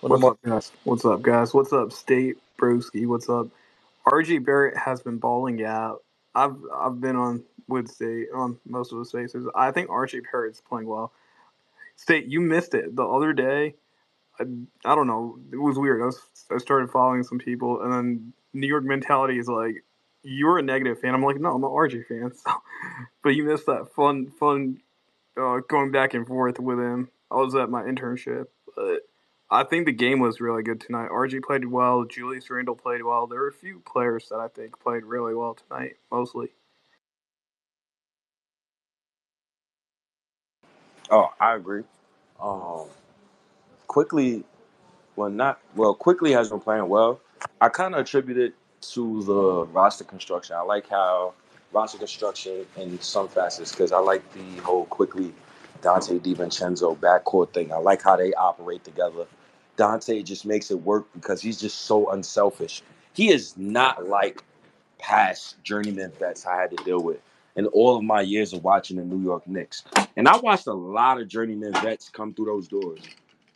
[0.00, 0.72] When What's Lamar, up, guys?
[0.84, 1.54] What's up, guys?
[1.54, 3.06] What's up, State Broski?
[3.06, 3.48] What's up?
[4.06, 6.02] RJ Barrett has been balling out.
[6.34, 9.46] I've I've been on with State on most of the spaces.
[9.54, 11.12] I think RJ Barrett's playing well.
[11.96, 13.74] State, you missed it the other day.
[14.40, 14.44] I,
[14.84, 15.38] I don't know.
[15.52, 16.02] It was weird.
[16.02, 19.84] I, was, I started following some people, and then New York mentality is like,
[20.22, 21.14] you're a negative fan.
[21.14, 22.32] I'm like, no, I'm an RJ fan.
[22.44, 22.50] So,
[23.22, 24.80] but you missed that fun, fun
[25.36, 27.08] uh, going back and forth with him.
[27.30, 29.02] I was at my internship, but
[29.52, 31.10] I think the game was really good tonight.
[31.10, 32.06] RJ played well.
[32.06, 33.26] Julius Randle played well.
[33.26, 36.48] There were a few players that I think played really well tonight, mostly.
[41.10, 41.82] Oh, I agree.
[42.40, 42.86] Um,
[43.88, 44.42] Quickley,
[45.16, 45.94] well, not well.
[45.94, 47.20] Quickley has been playing well.
[47.60, 48.54] I kind of attribute it
[48.92, 50.56] to the roster construction.
[50.56, 51.34] I like how
[51.74, 55.34] roster construction in some facets because I like the whole Quickley
[55.82, 57.70] Donte DiVincenzo backcourt thing.
[57.70, 59.26] I like how they operate together.
[59.76, 62.82] Donte just makes it work because he's just so unselfish.
[63.14, 64.42] He is not like
[64.98, 67.20] past journeyman vets I had to deal with
[67.56, 69.84] in all of my years of watching the New York Knicks.
[70.16, 73.00] And I watched a lot of journeyman vets come through those doors.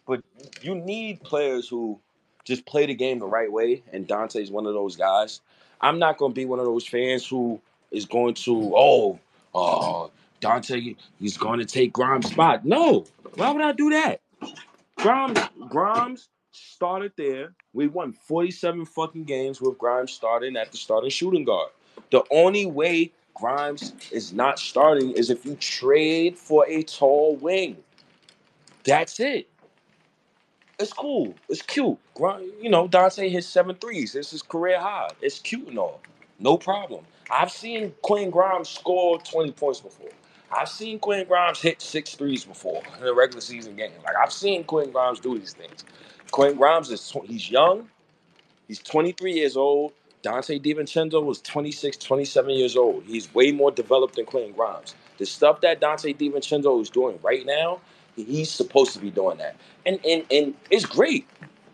[0.07, 0.23] But
[0.63, 1.99] you need players who
[2.45, 5.41] just play the game the right way, and Donte's one of those guys.
[5.81, 7.61] I'm not going to be one of those fans who
[7.91, 9.19] is going to, oh,
[9.55, 10.09] uh,
[10.41, 12.65] Donte, he's going to take Grimes' spot.
[12.65, 14.21] No, why would I do that?
[14.99, 17.55] Grimes, Grimes started there.
[17.75, 21.71] We won 47 fucking games with Grimes starting at the starting shooting guard.
[22.13, 27.79] The only way Grimes is not starting is if you trade for a tall wing.
[28.85, 29.49] That's it.
[30.79, 31.35] It's cool.
[31.49, 31.99] It's cute.
[32.15, 34.13] Gri- You know, Donte hit seven threes.
[34.15, 35.11] This is career high.
[35.23, 36.01] It's cute and all.
[36.41, 37.05] No problem.
[37.31, 40.11] I've seen Quinn Grimes score 20 points before.
[40.53, 43.93] I've seen Quinn Grimes hit six threes before in a regular season game.
[44.05, 45.85] Like I've seen Quinn Grimes do these things.
[46.33, 47.89] Quinn Grimes is tw- he's young.
[48.69, 49.93] He's 23 years old.
[50.23, 53.05] Donte DiVincenzo was 26, 27 years old.
[53.05, 54.95] He's way more developed than Quentin Grimes.
[55.19, 57.81] The stuff that Donte DiVincenzo is doing right now,
[58.17, 59.57] he's supposed to be doing that.
[59.87, 61.29] And and and it's great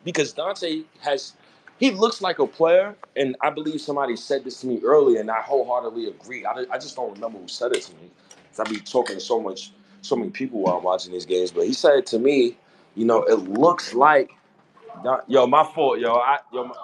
[0.04, 1.34] because Donte has
[1.78, 5.30] he looks like a player, and I believe somebody said this to me earlier, and
[5.30, 6.44] I wholeheartedly agree.
[6.46, 8.10] I, I just don't remember who said it to me.
[8.60, 9.72] I be talking to so much,
[10.02, 11.50] so many people while I'm watching these games.
[11.50, 12.56] But he said to me.
[12.94, 14.32] You know, it looks like,
[15.26, 16.74] yo, my fault, yo, I, yo, my,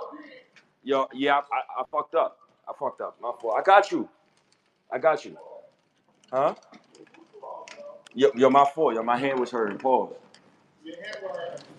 [0.88, 2.38] Yo, yeah, I, I, I fucked up.
[2.66, 3.18] I fucked up.
[3.20, 3.56] My fault.
[3.58, 4.08] I got you.
[4.90, 5.36] I got you.
[6.32, 6.54] Huh?
[8.14, 8.94] Yo, yo, my fault.
[8.94, 9.76] Yo, my hand was hurting.
[9.76, 10.14] Pause.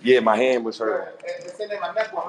[0.03, 1.15] Yeah, my hand was hurting.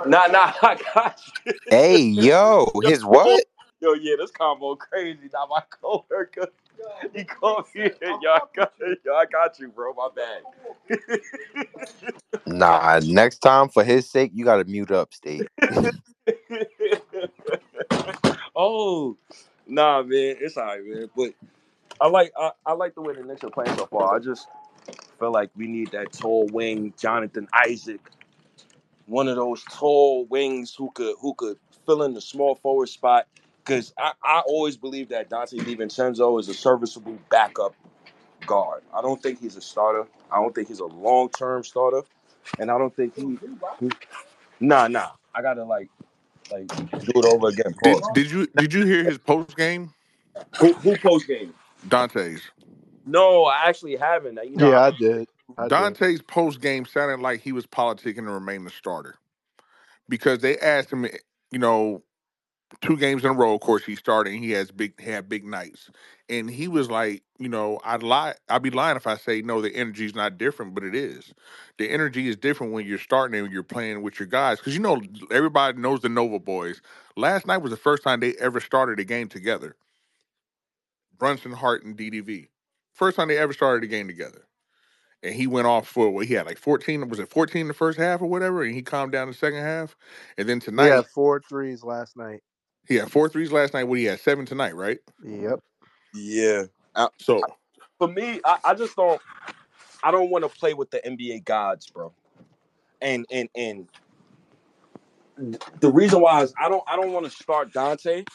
[0.06, 1.52] Nah, nah, I got you.
[1.68, 3.44] Hey, yo, his what?
[3.80, 5.28] Yo, yeah, this combo crazy.
[5.32, 6.48] Now my coworker,
[7.14, 7.84] he called me.
[7.84, 8.22] in.
[8.22, 8.72] Yo, I got,
[9.04, 9.92] yo, I got you, bro.
[9.94, 10.42] My bad.
[12.46, 15.48] Nah, next time for his sake, you gotta mute up, State.
[18.56, 19.16] oh,
[19.66, 21.10] nah, man, it's alright, man.
[21.16, 21.34] But
[22.00, 24.16] I like I, I like the way the Knicks are playing so far.
[24.16, 24.48] I just
[25.18, 28.00] feel like we need that tall wing, Jonathan Isaac,
[29.06, 33.26] one of those tall wings who could who could fill in the small forward spot.
[33.70, 37.72] Because I, I always believe that Donte DiVincenzo is a serviceable backup
[38.44, 38.82] guard.
[38.92, 40.08] I don't think he's a starter.
[40.32, 42.02] I don't think he's a long term starter,
[42.58, 43.38] and I don't think he.
[43.78, 43.90] he
[44.58, 45.10] nah, nah.
[45.36, 45.88] I gotta like
[46.50, 47.72] like do it over again.
[47.84, 49.94] Did did you did you hear his post game,
[50.58, 51.54] Who, who post game?
[51.86, 52.42] Donte's?
[53.06, 54.36] No, I actually haven't.
[54.50, 55.28] You know, Yeah, I, I did.
[55.56, 55.70] I did.
[55.70, 59.14] Donte's post game sounded like he was politicking to remain the starter
[60.08, 61.06] because they asked him,
[61.52, 62.02] you know,
[62.80, 63.54] two games in a row.
[63.54, 64.42] Of course, he's starting.
[64.42, 65.90] He has big had big nights,
[66.28, 68.34] and he was like, you know, I'd lie.
[68.48, 69.60] I'd be lying if I say no.
[69.60, 71.32] The energy's not different, but it is.
[71.78, 74.80] The energy is different when you're starting and you're playing with your guys because you
[74.80, 76.80] know everybody knows the Nova boys.
[77.16, 79.76] Last night was the first time they ever started a game together.
[81.18, 82.48] Brunson, Hart, and DDV.
[82.92, 84.46] First time they ever started a game together.
[85.22, 87.74] And he went off for what he had like 14, was it 14 in the
[87.74, 88.62] first half or whatever?
[88.64, 89.96] And he calmed down the second half.
[90.38, 92.42] And then He tonight, had four threes last night.
[92.90, 93.84] He had four threes last night.
[93.84, 94.98] What he had seven tonight, right?
[95.24, 95.60] Yep.
[96.12, 96.64] yeah.
[96.96, 97.40] Uh, I, So
[97.98, 99.22] for me, I, I just don't.
[100.02, 102.12] I don't want to play with the NBA gods, bro.
[103.00, 103.88] And and and
[105.78, 108.26] the reason why is I don't I don't want to start Donte,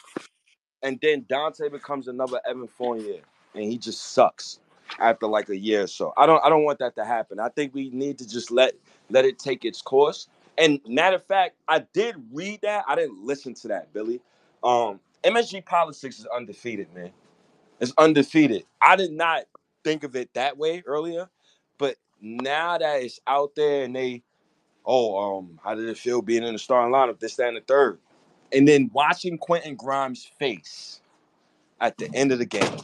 [0.82, 3.20] and then Donte becomes another Evan Fournier,
[3.54, 4.58] and he just sucks
[4.98, 6.14] after like a year or so.
[6.16, 7.40] I don't I don't want that to happen.
[7.40, 8.72] I think we need to just let
[9.10, 10.28] let it take its course.
[10.56, 12.86] And matter of fact, I did read that.
[12.88, 14.22] I didn't listen to that, Billy.
[14.62, 17.10] Um, MSG Politics is undefeated, man.
[17.80, 18.64] It's undefeated.
[18.80, 19.44] I did not
[19.84, 21.28] think of it that way earlier,
[21.78, 24.22] but now that it's out there and they,
[24.84, 27.20] oh, um, how did it feel being in the starting lineup?
[27.20, 27.98] This, that, and the third,
[28.52, 31.00] and then watching Quentin Grimes' face
[31.80, 32.78] at the end of the game,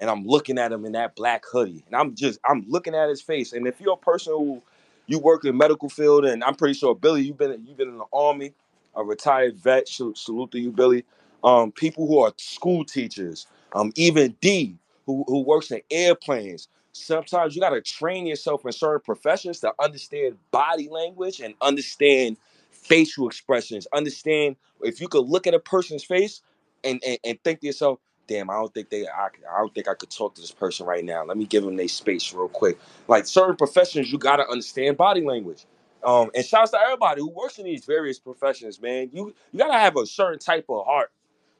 [0.00, 3.08] and I'm looking at him in that black hoodie, and I'm just, I'm looking at
[3.08, 3.52] his face.
[3.52, 4.62] And if you're a person who
[5.06, 7.98] you work in medical field, and I'm pretty sure Billy, you've been, you've been in
[7.98, 8.52] the army,
[8.96, 9.88] a retired vet.
[9.88, 11.04] Salute, to you, Billy.
[11.44, 14.76] um, people who are school teachers, um, even D,
[15.06, 16.68] who, who works in airplanes.
[16.92, 22.36] Sometimes you got to train yourself in certain professions to understand body language and understand
[22.70, 23.86] facial expressions.
[23.94, 26.42] Understand if you could look at a person's face
[26.84, 29.88] and, and, and think to yourself, damn, I don't think they, I, I don't think
[29.88, 31.24] I could talk to this person right now.
[31.24, 32.78] Let me give them their space real quick.
[33.08, 35.64] Like certain professions, you got to understand body language.
[36.04, 39.10] Um, and shouts to everybody who works in these various professions, man.
[39.12, 41.12] You you gotta have a certain type of heart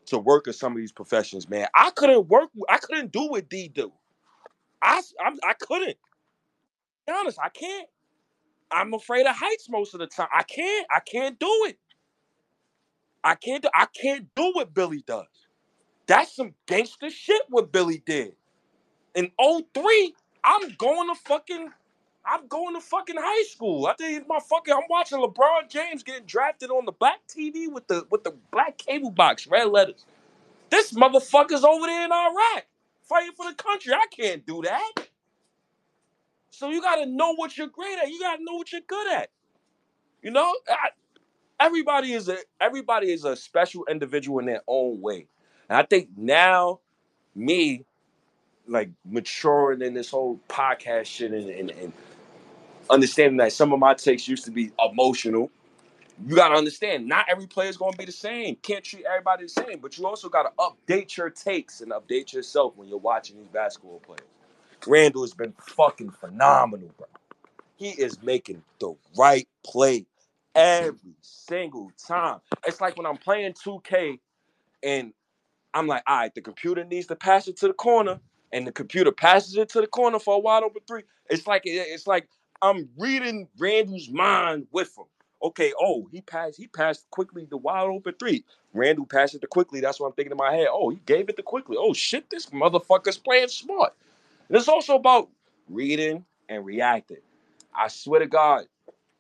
[0.07, 1.69] to work in some of these professions, man.
[1.75, 2.51] I couldn't work.
[2.69, 3.93] I couldn't do what D do.
[4.83, 5.97] I I'm, I couldn't.
[7.07, 7.89] Be honest, I can't.
[8.71, 10.29] I'm afraid of heights most of the time.
[10.35, 10.87] I can't.
[10.91, 11.79] I can't do it.
[13.25, 13.63] I can't.
[13.63, 15.27] Do, I can't do what Billy does.
[16.07, 17.43] That's some gangster shit.
[17.51, 18.35] What Billy did
[19.17, 20.15] in 03,
[20.45, 21.71] I'm going to fucking.
[22.27, 23.87] I'm going to fucking high school.
[23.87, 24.73] I think my fucking.
[24.73, 28.79] I'm watching LeBron James getting drafted on the black TV with the with the black
[28.79, 30.05] cable box, red letters.
[30.71, 32.67] This motherfucker's over there in Iraq
[33.03, 33.93] fighting for the country.
[33.93, 34.93] I can't do that.
[36.51, 38.09] So you got to know what you're great at.
[38.09, 39.31] You got to know what you're good at.
[40.23, 40.91] You know, I,
[41.61, 45.27] everybody is a everybody is a special individual in their own way.
[45.69, 46.81] And I think now,
[47.35, 47.85] me,
[48.67, 51.93] like maturing in this whole podcast shit and, and, and
[52.91, 55.51] understanding that some of my takes used to be emotional.
[56.27, 58.57] You gotta understand, not every player is gonna be the same.
[58.57, 62.75] Can't treat everybody the same, but you also gotta update your takes and update yourself
[62.77, 64.23] when you're watching these basketball players.
[64.87, 67.07] Randle has been fucking phenomenal, bro.
[67.77, 70.07] He is making the right play
[70.55, 72.41] every single time.
[72.67, 74.19] It's like when I'm playing 2K
[74.83, 75.13] and
[75.75, 78.21] I'm like, all right, the computer needs to pass it to the corner,
[78.53, 81.03] and the computer passes it to the corner for a wide open three.
[81.31, 82.29] It's like it's like
[82.63, 85.05] I'm reading Randle's mind with him.
[85.43, 88.45] Okay, oh, he passed, he passed Quickley the wide open three.
[88.73, 89.81] Randle passed it to Quickley.
[89.81, 90.69] That's what I'm thinking in my head.
[90.71, 91.77] Oh, he gave it to Quickley.
[91.79, 93.95] Oh shit, this motherfucker's playing smart.
[94.49, 95.29] And it's also about
[95.69, 97.19] reading and reacting.
[97.75, 98.67] I swear to God,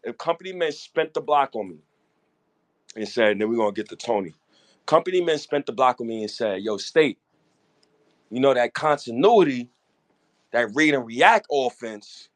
[0.02, 1.78] if company men spent the block on me
[2.96, 4.34] and said, then we're gonna get to Tony.
[4.86, 7.18] Company men spent the block on me and said, yo, state,
[8.30, 9.70] you know that continuity,
[10.52, 12.28] that read and react offense,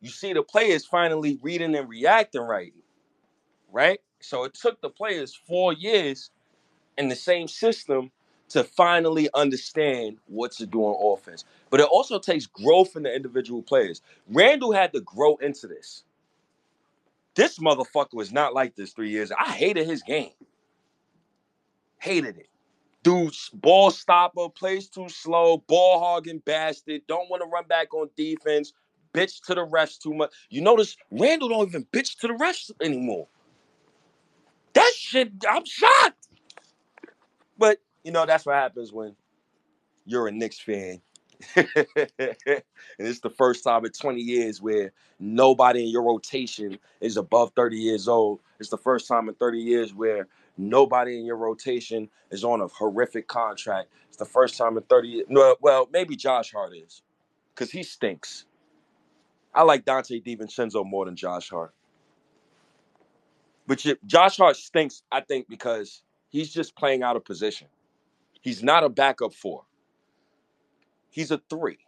[0.00, 2.74] you see the players finally reading and reacting right,
[3.72, 4.00] right?
[4.20, 6.30] So it took the players four years
[6.96, 8.10] in the same system
[8.50, 11.44] to finally understand what to do on offense.
[11.70, 14.02] But it also takes growth in the individual players.
[14.28, 16.04] Randle had to grow into this.
[17.34, 19.30] This motherfucker was not like this three years.
[19.32, 20.32] I hated his game.
[21.98, 22.48] Hated it.
[23.02, 28.10] Dude, ball stopper, plays too slow, ball hogging bastard, don't want to run back on
[28.16, 28.72] defense,
[29.14, 30.32] bitch to the refs too much.
[30.50, 33.28] You notice Randle don't even bitch to the refs anymore.
[34.74, 36.28] That shit, I'm shocked.
[37.58, 39.16] But you know, that's what happens when
[40.06, 41.00] you're a Knicks fan.
[41.56, 41.66] and
[42.98, 47.76] it's the first time in 20 years where nobody in your rotation is above 30
[47.76, 48.40] years old.
[48.58, 50.26] It's the first time in 30 years where
[50.56, 53.88] nobody in your rotation is on a horrific contract.
[54.08, 55.26] It's the first time in 30 years.
[55.60, 57.02] Well, maybe Josh Hart is
[57.54, 58.46] because he stinks.
[59.54, 61.74] I like Donte DiVincenzo more than Josh Hart.
[63.66, 67.68] But Josh Hart stinks, I think, because he's just playing out of position.
[68.40, 69.64] He's not a backup four.
[71.10, 71.78] He's a three.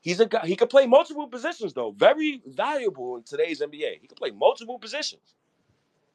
[0.00, 0.46] He's a guy.
[0.46, 1.92] He could play multiple positions though.
[1.92, 4.00] Very valuable in today's NBA.
[4.00, 5.34] He could play multiple positions.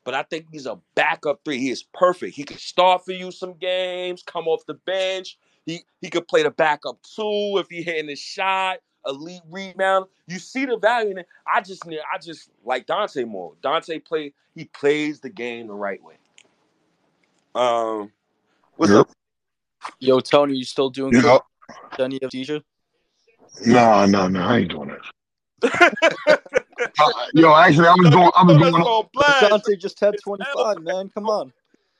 [0.04, 1.60] But I think he's a backup three.
[1.60, 2.36] He is perfect.
[2.36, 5.38] He could start for you some games, come off the bench.
[5.66, 10.06] He he could play the backup two if he hitting his shot, elite rebound.
[10.28, 11.28] You see the value in it.
[11.48, 13.54] I just need I just like Donte more.
[13.64, 16.16] Donte play he plays the game the right way.
[17.56, 18.12] Um
[18.78, 19.02] what's Yep.
[19.02, 19.10] up?
[20.00, 21.26] Yo, Tony, you still doing good?
[21.26, 21.42] Yep.
[22.00, 22.62] Any of Deja?
[23.66, 24.42] No, no, no.
[24.42, 24.92] I ain't doing
[25.62, 26.40] that.
[26.98, 28.32] Uh, yo, actually, I was going.
[28.36, 28.74] I was going.
[28.74, 29.66] go on blast.
[29.66, 31.10] Donte just had 25, man.
[31.10, 31.54] Come on.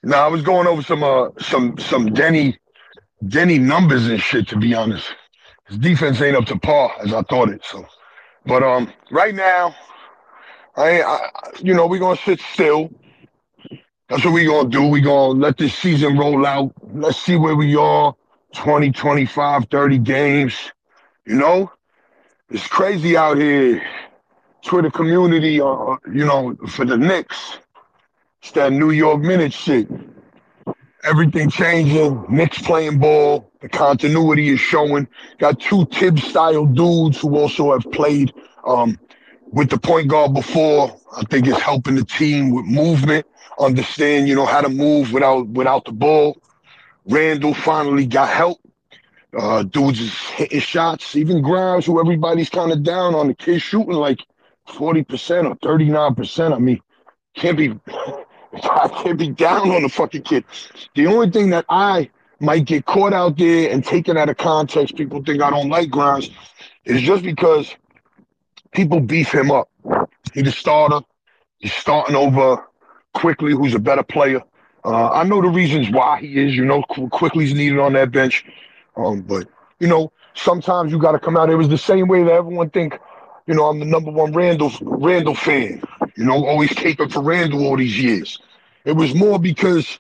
[0.04, 2.58] No, I was going over some uh some some Denny
[3.28, 4.48] Denny numbers and shit.
[4.50, 5.14] To be honest,
[5.70, 7.64] his defense ain't up to par as I thought it.
[7.64, 7.86] So,
[8.46, 9.76] but um, right now,
[10.76, 11.30] I, I
[11.62, 12.90] you know we gonna sit still.
[14.10, 14.88] That's what we gonna do.
[14.88, 16.74] We gonna let this season roll out.
[16.94, 18.16] Let's see where we are.
[18.56, 20.56] 20, 25, 30 games.
[21.26, 21.72] You know,
[22.50, 23.84] it's crazy out here.
[24.64, 27.60] Twitter community, uh, you know, for the Knicks.
[28.42, 29.88] It's that New York Minute shit.
[31.04, 32.26] Everything changing.
[32.30, 33.49] Knicks playing ball.
[33.62, 35.08] The continuity is showing.
[35.38, 38.34] Got two Thibs style dudes who also have played
[38.66, 38.98] um,
[39.52, 40.96] with the point guard before.
[41.16, 43.26] I think it's helping the team with movement.
[43.60, 46.42] Understand, you know, how to move without without the ball.
[47.06, 48.60] Randle finally got help.
[49.38, 51.16] Uh, dudes is hitting shots.
[51.16, 54.20] Even Grimes, who everybody's kind of down on, the kid shooting like
[54.68, 56.54] 40% or 39%.
[56.56, 56.82] I mean,
[57.36, 57.78] can't be
[58.64, 60.46] I can't be down on the fucking kid.
[60.96, 62.10] The only thing that I
[62.40, 65.90] might get caught out there and taken out of context, people think I don't like
[65.90, 66.30] Grimes,
[66.86, 67.76] is just because
[68.72, 69.70] people beef him up.
[70.34, 71.06] He's the starter.
[71.58, 72.66] He's starting over
[73.14, 74.42] Quickley, who's a better player.
[74.86, 76.56] Uh, I know the reasons why he is.
[76.56, 78.46] You know, Quickley's needed on that bench.
[78.96, 79.48] Um, but
[79.80, 81.50] you know, sometimes you got to come out.
[81.50, 82.98] It was the same way that everyone think.
[83.48, 85.82] You know, I'm the number one Randle Randle fan.
[86.16, 88.40] You know, always caping for Randle all these years.
[88.86, 90.00] It was more because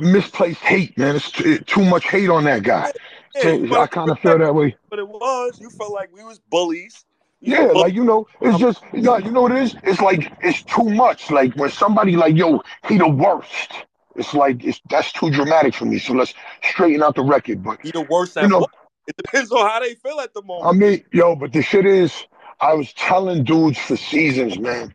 [0.00, 1.16] misplaced hate, man.
[1.16, 2.92] It's t- too much hate on that guy.
[3.40, 4.76] So I kind of feel that way.
[4.90, 5.58] But it was.
[5.60, 7.04] You felt like we was bullies.
[7.40, 9.76] You Yeah, like you know, it's just no, you know what it is?
[9.82, 11.30] It's like it's too much.
[11.30, 13.72] Like when somebody like yo, he the worst.
[14.16, 15.98] It's like it's that's too dramatic for me.
[15.98, 17.62] So let's straighten out the record.
[17.62, 18.70] But He the worst you know, what?
[19.06, 20.66] It depends on how they feel at the moment.
[20.66, 22.26] I mean, yo, but the shit is,
[22.60, 24.94] I was telling dudes for seasons, man.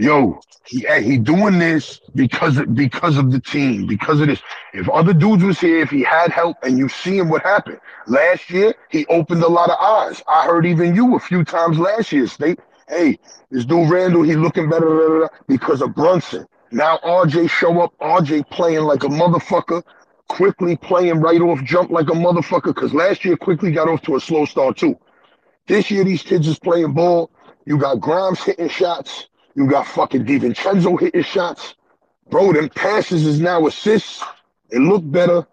[0.00, 4.40] Yo, he he doing this because of, because of the team, because of this.
[4.72, 7.80] If other dudes was here, if he had help, and you see him what happened
[8.06, 10.22] last year, he opened a lot of eyes.
[10.26, 13.18] I heard even you a few times last year state, "Hey,
[13.50, 17.82] this dude Randle, he looking better da, da, da," because of Brunson." Now RJ show
[17.82, 19.82] up, RJ playing like a motherfucker,
[20.28, 22.74] Quickley playing right off jump like a motherfucker.
[22.74, 24.96] Because last year Quickley got off to a slow start too.
[25.66, 27.30] This year, these kids is playing ball.
[27.66, 29.29] You got Grimes hitting shots.
[29.54, 31.74] You got fucking DiVincenzo hitting shots.
[32.30, 34.22] Bro, them passes is now assists.
[34.70, 35.46] It look better.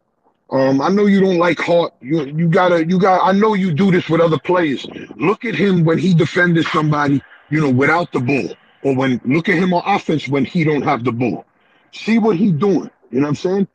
[0.49, 1.93] Um, I know you don't like Hart.
[2.01, 3.27] You you gotta you got.
[3.27, 4.85] I know you do this with other players.
[5.15, 8.53] Look at him when he defended somebody, you know, without the ball,
[8.83, 11.45] or when look at him on offense when he don't have the ball.
[11.91, 12.89] See what he doing.
[13.11, 13.67] You know what I'm saying?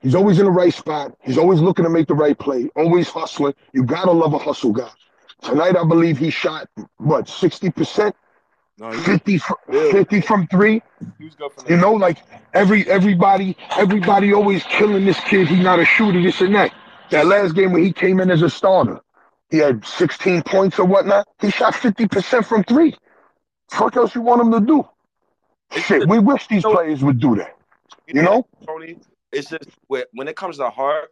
[0.00, 1.16] He's always in the right spot.
[1.22, 2.68] He's always looking to make the right play.
[2.76, 3.54] Always hustling.
[3.72, 4.90] You gotta love a hustle guy.
[5.42, 6.68] Tonight, I believe he shot
[6.98, 8.12] what 60%,
[8.78, 9.90] No, 50, fr- Yeah.
[9.90, 10.82] 50 from three.
[11.18, 12.18] he was good from You know, like
[12.54, 15.48] every everybody, everybody always killing this kid.
[15.48, 16.72] He not a shooter, this and that.
[17.10, 19.00] That last game when he came in as a starter,
[19.50, 21.26] he had 16 points or whatnot.
[21.40, 22.94] He shot 50% from three.
[23.70, 24.88] Fuck else you want him to do?
[25.80, 27.56] Shit, we wish these players would do that.
[28.06, 28.46] you know?
[28.66, 28.98] Tony.
[29.32, 31.10] It's just when when it comes to Hart,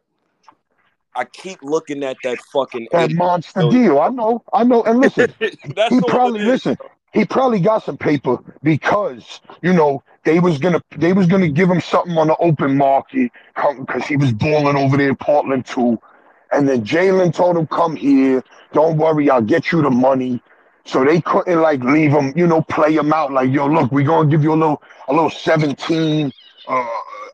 [1.15, 3.99] I keep looking at that fucking That monster deal.
[3.99, 4.43] I know.
[4.53, 4.83] I know.
[4.85, 5.35] And listen,
[5.75, 6.79] That's he probably listen.
[7.17, 11.71] He probably got some paper because you know they was gonna they was gonna give
[11.71, 15.99] him something on the open market because he was balling over there in Portland too.
[16.53, 18.45] And then Jalen told him, "Come here.
[18.75, 20.43] Don't worry, I'll get you the money."
[20.85, 24.07] So they couldn't like leave him, you know, play him out like, "Yo, look, we're
[24.07, 26.31] gonna give you a little a little seventeen
[26.69, 26.87] uh,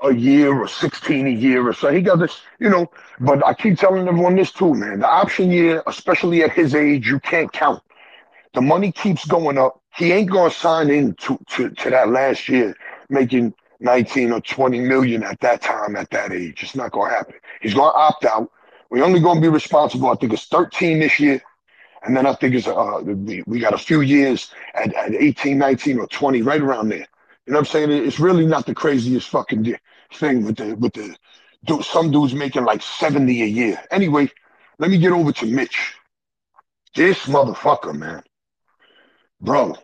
[0.03, 2.89] a year or sixteen a year or so." He got this, you know.
[3.19, 5.01] But I keep telling everyone this too, man.
[5.01, 7.83] The option year, especially at his age, you can't count.
[8.55, 9.81] The money keeps going up.
[9.95, 12.75] He ain't gonna sign in to, to, to that last year
[13.09, 16.63] making 19 or 20 million at that time, at that age.
[16.63, 17.35] It's not gonna happen.
[17.61, 18.51] He's gonna opt out.
[18.91, 20.09] We're only gonna be responsible.
[20.09, 21.43] I think it's 13 this year.
[22.05, 25.57] And then I think it's uh we, we got a few years at, at 18,
[25.57, 27.07] 19, or 20, right around there.
[27.47, 27.91] You know what I'm saying?
[27.91, 29.77] It's really not the craziest fucking
[30.15, 31.17] thing with the with the
[31.65, 33.83] dude, some dudes making like 70 a year.
[33.91, 34.31] Anyway,
[34.79, 35.95] let me get over to Mitch.
[36.95, 38.23] This motherfucker, man.
[39.43, 39.75] Bro,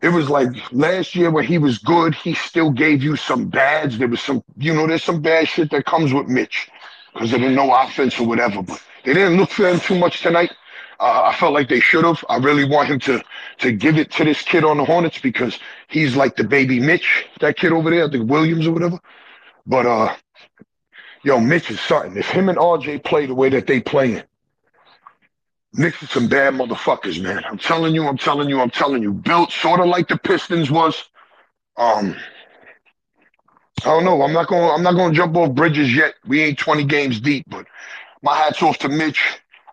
[0.00, 3.98] it was like last year when he was good, he still gave you some bads.
[3.98, 6.70] There was some, you know, there's some bad shit that comes with Mitch
[7.12, 8.62] because of the no offense or whatever.
[8.62, 10.52] But they didn't look for him too much tonight.
[11.00, 12.24] Uh, I felt like they should have.
[12.28, 13.20] I really want him to
[13.58, 15.58] to give it to this kid on the Hornets because
[15.88, 19.00] he's like the baby Mitch, that kid over there, think Williams or whatever.
[19.66, 20.14] But uh,
[21.24, 22.16] yo, Mitch is something.
[22.16, 24.22] If him and RJ play the way that they playing,
[25.72, 27.42] Knicks is some bad motherfuckers, man.
[27.44, 29.12] I'm telling you, I'm telling you, I'm telling you.
[29.12, 31.08] Built sort of like the Pistons was.
[31.76, 32.16] Um,
[33.82, 34.22] I don't know.
[34.22, 34.70] I'm not going.
[34.70, 36.14] I'm not going to jump off bridges yet.
[36.26, 37.66] We ain't 20 games deep, but
[38.22, 39.22] my hats off to Mitch.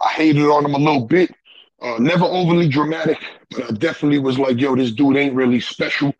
[0.01, 1.33] I hated on him a little bit.
[1.81, 3.17] Uh, never overly dramatic,
[3.51, 6.13] but I definitely was like, yo, this dude ain't really special.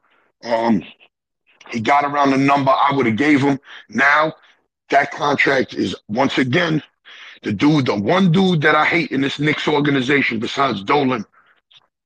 [0.43, 0.83] Um,
[1.69, 3.59] he got around the number I would have gave him.
[3.89, 4.33] Now
[4.89, 6.83] that contract is once again
[7.43, 11.25] the dude, the one dude that I hate in this Knicks organization besides Dolan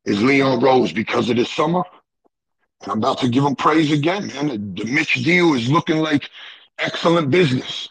[0.06, 1.84] is Leon Rose because of this summer.
[2.82, 4.48] And I'm about to give him praise again, man.
[4.48, 6.30] The, the Mitch deal is looking like
[6.80, 7.90] excellent business.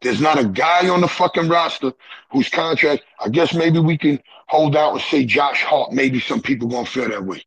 [0.00, 1.92] There's not a guy on the fucking roster
[2.30, 5.92] whose contract, I guess maybe we can hold out and say Josh Hart.
[5.92, 7.42] Maybe some people gonna feel that way.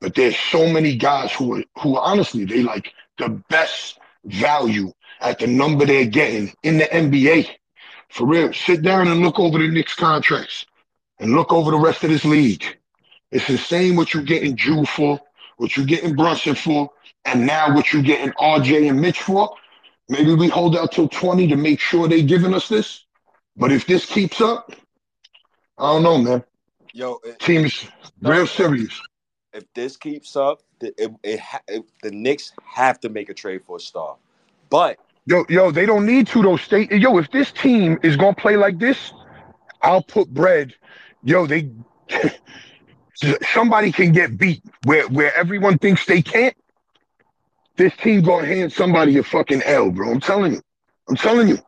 [0.00, 4.92] But there's so many guys who are who are honestly they like the best value
[5.20, 7.48] at the number they're getting in the NBA.
[8.12, 10.66] For real, sit down and look over the Knicks contracts
[11.18, 12.62] and look over the rest of this league.
[13.30, 15.18] It's insane what you're getting Jew for,
[15.56, 16.90] what you're getting Brunson for,
[17.24, 19.56] and now what you're getting RJ and Mitch for.
[20.10, 23.06] Maybe we hold out till 20 to make sure they're giving us this.
[23.56, 24.74] But if this keeps up,
[25.78, 26.44] I don't know, man.
[26.92, 27.86] Yo, it, Team is
[28.20, 29.00] real serious.
[29.54, 33.62] if this keeps up, the, it, it, it, the Knicks have to make a trade
[33.64, 34.16] for a star.
[34.68, 36.56] But Yo, yo, they don't need to though.
[36.56, 39.12] State, yo, if this team is gonna play like this,
[39.80, 40.74] I'll put bread.
[41.22, 41.70] Yo, they
[43.52, 46.56] somebody can get beat where where everyone thinks they can't.
[47.76, 50.10] This team gonna hand somebody a fucking L, bro.
[50.10, 50.62] I'm telling you.
[51.08, 51.58] I'm telling you.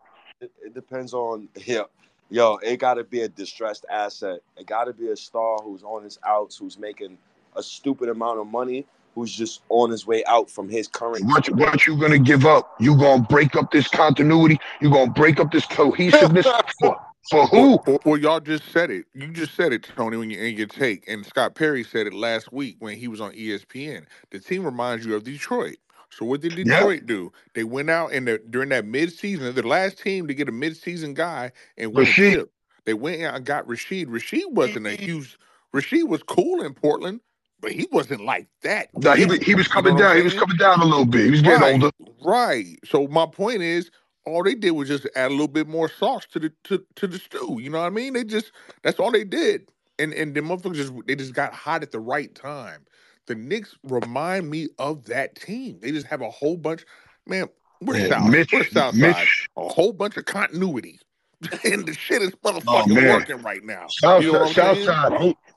[0.41, 1.83] it, it depends on yeah.
[2.31, 4.41] Yo, it got to be a distressed asset.
[4.57, 7.19] It got to be a star who's on his outs, who's making
[7.55, 11.25] a stupid amount of money, who's just on his way out from his current.
[11.27, 12.75] What what you gonna give up?
[12.81, 14.59] You gonna break up this continuity?
[14.81, 16.47] You gonna break up this cohesiveness
[16.81, 16.97] for
[17.31, 17.79] for who?
[17.87, 19.07] Well, well, y'all just said it.
[19.15, 21.09] You just said it, Tony, when you in your take.
[21.09, 24.07] And Scott Perry said it last week when he was on ESPN.
[24.31, 25.77] The team reminds you of Detroit.
[26.11, 26.65] So what did Yeah.
[26.65, 27.33] Detroit do?
[27.55, 31.53] They went out and during that midseason, the last team to get a midseason guy
[31.77, 32.49] and win Rasheed.
[32.85, 34.07] They went out and got Rasheed.
[34.07, 35.39] Rasheed wasn't a huge.
[35.75, 37.21] Rasheed was cool in Portland,
[37.65, 38.91] but he wasn't like that.
[38.97, 40.17] Nah, he was he was You know coming down.
[40.17, 41.25] He was coming down a little bit.
[41.27, 41.91] He was getting Right, older.
[42.25, 42.79] right.
[42.85, 43.91] So my point is,
[44.27, 47.07] all they did was just add a little bit more sauce to the to, to
[47.09, 47.59] the stew.
[47.61, 48.15] You know what I mean?
[48.15, 49.69] They just that's all they did,
[49.99, 52.85] and and the motherfuckers just they just got hot at the right time.
[53.27, 55.79] The Knicks remind me of that team.
[55.83, 56.85] They just have a whole bunch.
[57.27, 57.49] Man,
[57.81, 58.33] we're Yeah, south.
[58.33, 59.31] Mitch, We're south side.
[59.57, 61.01] A whole bunch of continuity,
[61.65, 62.33] and the shit is
[62.69, 63.27] oh motherfucking man.
[63.27, 63.95] working right now.
[64.17, 64.97] You know I'm saying?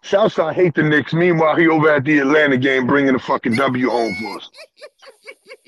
[0.04, 1.14] Southside, hate, hate the Knicks.
[1.14, 4.50] Meanwhile, he over at the Atlanta game bringing the fucking W home for us.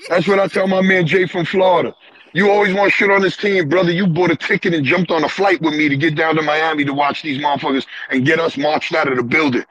[0.08, 1.94] That's what I tell my man Jay from Florida.
[2.32, 3.90] You always want shit on this team, brother.
[3.90, 6.42] You bought a ticket and jumped on a flight with me to get down to
[6.42, 9.64] Miami to watch these motherfuckers and get us marched out of the building.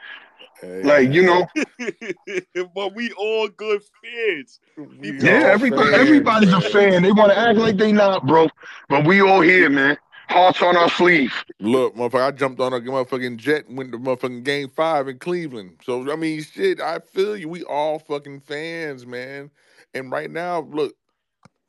[0.62, 1.48] Hey Like, you know,
[2.76, 4.60] but we all good fans.
[4.78, 7.02] we yeah, everybody, fans, everybody's a fan.
[7.02, 8.50] They want to act like they not, bro.
[8.90, 9.98] But we all here, man.
[10.30, 11.34] Hearts on our sleeve.
[11.60, 15.20] Look, motherfucker, I jumped on a motherfucking jet and went to motherfucking game five in
[15.20, 15.78] Cleveland.
[15.84, 17.50] So I mean, shit, I feel you.
[17.50, 19.52] We all fucking fans, man.
[19.96, 20.96] And right now, look,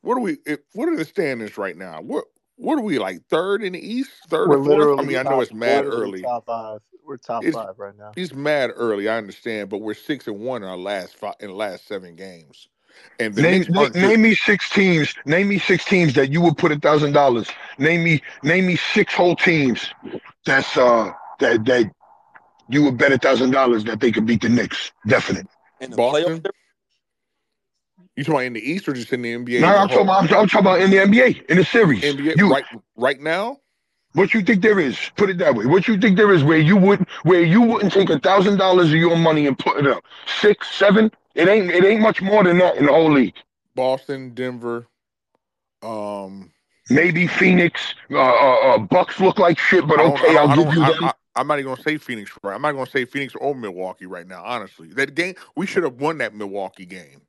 [0.01, 0.37] what are we?
[0.45, 2.01] If, what are the standings right now?
[2.01, 2.25] What
[2.57, 3.23] what are we like?
[3.29, 4.91] Third in the East, 3rd We're or fourth?
[4.97, 6.23] I literally mean, I know it's mad early.
[6.23, 6.79] top five.
[7.05, 8.17] We're top It's five right now.
[8.17, 9.09] it's mad early.
[9.09, 12.15] I understand, but we're six and one in our last five in the last seven
[12.15, 12.69] games,
[13.19, 15.13] and the Name, Knicks name, name me six teams.
[15.25, 17.49] Name me six teams that you would put a thousand dollars.
[17.77, 19.89] Name me, name me six whole teams.
[20.45, 21.91] That's uh that that
[22.69, 24.91] you would bet a thousand dollars that they could beat the Knicks.
[25.07, 25.47] Definite.
[25.79, 26.43] In the Boston.
[28.15, 29.87] You talking about in the East or just in the NBA No, as a I'm
[29.87, 32.03] talking about I'm, I'm talking about in the NBA in the series.
[32.03, 32.65] NBA You right
[32.97, 33.57] right now.
[34.13, 34.97] what you think there is?
[35.15, 35.65] Put it that way.
[35.65, 38.87] What you think there is where you would where you wouldn't take a thousand dollars
[38.87, 40.03] of your money and put it up
[40.39, 41.11] six, seven?
[41.35, 43.35] It ain't it ain't much more than that in the whole league.
[43.75, 44.87] Boston, Denver,
[45.81, 46.51] um,
[46.91, 47.93] Maybe Phoenix.
[48.11, 50.83] Uh, uh, uh, Bucks look like shit, but okay, I'll give you.
[50.83, 52.31] I, I'm not even gonna say Phoenix.
[52.43, 54.43] Right, I'm not gonna say Phoenix or Milwaukee right now.
[54.43, 57.21] Honestly, that game we should have won that Milwaukee game.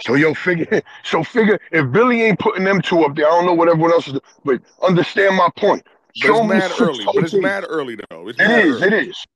[0.00, 0.82] So yo, figure.
[1.04, 1.60] So figure.
[1.70, 4.14] If Billy ain't putting them two up there, I don't know what everyone else is.
[4.14, 5.84] doing, But understand my point.
[5.84, 7.04] But Show it's mad early.
[7.04, 8.28] But it's mad early though.
[8.28, 8.82] It's It is.
[8.82, 9.10] Early.
[9.10, 9.26] is.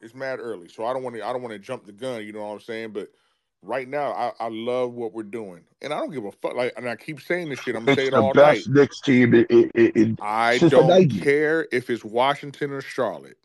[0.00, 0.68] It's mad early.
[0.68, 1.26] So I don't want to.
[1.26, 2.24] I don't want to jump the gun.
[2.24, 2.92] You know what I'm saying?
[2.92, 3.08] But
[3.62, 6.54] right now, I, I love what we're doing, and I don't give a fuck.
[6.54, 7.74] Like, and I keep saying this shit.
[7.74, 8.62] I'm gonna say It's it all night.
[8.68, 13.38] Knicks team it, it, it, it, I don't care if it's Washington or Charlotte.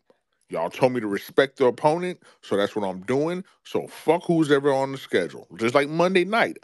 [0.50, 3.44] Y'all told me to respect the opponent, so that's what I'm doing.
[3.64, 5.48] So fuck who's ever on the schedule.
[5.56, 6.58] Just like Monday night.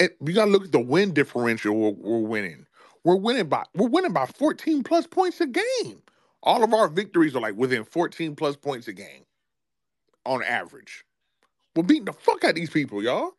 [0.00, 2.66] And we gotta look at the win differential we're, we're winning.
[3.04, 6.01] We're winning by we're winning by 14 plus points a game.
[6.42, 9.24] All of our victories are like within 14 plus points a game
[10.26, 11.04] on average.
[11.76, 13.32] We're beating the fuck out of these people, y'all.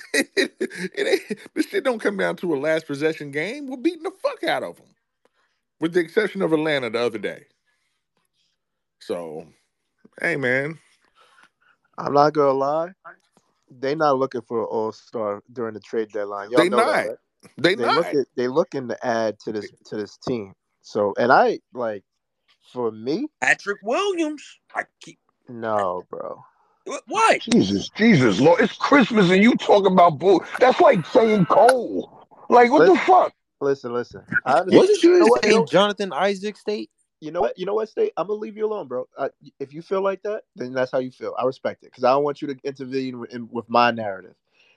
[0.14, 0.58] it
[0.96, 3.66] ain't, this shit don't come down to a last possession game.
[3.68, 4.86] We're beating the fuck out of them,
[5.80, 7.46] with the exception of Atlanta the other day.
[9.00, 9.46] So,
[10.20, 10.78] hey man,
[11.98, 12.90] I'm not gonna lie.
[13.70, 16.50] They not looking for an all star during the trade deadline.
[16.50, 16.86] Y'all they not.
[16.86, 17.16] that, right?
[17.58, 17.94] They, They not.
[17.94, 20.54] look at they looking to add to this to this team.
[20.82, 22.04] So and I like
[22.72, 24.58] for me, Patrick Williams.
[24.74, 25.18] I keep
[25.48, 26.44] no, bro.
[27.06, 27.38] why?
[27.38, 30.44] Jesus, Jesus, Lord, it's Christmas and you talk about bull.
[30.60, 32.26] That's like saying Cole.
[32.50, 33.32] Like what the fuck?
[33.60, 34.22] listen, listen.
[34.44, 34.76] I understand.
[34.76, 36.90] Wasn't You you know saying know, Jonathan Isaac State?
[37.20, 37.58] you know what?
[37.58, 37.88] You know what?
[37.88, 38.12] State.
[38.16, 39.08] I'm gonna leave you alone, bro.
[39.18, 41.34] I, if you feel like that, then that's how you feel.
[41.38, 44.34] I respect it because I don't want you to intervene with, in, with my narrative.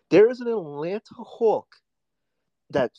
[0.10, 1.76] There is an Atlanta Hawk
[2.72, 2.92] that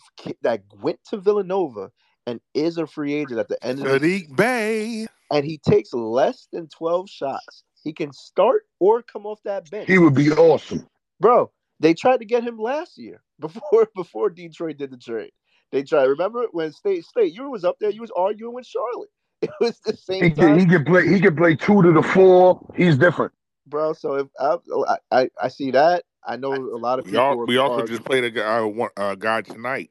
[0.42, 1.90] that went to Villanova
[2.26, 5.06] and is a free agent at the end of the Saddiq Bey.
[5.30, 7.64] and he takes less than 12 shots.
[7.82, 9.88] He can start or come off that bench.
[9.88, 10.86] He would be awesome.
[11.20, 11.50] Bro,
[11.80, 15.32] they tried to get him last year before before Detroit did the trade.
[15.72, 16.04] They tried.
[16.04, 19.10] Remember when State State you was up there, you was arguing with Charlotte.
[19.42, 21.08] It was the same He can, he time, can play.
[21.08, 22.60] He can play two to the four.
[22.76, 23.32] He's different.
[23.66, 23.92] bro.
[23.92, 27.24] So if I, I I see that, I know a lot of We, people.
[27.24, 29.90] all, are- we also are- just played a guy, uh, one- uh, guy tonight,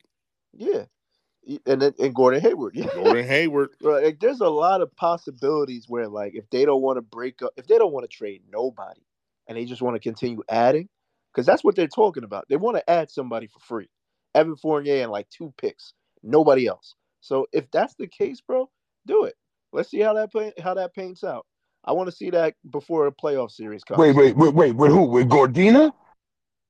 [0.53, 0.85] yeah,
[1.65, 2.75] and then and Gordon Hayward.
[2.75, 2.87] Yeah.
[2.93, 3.69] Gordon Hayward.
[3.81, 7.41] Bro, like, there's a lot of possibilities where, like, if they don't want to break
[7.41, 9.01] up, if they don't want to trade nobody,
[9.47, 10.87] and they just want to continue adding,
[11.33, 12.45] because that's what they're talking about.
[12.49, 13.89] They want to add somebody for free,
[14.35, 15.93] Evan Fournier and like two picks,
[16.23, 16.95] nobody else.
[17.21, 18.69] So if that's the case, bro,
[19.05, 19.35] do it.
[19.73, 21.45] Let's see how that play, how that paints out.
[21.83, 23.99] I want to see that before a playoff series comes.
[23.99, 24.75] Wait, wait, wait, wait.
[24.75, 25.03] With who?
[25.03, 25.91] With Gordina?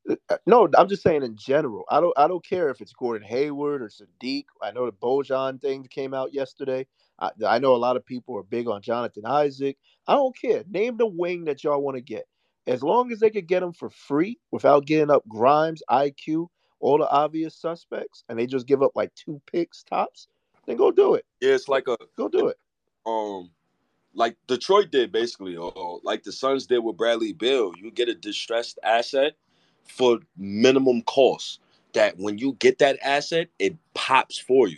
[0.10, 1.84] Uh, No, I'm just saying in general.
[1.90, 4.46] I don't I don't care if it's Gordon Hayward or Saddiq.
[4.62, 6.88] I know the Bojan thing came out yesterday.
[7.20, 9.78] I, I know a lot of people are big on Jonathan Isaac.
[10.08, 10.64] I don't care.
[10.70, 12.26] Name the wing that y'all want to get.
[12.68, 16.48] As long as they could get him for free without getting up Grimes, IQ,
[16.80, 20.28] all the obvious suspects, and they just give up like two picks tops,
[20.66, 21.26] then go do it.
[21.42, 22.58] Yeah, it's like a Go do it.
[23.06, 23.52] um
[24.14, 27.74] like Detroit did basically, or, or like the Suns did with Bradley Beal.
[27.78, 29.36] You get a distressed asset
[29.86, 31.60] for minimum cost.
[31.94, 34.78] That when you get that asset, it pops for you.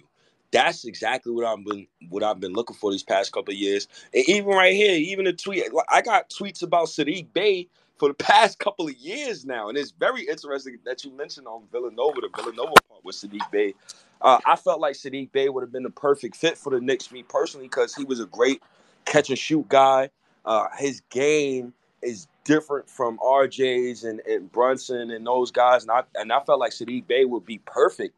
[0.51, 3.87] That's exactly what I've been what I've been looking for these past couple of years.
[4.13, 7.67] And even right here, even a tweet, I got tweets about Saddiq Bey
[7.97, 11.63] for the past couple of years now, and it's very interesting that you mentioned on
[11.71, 13.73] Villanova, the Villanova part with Saddiq Bey.
[14.21, 17.11] Uh, I felt like Saddiq Bey would have been the perfect fit for the Knicks,
[17.11, 18.61] me personally, because he was a great
[19.05, 20.09] catch and shoot guy.
[20.45, 26.03] Uh, his game is different from RJ's and, and Brunson and those guys, and I
[26.15, 28.15] and I felt like Saddiq Bey would be perfect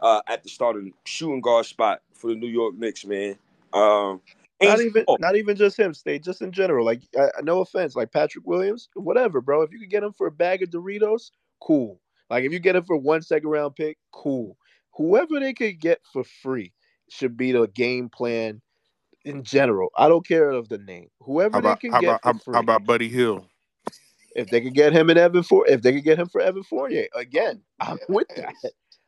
[0.00, 3.36] uh, at the starting shooting guard spot for the New York Knicks, man.
[3.72, 4.20] Um,
[4.62, 6.84] Not even oh, not even just him, State, just in general.
[6.84, 9.62] Like, I, I- no offense, like Patrick Williams, whatever, bro.
[9.62, 11.30] If you could get him for a bag of Doritos,
[11.60, 12.00] cool.
[12.30, 14.56] Like, if you get him for one second round pick, cool.
[14.94, 16.72] Whoever they could get for free
[17.10, 18.62] should be the game plan
[19.24, 19.90] in general.
[19.96, 21.08] I don't care of the name.
[21.20, 22.54] Whoever about they can how get about for how, free.
[22.54, 23.44] how about Buddy Hield?
[24.36, 26.62] If they could get him and Evan for if they could get him for Evan
[26.62, 28.54] Fournier again, I'm with that.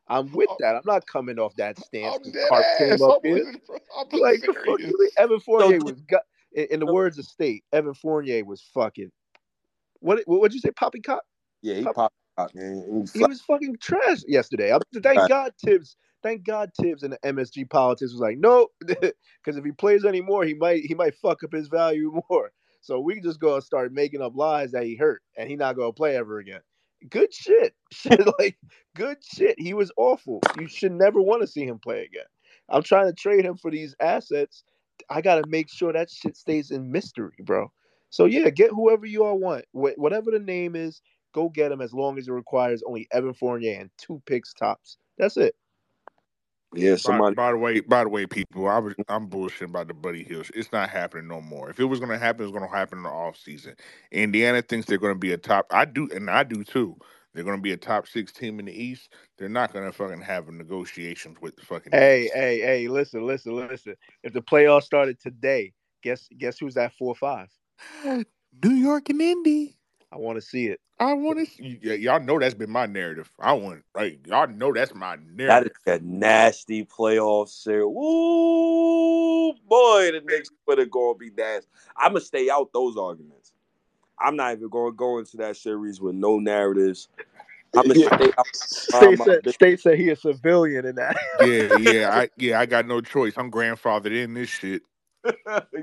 [0.09, 0.56] I'm with oh.
[0.60, 0.74] that.
[0.76, 2.16] I'm not coming off that stance.
[2.16, 2.78] I'm 'cause dead Carp ass.
[2.78, 3.44] came up I'm here.
[3.44, 3.60] being-
[3.98, 4.90] I'm Like the being fuck, serious.
[4.90, 6.22] you think Evan Fournier So- was got.
[6.55, 9.10] In, in the words of State, Evan Fournier was fucking.
[10.00, 11.22] What what would you say, poppycock?
[11.62, 12.82] yeah, he Pop- popped out, man.
[12.86, 14.72] He was He was fucking trash yesterday.
[14.72, 15.28] I, thank Right.
[15.28, 15.96] God Thibs.
[16.22, 19.12] Thank God Thibs and the MSG politics was like, no, because
[19.56, 22.50] if he plays anymore, he might he might fuck up his value more.
[22.89, 25.77] So we just go and start making up lies that he hurt and he not
[25.77, 26.62] gonna play ever again.
[27.10, 27.74] Good shit.
[27.93, 28.56] Shit like
[28.97, 29.60] good shit.
[29.60, 30.40] He was awful.
[30.59, 32.24] You should never want to see him play again.
[32.70, 34.65] I'm trying to trade him for these assets.
[35.10, 37.70] I gotta make sure that shit stays in mystery, bro.
[38.09, 39.66] So yeah, get whoever you all want.
[39.73, 41.02] Wh- whatever the name is,
[41.35, 44.97] go get him as long as it requires only Evan Fournier and two picks tops.
[45.19, 45.55] That's it.
[46.74, 47.34] Yeah, By, somebody.
[47.34, 50.52] by the way, by the way, people, I was I'm bullshitting about the Buddy Hields.
[50.54, 51.70] It's not happening no more.
[51.70, 53.74] If it was gonna happen, it's gonna happen in the off season.
[54.12, 55.66] Indiana thinks they're gonna be a top.
[55.72, 56.96] I do, and I do too.
[57.34, 59.14] They're gonna be a top six team in the East.
[59.38, 61.92] They're not gonna fucking have negotiations with the fucking.
[61.92, 62.34] Hey, Knicks.
[62.34, 63.96] hey, hey, listen, listen, listen.
[64.22, 65.72] If the playoffs started today,
[66.02, 67.48] guess guess who's at four or five?
[68.62, 69.77] New York and Indy.
[70.10, 70.80] I want to see it.
[70.98, 71.62] I want to.
[71.62, 73.30] Y- y'all know that's been my narrative.
[73.39, 75.72] I want like y'all know that's my narrative.
[75.86, 77.85] is a nasty playoff series.
[77.86, 81.68] Woo, boy, the Knicks Twitter gonna be nasty.
[81.97, 83.52] I'm gonna stay out those arguments.
[84.18, 87.09] I'm not even gonna go into that series with no narratives.
[87.76, 88.16] I'm gonna Yeah.
[88.16, 88.47] stay out.
[88.55, 89.51] State my said.
[89.51, 91.16] State said he a civilian in that.
[91.40, 93.35] yeah, yeah, I yeah, I got no choice.
[93.36, 94.82] I'm grandfathered in this shit.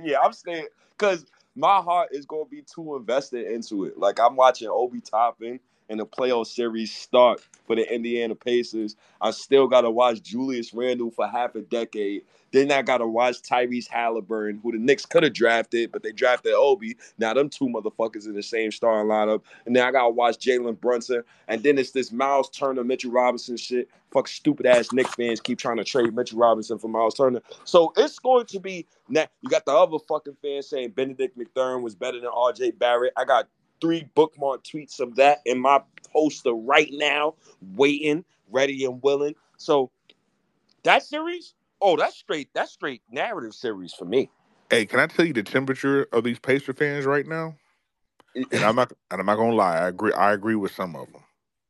[0.04, 1.26] yeah, I'm staying because
[1.56, 3.98] my heart is gonna be too invested into it.
[3.98, 8.96] Like I'm watching Obi Toppin and the playoff series start for the Indiana Pacers.
[9.22, 12.24] I still gotta watch Julius Randle for half a decade.
[12.52, 16.54] Then I gotta watch Tyrese Halliburton, who the Knicks could have drafted, but they drafted
[16.54, 16.96] Obi.
[17.18, 19.42] Now them two motherfuckers in the same starting lineup.
[19.66, 21.24] And then I gotta watch Jalen Brunson.
[21.48, 23.90] And then it's this Miles Turner, Mitchell Robinson shit.
[24.12, 27.42] Fuck stupid ass Knicks fans keep trying to trade Mitchell Robinson for Miles Turner.
[27.66, 29.26] So it's going to be now.
[29.42, 33.14] You got the other fucking fans saying Bennedict Mathurin was better than RJ Barrett.
[33.18, 33.50] I got
[33.82, 35.82] three bookmark tweets of that in my
[36.14, 37.36] poster right now,
[37.76, 39.36] waiting, ready and willing.
[39.58, 39.92] So
[40.84, 42.50] that series, oh, that's straight.
[42.54, 44.30] That's straight narrative series for me.
[44.70, 47.56] Hey, can I tell you the temperature of these Pacer fans right now?
[48.36, 49.78] And I'm not, and I'm not gonna lie.
[49.78, 50.14] I agree.
[50.14, 51.24] I agree with some of them.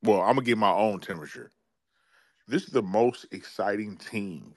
[0.03, 1.52] well, I'm gonna give my own temperature.
[2.48, 4.53] This is the most exciting team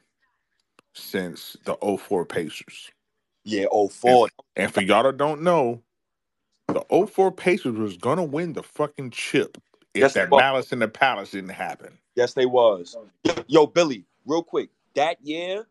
[0.94, 2.90] since the 04 Pacers.
[3.44, 4.28] Yeah, oh four.
[4.56, 5.82] And for y'all that don't know,
[6.68, 9.58] the 04 Pacers was gonna win the fucking chip
[9.94, 11.98] if Yes, that malice in the palace didn't happen.
[12.14, 12.96] Yes, they was.
[13.46, 14.70] Yo, Billy, real quick.
[14.94, 15.66] That year,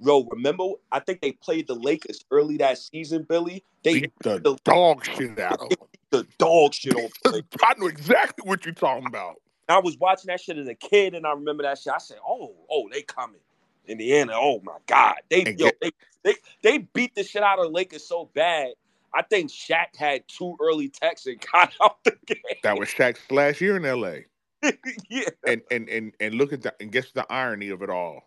[0.00, 0.70] yo, remember?
[0.92, 3.24] I think they played the Lakers early that season.
[3.28, 5.78] Billy, they Beat the dog shit out of them.
[6.10, 7.48] the dog shit the Lakers.
[7.64, 9.36] I know exactly what you're talking about.
[9.68, 11.92] I was watching that shit as a kid, and I remember that shit.
[11.92, 13.40] I said, "Oh, oh, they coming."
[13.86, 15.90] Indiana, oh my God, they yo, they,
[16.22, 18.72] they they beat the shit out of the Lakers so bad.
[19.14, 22.38] I think Shaq had two early texts and got out the game.
[22.62, 24.20] That was Shaq's last year in LA.
[25.08, 28.24] yeah, And and and and look at that and guess the irony of it all.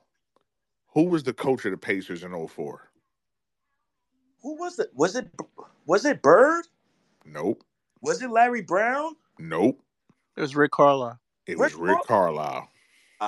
[0.94, 2.92] Who was the coach of the Pacers in 04?
[4.42, 4.90] who was it?
[4.94, 5.30] Was it
[5.86, 6.66] was it Bird?
[7.26, 7.64] Nope.
[8.02, 9.16] Was it Larry Brown?
[9.40, 9.82] Nope.
[10.36, 11.20] It was Rick Carlisle.
[11.46, 12.68] It was Rick Rick Carlisle.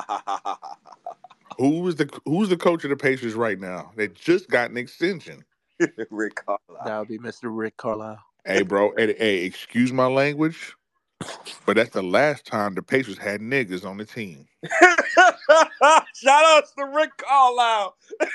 [1.59, 3.91] Who was the who's the coach of the Pacers right now?
[3.95, 5.43] They just got an extension.
[6.09, 6.85] Rick Carlisle.
[6.85, 7.43] That would be Mr.
[7.43, 8.19] Rick Carlisle.
[8.45, 8.93] Hey, bro.
[8.97, 10.75] hey, hey, excuse my language,
[11.65, 14.45] but that's the last time the Pacers had niggas on the team.
[14.81, 17.95] Shout out to Rick Carlisle.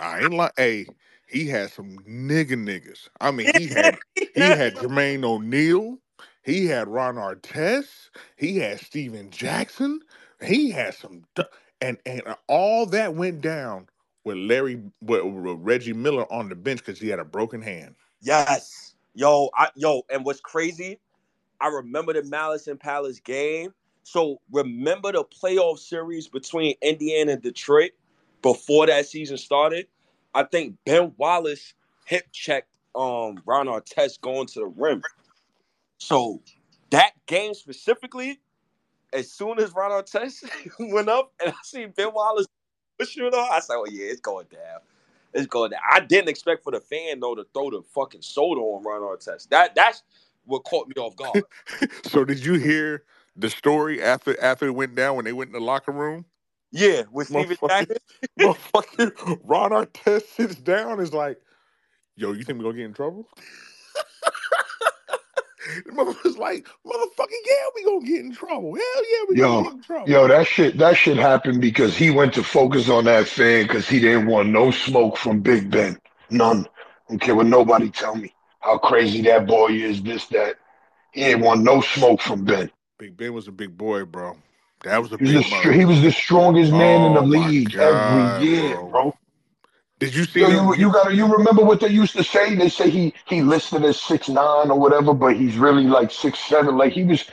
[0.00, 0.86] I ain't like, hey,
[1.28, 3.08] he had some nigga niggas.
[3.20, 5.98] I mean, he had he had Jermaine O'Neal,
[6.42, 10.00] he had Ron Artest, he had Stephen Jackson,
[10.42, 11.24] he had some,
[11.80, 13.88] and and all that went down
[14.24, 17.94] with Larry with, with Reggie Miller on the bench because he had a broken hand.
[18.20, 18.94] Yes.
[19.14, 21.00] Yo, I yo, and what's crazy,
[21.60, 23.72] I remember the Malice and Palace game.
[24.02, 27.90] So remember the playoff series between Indiana and Detroit
[28.42, 29.86] before that season started?
[30.34, 31.74] I think Ben Wallace
[32.06, 35.02] hip checked um Ron Artest going to the rim.
[35.98, 36.40] So
[36.90, 38.40] that game specifically,
[39.12, 40.48] as soon as Ron Artest
[40.92, 42.46] went up and I see Ben Wallace
[43.00, 44.80] on, I said, "Oh yeah, it's going down."
[45.32, 45.80] It's going down.
[45.88, 49.48] I didn't expect for the fan though to throw the fucking soda on Ron Artest.
[49.50, 50.02] That that's
[50.44, 51.44] what caught me off guard.
[52.04, 53.04] So did you hear
[53.36, 56.24] the story after after it went down when they went in the locker room?
[56.72, 57.96] yeah, with Stephen Jackson.
[58.38, 61.40] Motherfucking Ron Artest sits down is like,
[62.16, 63.28] yo, you think we're gonna get in trouble?
[65.84, 68.74] The motherfucker's like, motherfucking yeah, we gonna get in trouble.
[68.74, 70.08] Hell yeah, we Yo, gonna get in trouble.
[70.08, 73.88] Yo, that shit, that shit happened because he went to focus on that fan because
[73.88, 75.98] he didn't want no smoke from Big Ben.
[76.30, 76.66] None.
[77.08, 80.02] Don't care what nobody tell me how crazy that boy is.
[80.02, 80.56] This, that.
[81.12, 82.70] He didn't want no smoke from Ben.
[82.98, 84.36] Big Ben was a big boy, bro.
[84.84, 87.26] That was a He was, big the, he was the strongest man in the Oh,
[87.26, 88.90] league God, every year, bro.
[88.90, 89.14] bro.
[90.00, 90.66] Did you see Yo, him?
[90.68, 92.54] you, you gotta you remember what they used to say?
[92.54, 96.38] They say he he listed as six nine or whatever, but he's really like six
[96.40, 96.78] seven.
[96.78, 97.24] Like he was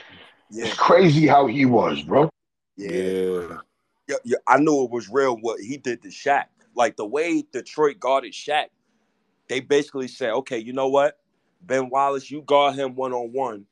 [0.50, 2.30] Yeah, it's crazy how he was, bro.
[2.76, 2.90] yeah.
[2.90, 3.58] yeah.
[4.08, 6.46] yeah, yeah, I knew it was real what he did to Shaq.
[6.74, 8.66] Like the way Detroit guarded Shaq,
[9.48, 11.18] they basically said, okay, you know what?
[11.62, 13.66] Ben Wallace, you guard him one on one.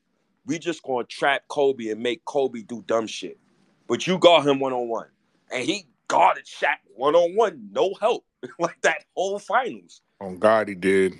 [0.45, 3.37] We just gonna trap Kobe and make Kobe do dumb shit.
[3.87, 5.07] But you guard him one on one.
[5.51, 8.25] And he guarded Shaq one on one, no help.
[8.59, 10.01] like that whole finals.
[10.19, 11.13] On God, he did.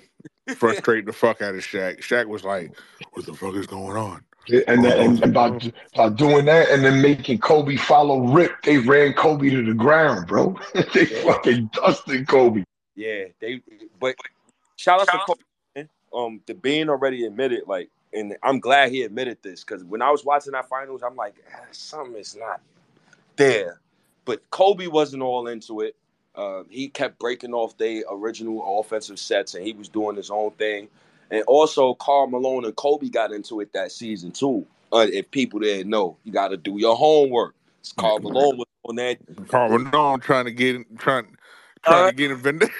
[0.56, 2.00] Frustrate the fuck out of Shaq.
[2.00, 2.72] Shaq was like,
[3.12, 4.24] "What the fuck is going on?"
[4.66, 5.58] And then, and by,
[5.94, 10.26] by doing that and then making Kobe follow Rip, they ran Kobe to the ground,
[10.26, 10.58] bro.
[10.94, 12.64] they fucking dusted Kobe.
[12.94, 13.60] Yeah, they
[14.00, 14.16] but
[14.76, 15.40] shout out to Kobe.
[15.76, 15.88] man.
[16.14, 20.10] Um, the being already admitted, like, and I'm glad he admitted this because when I
[20.10, 22.62] was watching that finals, I'm like, ah, something is not
[23.36, 23.80] there.
[24.24, 25.94] But Kobe wasn't all into it.
[26.38, 30.52] Uh, he kept breaking off their original offensive sets, and he was doing his own
[30.52, 30.88] thing.
[31.32, 34.64] And also, Karl Malone and Kobe got into it that season too.
[34.92, 37.54] Uh, if people didn't know, you got to do your homework.
[37.96, 39.18] Karl Malone was on that.
[39.48, 41.36] Karl Malone trying to get trying
[41.84, 42.72] trying Uh, to get in Vanessa.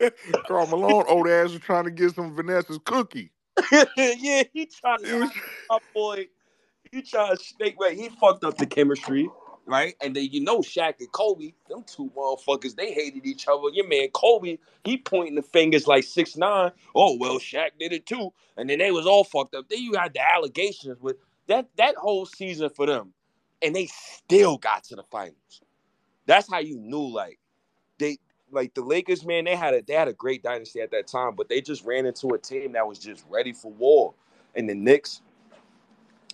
[0.46, 3.32] Karl Malone old ass was trying to get some Vanessa's cookie.
[3.96, 5.30] yeah, he tried to was
[5.70, 6.28] my boy.
[6.92, 7.96] He tried to snake right.
[7.96, 9.28] He fucked up the chemistry,
[9.66, 9.94] right?
[10.02, 13.68] And then you know Shaq and Kobe, them two motherfuckers, they hated each other.
[13.72, 16.72] Your man Kobe, he pointing the fingers like six nine.
[16.94, 18.32] Oh well, Shaq did it too.
[18.56, 19.68] And then they was all fucked up.
[19.68, 21.16] Then you had the allegations with
[21.48, 23.12] that that whole season for them,
[23.62, 25.62] and they still got to the finals.
[26.26, 27.38] That's how you knew like
[27.98, 28.18] they
[28.50, 31.34] like the Lakers, man, they had a they had a great dynasty at that time,
[31.36, 34.14] but they just ran into a team that was just ready for war.
[34.54, 35.20] And the Knicks,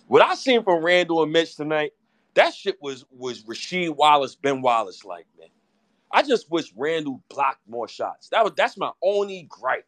[0.07, 1.93] what I seen from Randle and Mitch tonight,
[2.35, 5.49] that shit was was Rasheed Wallace, Ben Wallace like, man.
[6.11, 8.29] I just wish Randle blocked more shots.
[8.29, 9.85] That was that's my only gripe.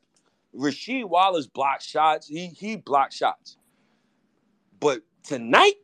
[0.56, 2.28] Rasheed Wallace blocked shots.
[2.28, 3.58] He he blocked shots.
[4.80, 5.76] But tonight,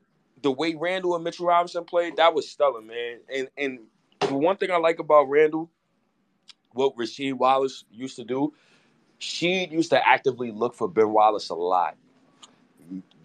[0.42, 3.20] the way Randle and Mitchell Robinson played, that was stellar, man.
[3.34, 3.80] And and
[4.22, 5.70] the one thing I like about Randle,
[6.74, 8.54] what Rasheed Wallace used to do,
[9.18, 11.98] she used to actively look for Ben Wallace a lot.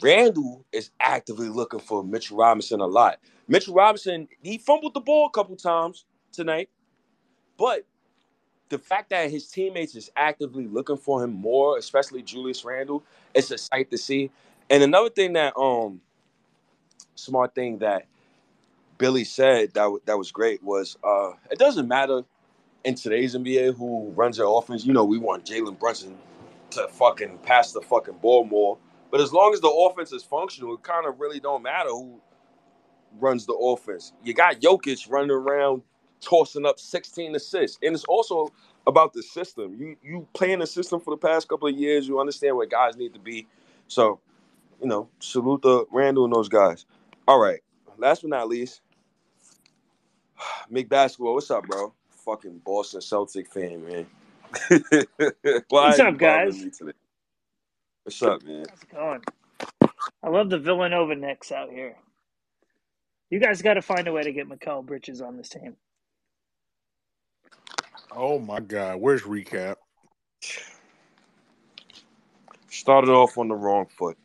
[0.02, 3.18] Randle is actively looking for Mitchell Robinson a lot.
[3.48, 6.68] Mitchell Robinson, he fumbled the ball a couple times tonight,
[7.58, 7.84] but
[8.68, 13.04] the fact that his teammates is actively looking for him more, especially Julius Randle,
[13.34, 14.30] it's a sight to see.
[14.70, 16.00] And another thing that um
[17.14, 18.06] smart thing that
[18.98, 22.22] Billy said that that was great was uh it doesn't matter
[22.84, 24.84] in today's NBA who runs their offense.
[24.84, 26.16] You know, we want Jalen Brunson
[26.70, 28.78] to fucking pass the fucking ball more.
[29.14, 32.20] But as long as the offense is functional, it kind of really don't matter who
[33.20, 34.12] runs the offense.
[34.24, 35.82] You got Jokic running around
[36.20, 37.78] tossing up 16 assists.
[37.80, 38.52] And it's also
[38.88, 39.76] about the system.
[39.78, 42.96] You you playing the system for the past couple of years, you understand where guys
[42.96, 43.46] need to be.
[43.86, 44.18] So,
[44.82, 46.84] you know, salute the Randle and those guys.
[47.28, 47.60] All right.
[47.96, 48.80] Last but not least,
[50.72, 51.94] Mick Basketball, what's up, bro?
[52.24, 54.06] Fucking Boston Celtic fan, man.
[55.68, 56.66] What's up, guys?
[58.04, 58.20] Bothering me today?
[58.20, 58.66] What's up, man?
[58.68, 59.20] How's it going?
[60.22, 61.96] I love the Villanova Knicks out here.
[63.30, 65.76] You guys got to find a way to get Mikal Bridges on this team.
[68.12, 69.76] Oh my God, where's recap?
[72.70, 74.18] Started off on the wrong foot.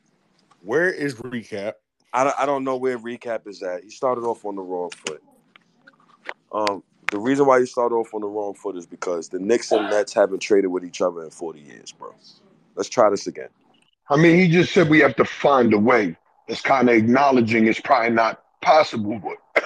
[0.62, 1.74] Where is recap?
[2.14, 3.84] I don't, I don't know where recap is at.
[3.84, 5.24] He started off on the wrong foot.
[6.52, 9.72] Um, the reason why you started off on the wrong foot is because the Knicks
[9.72, 12.14] and Nets haven't traded with each other in 40 years, bro.
[12.76, 13.50] Let's try this again.
[14.10, 16.16] I mean, he just said we have to find a way.
[16.48, 19.64] It's kind of acknowledging it's probably not possible, but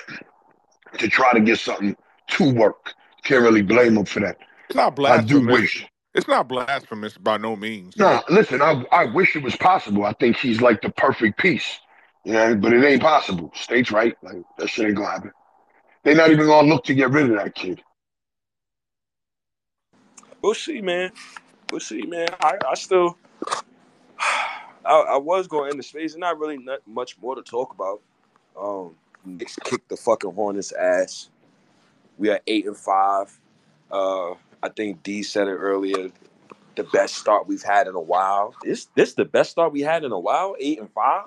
[1.00, 1.96] to try to get something
[2.28, 2.94] to work.
[3.24, 4.38] Can't really blame him for that.
[4.68, 5.54] It's not I do blasphemous.
[5.54, 5.88] wish.
[6.14, 7.98] It's not blasphemous by no means.
[7.98, 10.06] No, listen, I I wish it was possible.
[10.06, 11.80] I think he's like the perfect piece.
[12.26, 13.52] You know, but it ain't possible.
[13.56, 14.16] State's right.
[14.22, 15.32] Like that shit ain't gonna happen.
[16.04, 17.82] They're not even gonna look to get rid of that kid.
[20.42, 21.12] We'll see, man.
[21.72, 22.28] We'll see, man.
[22.42, 23.18] I, I still,
[24.86, 26.12] I, I was going into space.
[26.12, 28.02] There's not really not much more to talk about.
[28.60, 28.96] Um,
[29.26, 31.30] Knicks kicked the fucking Hornets' ass.
[32.18, 33.38] We are eight and five.
[33.92, 34.32] Uh,
[34.62, 36.10] I think D said it earlier.
[36.76, 38.56] The best start we've had in a while.
[38.64, 40.56] This this the best start we had in a while.
[40.60, 41.26] Eight and five.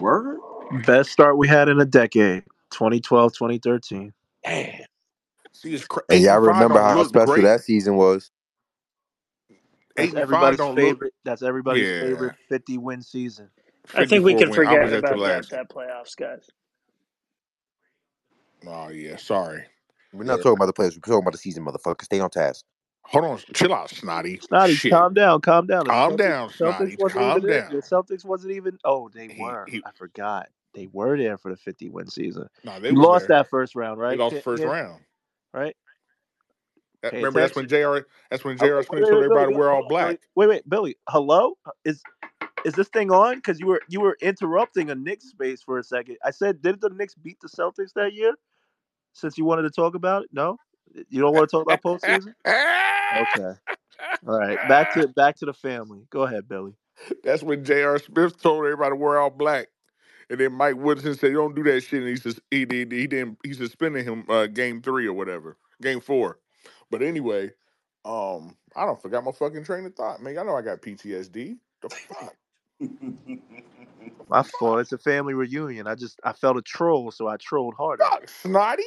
[0.00, 0.38] Word.
[0.86, 2.44] Best start we had in a decade.
[2.70, 4.12] 2012, 2013.
[4.44, 4.84] Damn.
[5.52, 7.42] See, it's cra- And eight y'all remember how special great.
[7.42, 8.30] that season was.
[9.96, 10.76] That's Eight and five everybody's don't look.
[10.84, 11.14] favorite.
[11.24, 13.50] That's everybody's Yeah, favorite 50 win season.
[13.94, 14.54] I think we can win.
[14.54, 15.50] Forget was at the about that last.
[15.50, 16.48] that playoffs, guys.
[18.66, 19.64] Oh yeah, sorry.
[20.12, 20.42] We're not Yeah.
[20.44, 20.96] talking about the players.
[20.96, 22.02] We're talking about the season, motherfucker.
[22.04, 22.64] Stay on task.
[23.04, 24.38] Hold on, chill out, snotty.
[24.40, 25.86] Snotty, Shit, calm down, calm down.
[25.86, 26.84] Calm Celtics, down, snotty.
[26.84, 27.60] Celtics wasn't Calm even there.
[27.62, 27.70] down.
[27.72, 28.78] The Celtics wasn't even.
[28.84, 29.64] Oh, they He, were.
[29.68, 30.48] he, I forgot.
[30.74, 32.46] They were there for the 50 win season.
[32.62, 33.38] no, they You lost there.
[33.38, 34.18] that first round, They right?
[34.18, 34.70] lost Tim- first Tim?
[34.70, 35.02] round.
[35.52, 35.76] Right?
[37.02, 38.06] That, Pay remember, that's when J.R.
[38.30, 38.82] That's when J.R.
[38.82, 40.02] Smith told everybody we're all hold on, Billy.
[40.02, 40.20] black.
[40.34, 40.96] Wait, wait, Billy.
[41.08, 41.56] Hello?
[41.84, 42.02] Is
[42.64, 43.36] is this thing on?
[43.36, 46.18] Because you were you were interrupting a Knicks space for a second.
[46.24, 48.34] I said, did the Knicks beat the Celtics that year?
[49.14, 50.56] Since you wanted to talk about it, no,
[51.08, 52.34] you don't want to talk about postseason.
[52.46, 53.58] Okay,
[54.26, 54.58] all right.
[54.68, 56.06] Back to back to the family.
[56.10, 56.74] Go ahead, Billy.
[57.24, 57.98] That's when J.R.
[57.98, 59.68] Smith told everybody we're all black.
[60.28, 63.06] And then Mike Woodson said, "Don't do that shit." And he sus- he did he
[63.06, 66.38] didn't he suspended him uh, game three or whatever, game four.
[66.90, 67.52] But anyway,
[68.04, 70.38] um, I don't forgot my fucking train of thought, man.
[70.38, 71.58] I know I got PTSD.
[71.82, 72.34] The fuck,
[74.28, 74.80] My fault.
[74.80, 75.86] It's a family reunion.
[75.86, 78.12] I just I felt a troll, so I trolled harder.
[78.12, 78.84] fuck, snotty.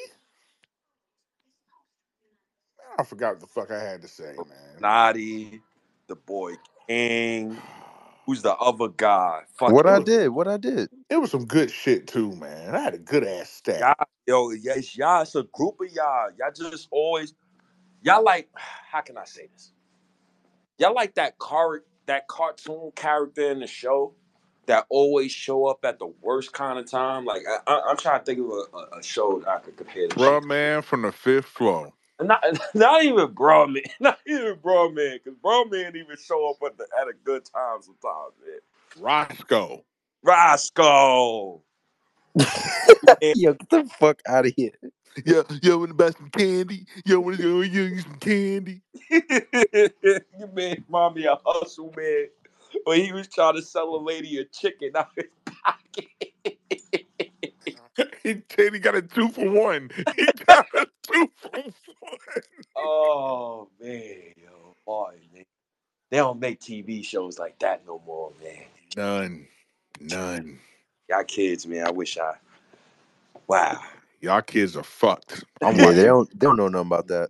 [3.00, 4.78] I forgot what the fuck I had to say, man.
[4.80, 5.62] Naughty,
[6.08, 6.56] the boy
[6.88, 7.58] King.
[8.28, 9.44] Who's the other guy?
[9.58, 10.90] Fuck What I was did, what I did.
[11.10, 12.76] It was some good shit too, man.
[12.76, 13.80] I had a good ass stat.
[13.80, 13.96] y'all.
[14.28, 15.24] Yo, yeah, it's y'all.
[15.24, 16.30] It's a group of y'all.
[16.38, 17.34] Y'all just always
[18.04, 18.50] y'all like.
[18.92, 19.72] How can I say this?
[20.78, 24.14] Y'all like that car that cartoon character in the show
[24.66, 27.26] that always show up at the worst kind of time.
[27.26, 30.04] Like I, I, I'm trying to think of a, a, show that I could compare
[30.04, 31.92] shit Bruh, man, from the fifth floor.
[32.22, 32.44] Not,
[32.74, 36.78] not even bro man, not even bro man, because bro man even show up at
[36.78, 38.60] the at a good time sometimes, man.
[39.00, 39.84] Roscoe.
[40.24, 41.62] Roscoe,
[42.36, 44.72] Yo, get the fuck out of here.
[45.26, 46.86] Yo, yo, wanna buy some candy?
[47.06, 48.82] Yo, wanna go yo, get some candy?
[49.10, 52.28] you made mommy a hustle man
[52.86, 56.58] when he was trying to sell a lady a chicken out his pocket.
[58.24, 59.90] he said he got a two for one.
[60.16, 62.44] He got a two for one.
[62.76, 65.44] oh man, yo, boy, man.
[66.10, 68.66] They don't make TV shows like that no more, man.
[68.96, 69.48] None.
[70.00, 70.60] None.
[71.10, 71.88] Y'all kids, man.
[71.88, 72.36] I wish I.
[73.48, 73.82] Wow.
[74.22, 75.44] Y'all kids are fucked.
[75.64, 76.06] I'm Yeah, they watching.
[76.06, 77.30] don't they don't know nothing about that.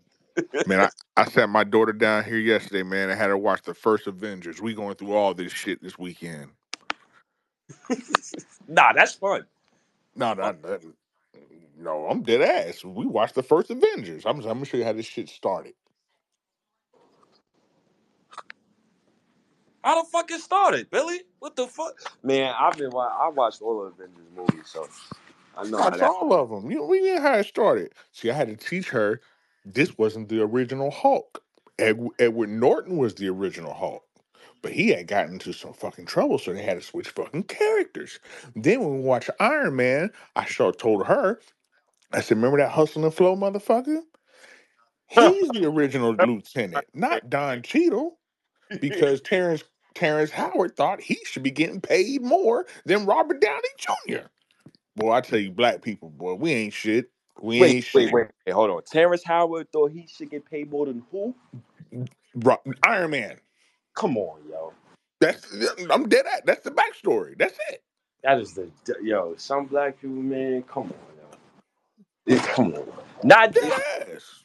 [0.65, 3.73] Man, I, I sat my daughter down here yesterday, man, and had her watch the
[3.73, 4.61] first Avengers.
[4.61, 6.51] We going through all this shit this weekend.
[8.67, 9.45] Nah, that's fun.
[10.15, 10.79] No, no, no,
[11.79, 12.83] no, I'm dead ass.
[12.85, 14.25] We watched the first Avengers.
[14.25, 15.73] I'm, I'm gonna show you how this shit started.
[19.83, 21.21] How the fuck it started, Billy?
[21.39, 21.95] What the fuck?
[22.23, 24.87] Man, I've been wa- I watched all the Avengers movies, so
[25.57, 26.71] I know how Watch all of them.
[26.71, 27.93] You know, we knew how it started.
[28.11, 29.21] See, I had to teach her
[29.65, 31.43] this wasn't the original Hulk.
[31.79, 34.03] Ed, Edward Norton was the original Hulk.
[34.61, 38.19] But he had gotten into some fucking trouble, so they had to switch fucking characters.
[38.55, 41.39] Then when we watched Iron Man, I sure told her,
[42.13, 44.01] I said, remember that hustle and flow motherfucker?
[45.07, 48.19] He's the original lieutenant, not Don Cheadle,
[48.79, 49.63] because Terrence
[49.95, 54.27] Terrence Howard thought he should be getting paid more than Robert Downey Jr.
[54.95, 57.09] Boy, I tell you, black people, boy, we ain't shit.
[57.41, 58.13] We wait, ain't wait, shit.
[58.13, 58.53] wait, wait.
[58.53, 58.83] Hold on.
[58.83, 61.35] Terrence Howard thought he should get paid more than who?
[62.35, 63.37] Ro- Iron Man.
[63.95, 64.73] Come on, yo.
[65.21, 65.47] That's
[65.91, 66.45] I'm dead at.
[66.45, 67.37] That's the backstory.
[67.37, 67.83] That's it.
[68.23, 68.69] That is the
[69.03, 69.35] yo.
[69.37, 70.63] Some black people, man.
[70.63, 72.35] Come on, yo.
[72.35, 72.87] It- come on.
[73.23, 73.81] Not Dead
[74.13, 74.43] ass.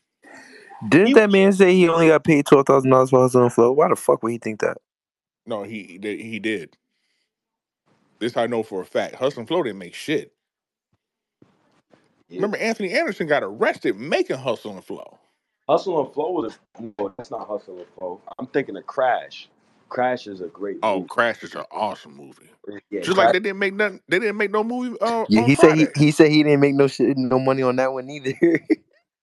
[0.88, 3.52] Didn't He- that man say he only got paid twelve thousand dollars for hustle and
[3.52, 3.72] flow?
[3.72, 4.78] Why the fuck would he think that?
[5.48, 6.76] No, he he did.
[8.20, 9.16] This I know for a fact.
[9.16, 10.32] Hustle and Flow didn't make shit.
[12.28, 12.38] Yeah.
[12.38, 15.18] Remember, Anthony Anderson got arrested making Hustle and Flow.
[15.68, 18.22] Hustle and Flow was no, that's not Hustle and Flow.
[18.38, 19.48] I'm thinking of Crash.
[19.88, 21.08] Crash is a great Oh, movie.
[21.08, 22.50] Crash is an awesome movie.
[22.90, 24.00] Yeah, Just Crash, like they didn't make nothing.
[24.08, 24.96] They didn't make no movie.
[25.00, 27.62] Uh, Yeah, on he said he, he said he didn't make no shit, no money
[27.62, 28.34] on that one either.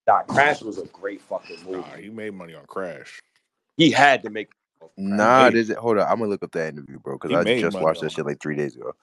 [0.07, 1.85] nah, Crash was a great fucking movie.
[1.87, 3.21] Nah, he made money on Crash.
[3.77, 4.49] He had to make.
[4.97, 6.07] Nah, made- there's hold on.
[6.07, 8.41] I'm gonna look up that interview, bro, because I just watched on that shit like
[8.41, 8.93] three days ago.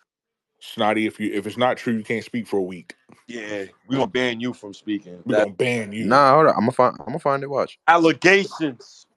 [0.61, 2.95] Snotty, if you if it's not true, you can't speak for a week.
[3.27, 5.21] Yeah, we gonna ban you from speaking.
[5.25, 6.05] We're That- gonna ban you.
[6.07, 6.55] Nah, hold on.
[6.55, 6.97] I'm gonna find.
[7.01, 7.51] I'm gonna find it.
[7.51, 7.79] Watch.
[7.89, 9.07] allegations.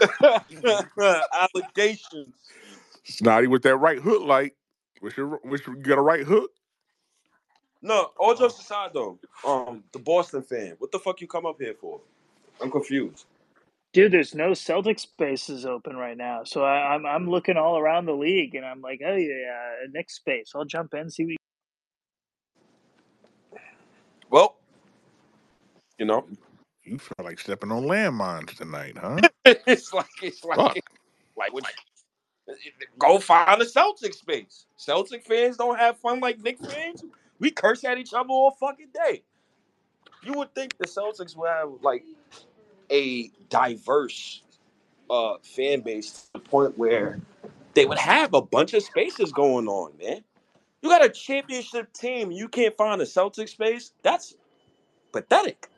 [1.32, 2.34] allegations.
[3.04, 4.52] Snotty with that right hook light.
[5.00, 6.50] Which you which you got a right hook?
[7.82, 11.60] No, all jokes aside though, um, the Boston fan, what the fuck you come up
[11.60, 12.00] here for?
[12.60, 13.26] I'm confused.
[13.96, 17.30] Dude, there's no Celtic spaces open right now, so I, I'm I'm mm.
[17.30, 20.52] looking all around the league, and I'm like, oh yeah, next space.
[20.54, 21.38] I'll jump in, see.
[23.48, 23.58] What
[24.28, 24.56] Well,
[25.98, 26.26] you know,
[26.84, 29.16] You feel like stepping on landmines tonight, huh?
[29.66, 30.76] it's like it's like Fuck.
[31.38, 31.64] like what
[32.98, 34.66] go find a Celtic space.
[34.76, 37.02] Celtic fans don't have fun like Knick fans.
[37.38, 39.22] We curse at each other all fucking day.
[40.22, 42.04] You would think the Celtics would have like
[42.90, 44.42] a diverse
[45.10, 47.18] uh fan base to the point where
[47.74, 50.24] they would have a bunch of spaces going on, man.
[50.82, 53.92] You got a championship team, you can't find a Celtic space.
[54.02, 54.34] That's
[55.12, 55.68] pathetic.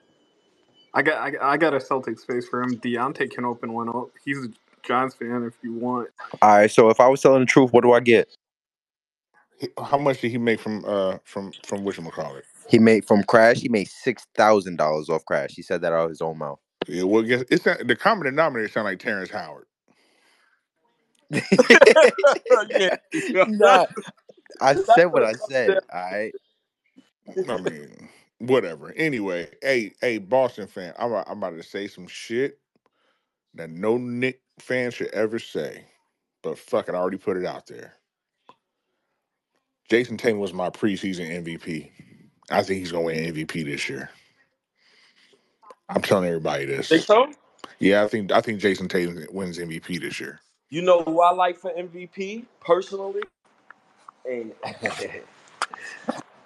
[0.94, 2.76] I got I, got- I got a Celtics space for him.
[2.78, 4.10] Donte can open one up.
[4.24, 4.48] He's a
[4.84, 6.10] Giants fan if you want.
[6.42, 6.70] All right.
[6.70, 8.28] So if I was telling the truth, what do I get?
[9.60, 12.42] He- How much did he make from uh from from whatchamacallit?
[12.68, 13.58] He made from Crash.
[13.60, 15.52] He made six thousand dollars off Crash.
[15.54, 16.60] He said that out of his own mouth.
[16.86, 19.66] Yeah, well, guess it's not, the common denominator sound like Terrence Howard.
[22.68, 22.96] yeah.
[23.46, 23.86] nah,
[24.60, 25.80] I said what what I said.
[25.92, 26.34] All right.
[27.48, 28.92] I mean, whatever.
[28.96, 32.58] Anyway, hey, hey, Boston fan, I'm a- I'm about to say some shit
[33.54, 35.86] that no Knick fan should ever say,
[36.42, 37.94] but fuck it, I already put it out there.
[39.90, 41.90] Jayson Tatum was my preseason MVP.
[42.50, 44.10] I think he's gonna win MVP this year.
[45.88, 46.88] I'm telling everybody this.
[46.88, 47.32] Think so?
[47.78, 50.40] Yeah, I think I think Jayson Tatum wins MVP this year.
[50.70, 53.22] You know who I like for MVP personally?
[54.28, 54.52] And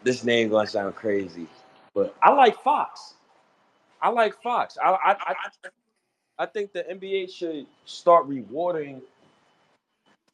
[0.04, 1.46] this name gonna sound crazy,
[1.94, 3.14] but I like Fox.
[4.00, 4.76] I like Fox.
[4.82, 5.34] I I I,
[6.38, 9.02] I think the NBA should start rewarding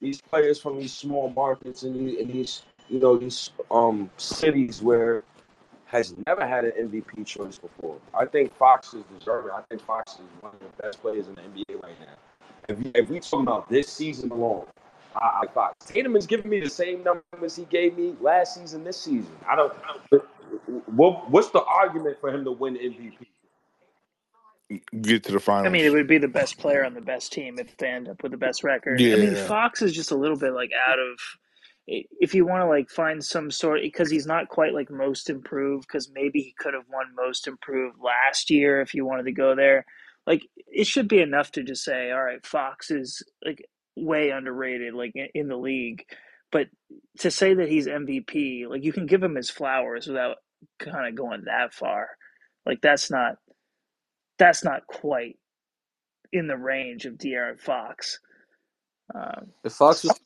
[0.00, 4.82] these players from these small markets and these, and these you know these um cities
[4.82, 5.22] where
[5.88, 7.96] has never had an MVP choice before.
[8.12, 9.52] I think Fox is deserving.
[9.52, 12.14] I think Fox is one of the best players in the NBA right now.
[12.68, 14.66] If we, if we talking about this season alone,
[15.16, 15.86] I, I Fox.
[15.86, 19.32] Tatum is giving me the same numbers he gave me last season, this season.
[19.48, 19.72] I don't.
[20.86, 23.26] What, what's the argument for him to win MVP?
[25.00, 25.68] Get to the finals.
[25.68, 28.08] I mean, it would be the best player on the best team if they end
[28.08, 29.00] up with the best record.
[29.00, 31.18] I mean, Fox is just a little bit like out of.
[31.88, 35.86] If you want to like find some sort, because he's not quite like most improved,
[35.88, 39.56] because maybe he could have won most improved last year if you wanted to go
[39.56, 39.86] there.
[40.26, 43.64] Like it should be enough to just say, all right, Fox is like
[43.96, 46.04] way underrated, like in, the league.
[46.52, 46.68] But
[47.20, 50.36] to say that he's MVP, like you can give him his flowers without
[50.78, 52.08] kind of going that far.
[52.66, 53.36] Like that's not
[54.38, 55.38] that's not quite
[56.32, 58.20] in the range of De'Aaron Fox.
[59.14, 60.20] Um, If Fox was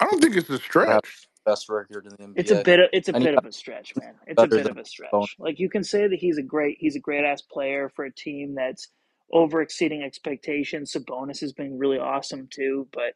[0.00, 1.28] I don't think it's a have stretch.
[1.44, 3.34] the best record in the NBA, it's a bit of, it's a and he bit
[3.34, 4.14] got of a stretch, man.
[4.26, 5.30] It's a better bit than of a Bonus.
[5.30, 5.36] stretch.
[5.38, 8.12] Like you can say that he's a great he's a great ass player for a
[8.12, 8.88] team that's
[9.32, 10.92] over exceeding expectations.
[10.92, 13.14] Sabonis has been really awesome too, but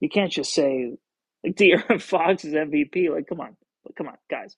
[0.00, 0.92] you can't just say
[1.44, 3.10] like De'Aaron Fox is MVP.
[3.10, 3.56] Like, come on,
[3.96, 4.56] come on, guys,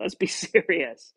[0.00, 1.12] let's be serious.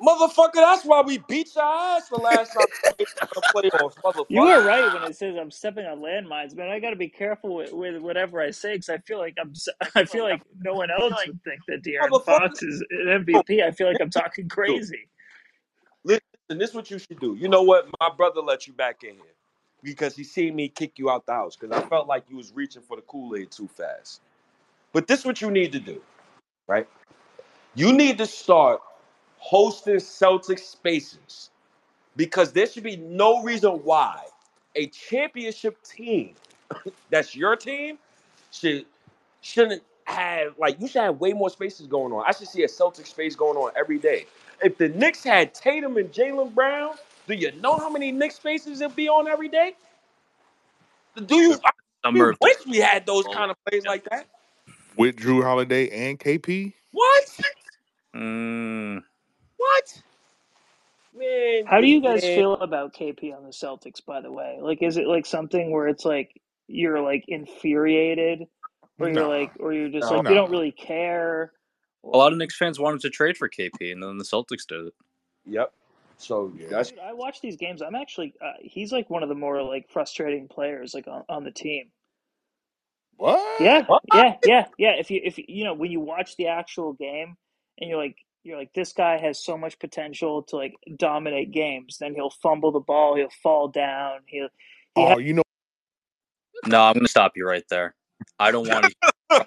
[0.00, 2.64] Motherfucker, that's why we beat your ass the last time
[2.98, 4.26] we played the playoffs, motherfucker.
[4.30, 6.70] You were right when it says I'm stepping on landmines, man.
[6.70, 9.52] I got to be careful with, with whatever I say because I feel like I'm.
[9.94, 13.62] I feel like no one else would think that De'Aaron Fox is an MVP.
[13.62, 15.06] I feel like I'm talking crazy.
[16.02, 17.36] Listen, this is what you should do.
[17.38, 17.86] You know what?
[18.00, 19.34] My brother let you back in here
[19.82, 22.52] because he seen me kick you out the house because I felt like you was
[22.54, 24.22] reaching for the Kool-Aid too fast.
[24.94, 26.00] But this is what you need to do,
[26.66, 26.88] right?
[27.74, 28.80] You need to start
[29.40, 31.50] hosting Celtics spaces
[32.14, 34.24] because there should be no reason why
[34.76, 36.34] a championship team
[37.10, 37.98] that's your team
[38.52, 38.84] should
[39.40, 42.24] shouldn't have like you should have way more spaces going on.
[42.26, 44.26] I should see a Celtics space going on every day.
[44.62, 46.94] If the Knicks had Tatum and Jaylen Brown,
[47.26, 49.74] do you know how many Knicks spaces it'd be on every day?
[51.26, 51.58] Do you?
[52.04, 54.26] I wish we had those kind of plays like that.
[54.96, 56.74] With Jrue Holiday and KP?
[56.92, 57.40] What?
[58.14, 59.02] Mm,
[59.60, 60.02] What?
[61.14, 62.28] Man, How do you guys man.
[62.28, 64.04] feel about KP on the Celtics?
[64.06, 66.30] By the way, like, is it like something where it's like
[66.68, 68.48] you're like infuriated,
[69.00, 69.28] or you're Nah.
[69.28, 70.12] like, or you're just No.
[70.12, 71.52] like you don't really care?
[72.14, 74.86] a lot of Knicks fans wanted to trade for KP, and then the Celtics did
[74.88, 74.94] it.
[75.46, 75.72] Yep.
[76.18, 76.68] So Yeah.
[76.70, 77.82] that's Dude, I watch these games.
[77.82, 81.44] I'm actually uh, he's like one of the more like frustrating players like on, on
[81.44, 81.90] the team.
[83.16, 83.38] What?
[83.58, 84.02] Yeah, What?
[84.12, 84.94] yeah, yeah, yeah.
[84.98, 87.36] If you if you know when you watch the actual game
[87.80, 91.98] and you're like you're like this guy has so much potential to like dominate games,
[91.98, 94.48] then he'll fumble the ball, he'll fall down, he'll
[94.94, 95.42] he Oh, you know,
[96.66, 97.94] No, I'm going to stop you right there.
[98.38, 98.86] I don't want
[99.30, 99.46] to.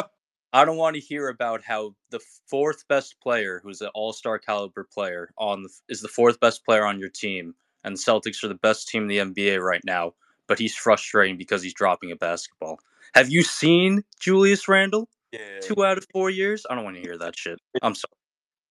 [0.52, 2.18] I don't want to hear about how the
[2.48, 6.84] fourth best player, who's an All-Star caliber player, on the, is the fourth best player
[6.84, 7.54] on your team,
[7.84, 10.14] and the Celtics are the best team in the NBA right now.
[10.48, 12.80] But he's frustrating because he's dropping a basketball.
[13.14, 15.60] Have you seen Julius Randle yeah.
[15.62, 16.66] Two out of four years.
[16.68, 17.60] I don't want to hear that shit.
[17.82, 18.10] I'm sorry.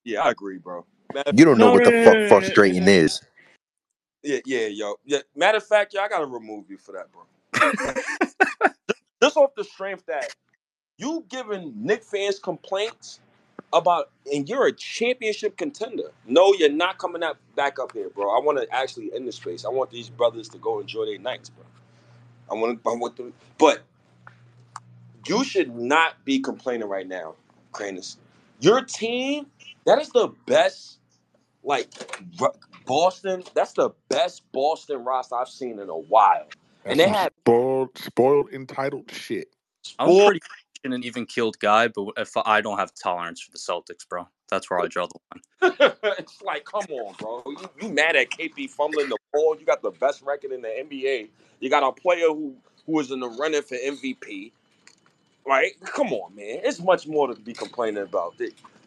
[0.05, 0.85] Yeah, I agree, bro.
[1.13, 2.89] Matter, You don't know No, what no, the no, fuck no, no, no, frustrating no.
[2.89, 3.21] is.
[4.23, 4.95] yeah, yeah, yo.
[5.05, 5.19] Yeah.
[5.35, 7.23] Matter of fact, yo, I gotta remove you for that, bro.
[9.23, 10.33] Just off the strength that
[10.97, 13.21] you giving Knick fans complaints
[13.73, 16.11] about, and you're a championship contender.
[16.27, 18.29] No, you're not coming up back up here, bro.
[18.35, 19.65] I want to actually end the space.
[19.65, 21.65] I want these brothers to go enjoy their nights, bro.
[22.51, 22.89] I want to.
[22.89, 23.81] I want them, but
[25.27, 27.35] you should not be complaining right now,
[27.73, 28.17] Cranus.
[28.61, 29.47] Your team,
[29.89, 30.99] that is the best,
[31.63, 31.91] like
[32.39, 32.53] r-
[32.85, 33.43] Boston.
[33.55, 36.45] That's the best Boston roster I've seen in a while.
[36.83, 39.47] that's And they had spoiled, spoiled, entitled shit.
[39.97, 43.57] I'm pretty patient and even keeled guy, but if I don't have tolerance for the
[43.57, 45.93] Celtics, bro, that's where I draw the line.
[46.19, 47.43] it's like, come on, bro.
[47.47, 49.57] You, you mad at KP fumbling the ball?
[49.59, 51.29] You got the best record in the NBA.
[51.59, 52.55] You got a player who
[52.85, 54.51] who is in the running for MVP.
[55.45, 55.71] Right?
[55.83, 56.59] Come on, man.
[56.63, 58.37] It's much more to be complaining about.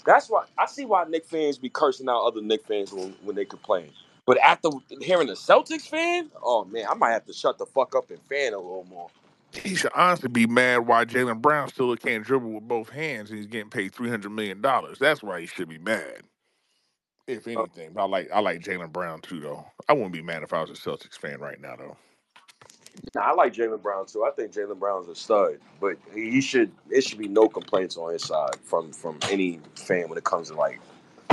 [0.04, 3.14] Th- That's why I see why Knick fans be cursing out other Knick fans when,
[3.22, 3.90] when they complain.
[4.26, 4.70] But after
[5.00, 8.20] hearing the Celtics fan, oh man, I might have to shut the fuck up and
[8.28, 9.10] fan a little more.
[9.54, 13.38] He should honestly be mad why Jaylen Brown still can't dribble with both hands and
[13.38, 14.98] he's getting paid three hundred million dollars.
[14.98, 16.22] That's why he should be mad.
[17.28, 19.66] If uh, anything, I like I like Jaylen Brown too, though.
[19.88, 21.96] I wouldn't be mad if I was a Celtics fan right now, though.
[23.19, 24.24] I like Jaylen Brown too.
[24.24, 26.73] I think Jaylen Brown's a stud, but he should.
[26.90, 30.48] It should be no complaints on his side from from any fan when it comes
[30.48, 30.81] to like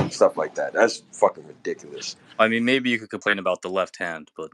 [0.10, 0.74] stuff like that.
[0.74, 2.16] That's fucking ridiculous.
[2.38, 4.52] I mean, maybe you could complain about the left hand, but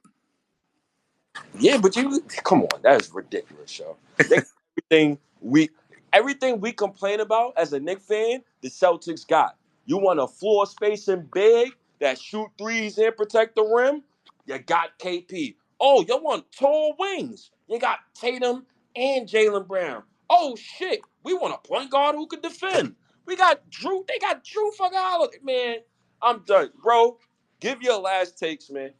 [1.59, 3.97] Yeah, but you come on, that is ridiculous, yo.
[4.19, 5.69] Everything we
[6.13, 9.57] everything we complain about as a Knick fan, the Celtics got.
[9.85, 14.03] You want a floor spacing big that shoot threes and protect the rim?
[14.47, 15.55] You got KP.
[15.79, 17.51] Oh, y'all want tall wings?
[17.67, 18.65] You got Tatum
[18.95, 20.03] and Jaylen Brown.
[20.29, 22.95] Oh shit, we want a point guard who could defend.
[23.25, 24.07] We got Jrue.
[24.07, 25.37] They got Jrue fucking Holiday.
[25.43, 25.77] Man,
[26.21, 27.17] I'm done, bro.
[27.59, 28.91] Give your last takes, man.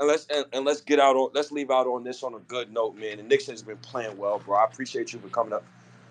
[0.00, 2.40] And let's and, and let's get out on let's leave out on this on a
[2.40, 3.18] good note, man.
[3.18, 4.58] The Knicks has been playing well, bro.
[4.58, 5.64] I appreciate you for coming up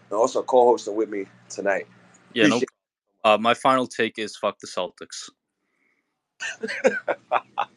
[0.10, 1.88] and also co-hosting with me tonight.
[2.34, 2.62] yeah, no.
[3.24, 5.30] Uh, my final take is fuck the Celtics.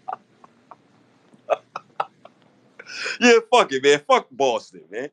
[3.21, 4.03] yeah, fuck it, man.
[4.07, 5.11] Fuck Boston, man.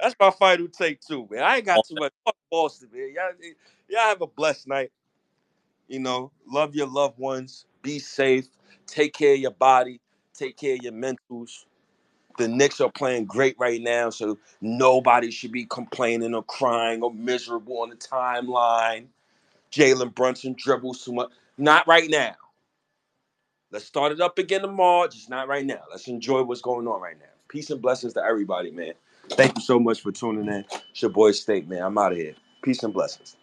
[0.00, 1.42] That's my final take too, man.
[1.42, 2.12] I ain't got too much.
[2.24, 3.12] Fuck Boston, man.
[3.14, 3.52] Y'all, eh,
[3.88, 4.90] y'all have a blessed night.
[5.88, 7.66] You know, love your loved ones.
[7.82, 8.46] Be safe.
[8.86, 10.00] Take care of your body.
[10.34, 11.64] Take care of your mentals.
[12.38, 17.12] The Knicks are playing great right now, so nobody should be complaining or crying or
[17.12, 19.06] miserable on the timeline.
[19.70, 21.30] Jalen Brunson dribbles too much.
[21.58, 22.34] Not right now.
[23.72, 25.08] Let's start it up again tomorrow.
[25.08, 25.80] Just not right now.
[25.90, 27.24] Let's enjoy what's going on right now.
[27.48, 28.92] Peace and blessings to everybody, man.
[29.30, 30.66] Thank you so much for tuning in.
[30.90, 31.82] It's your boy State, man.
[31.82, 32.34] I'm out of here.
[32.62, 33.36] Peace and blessings.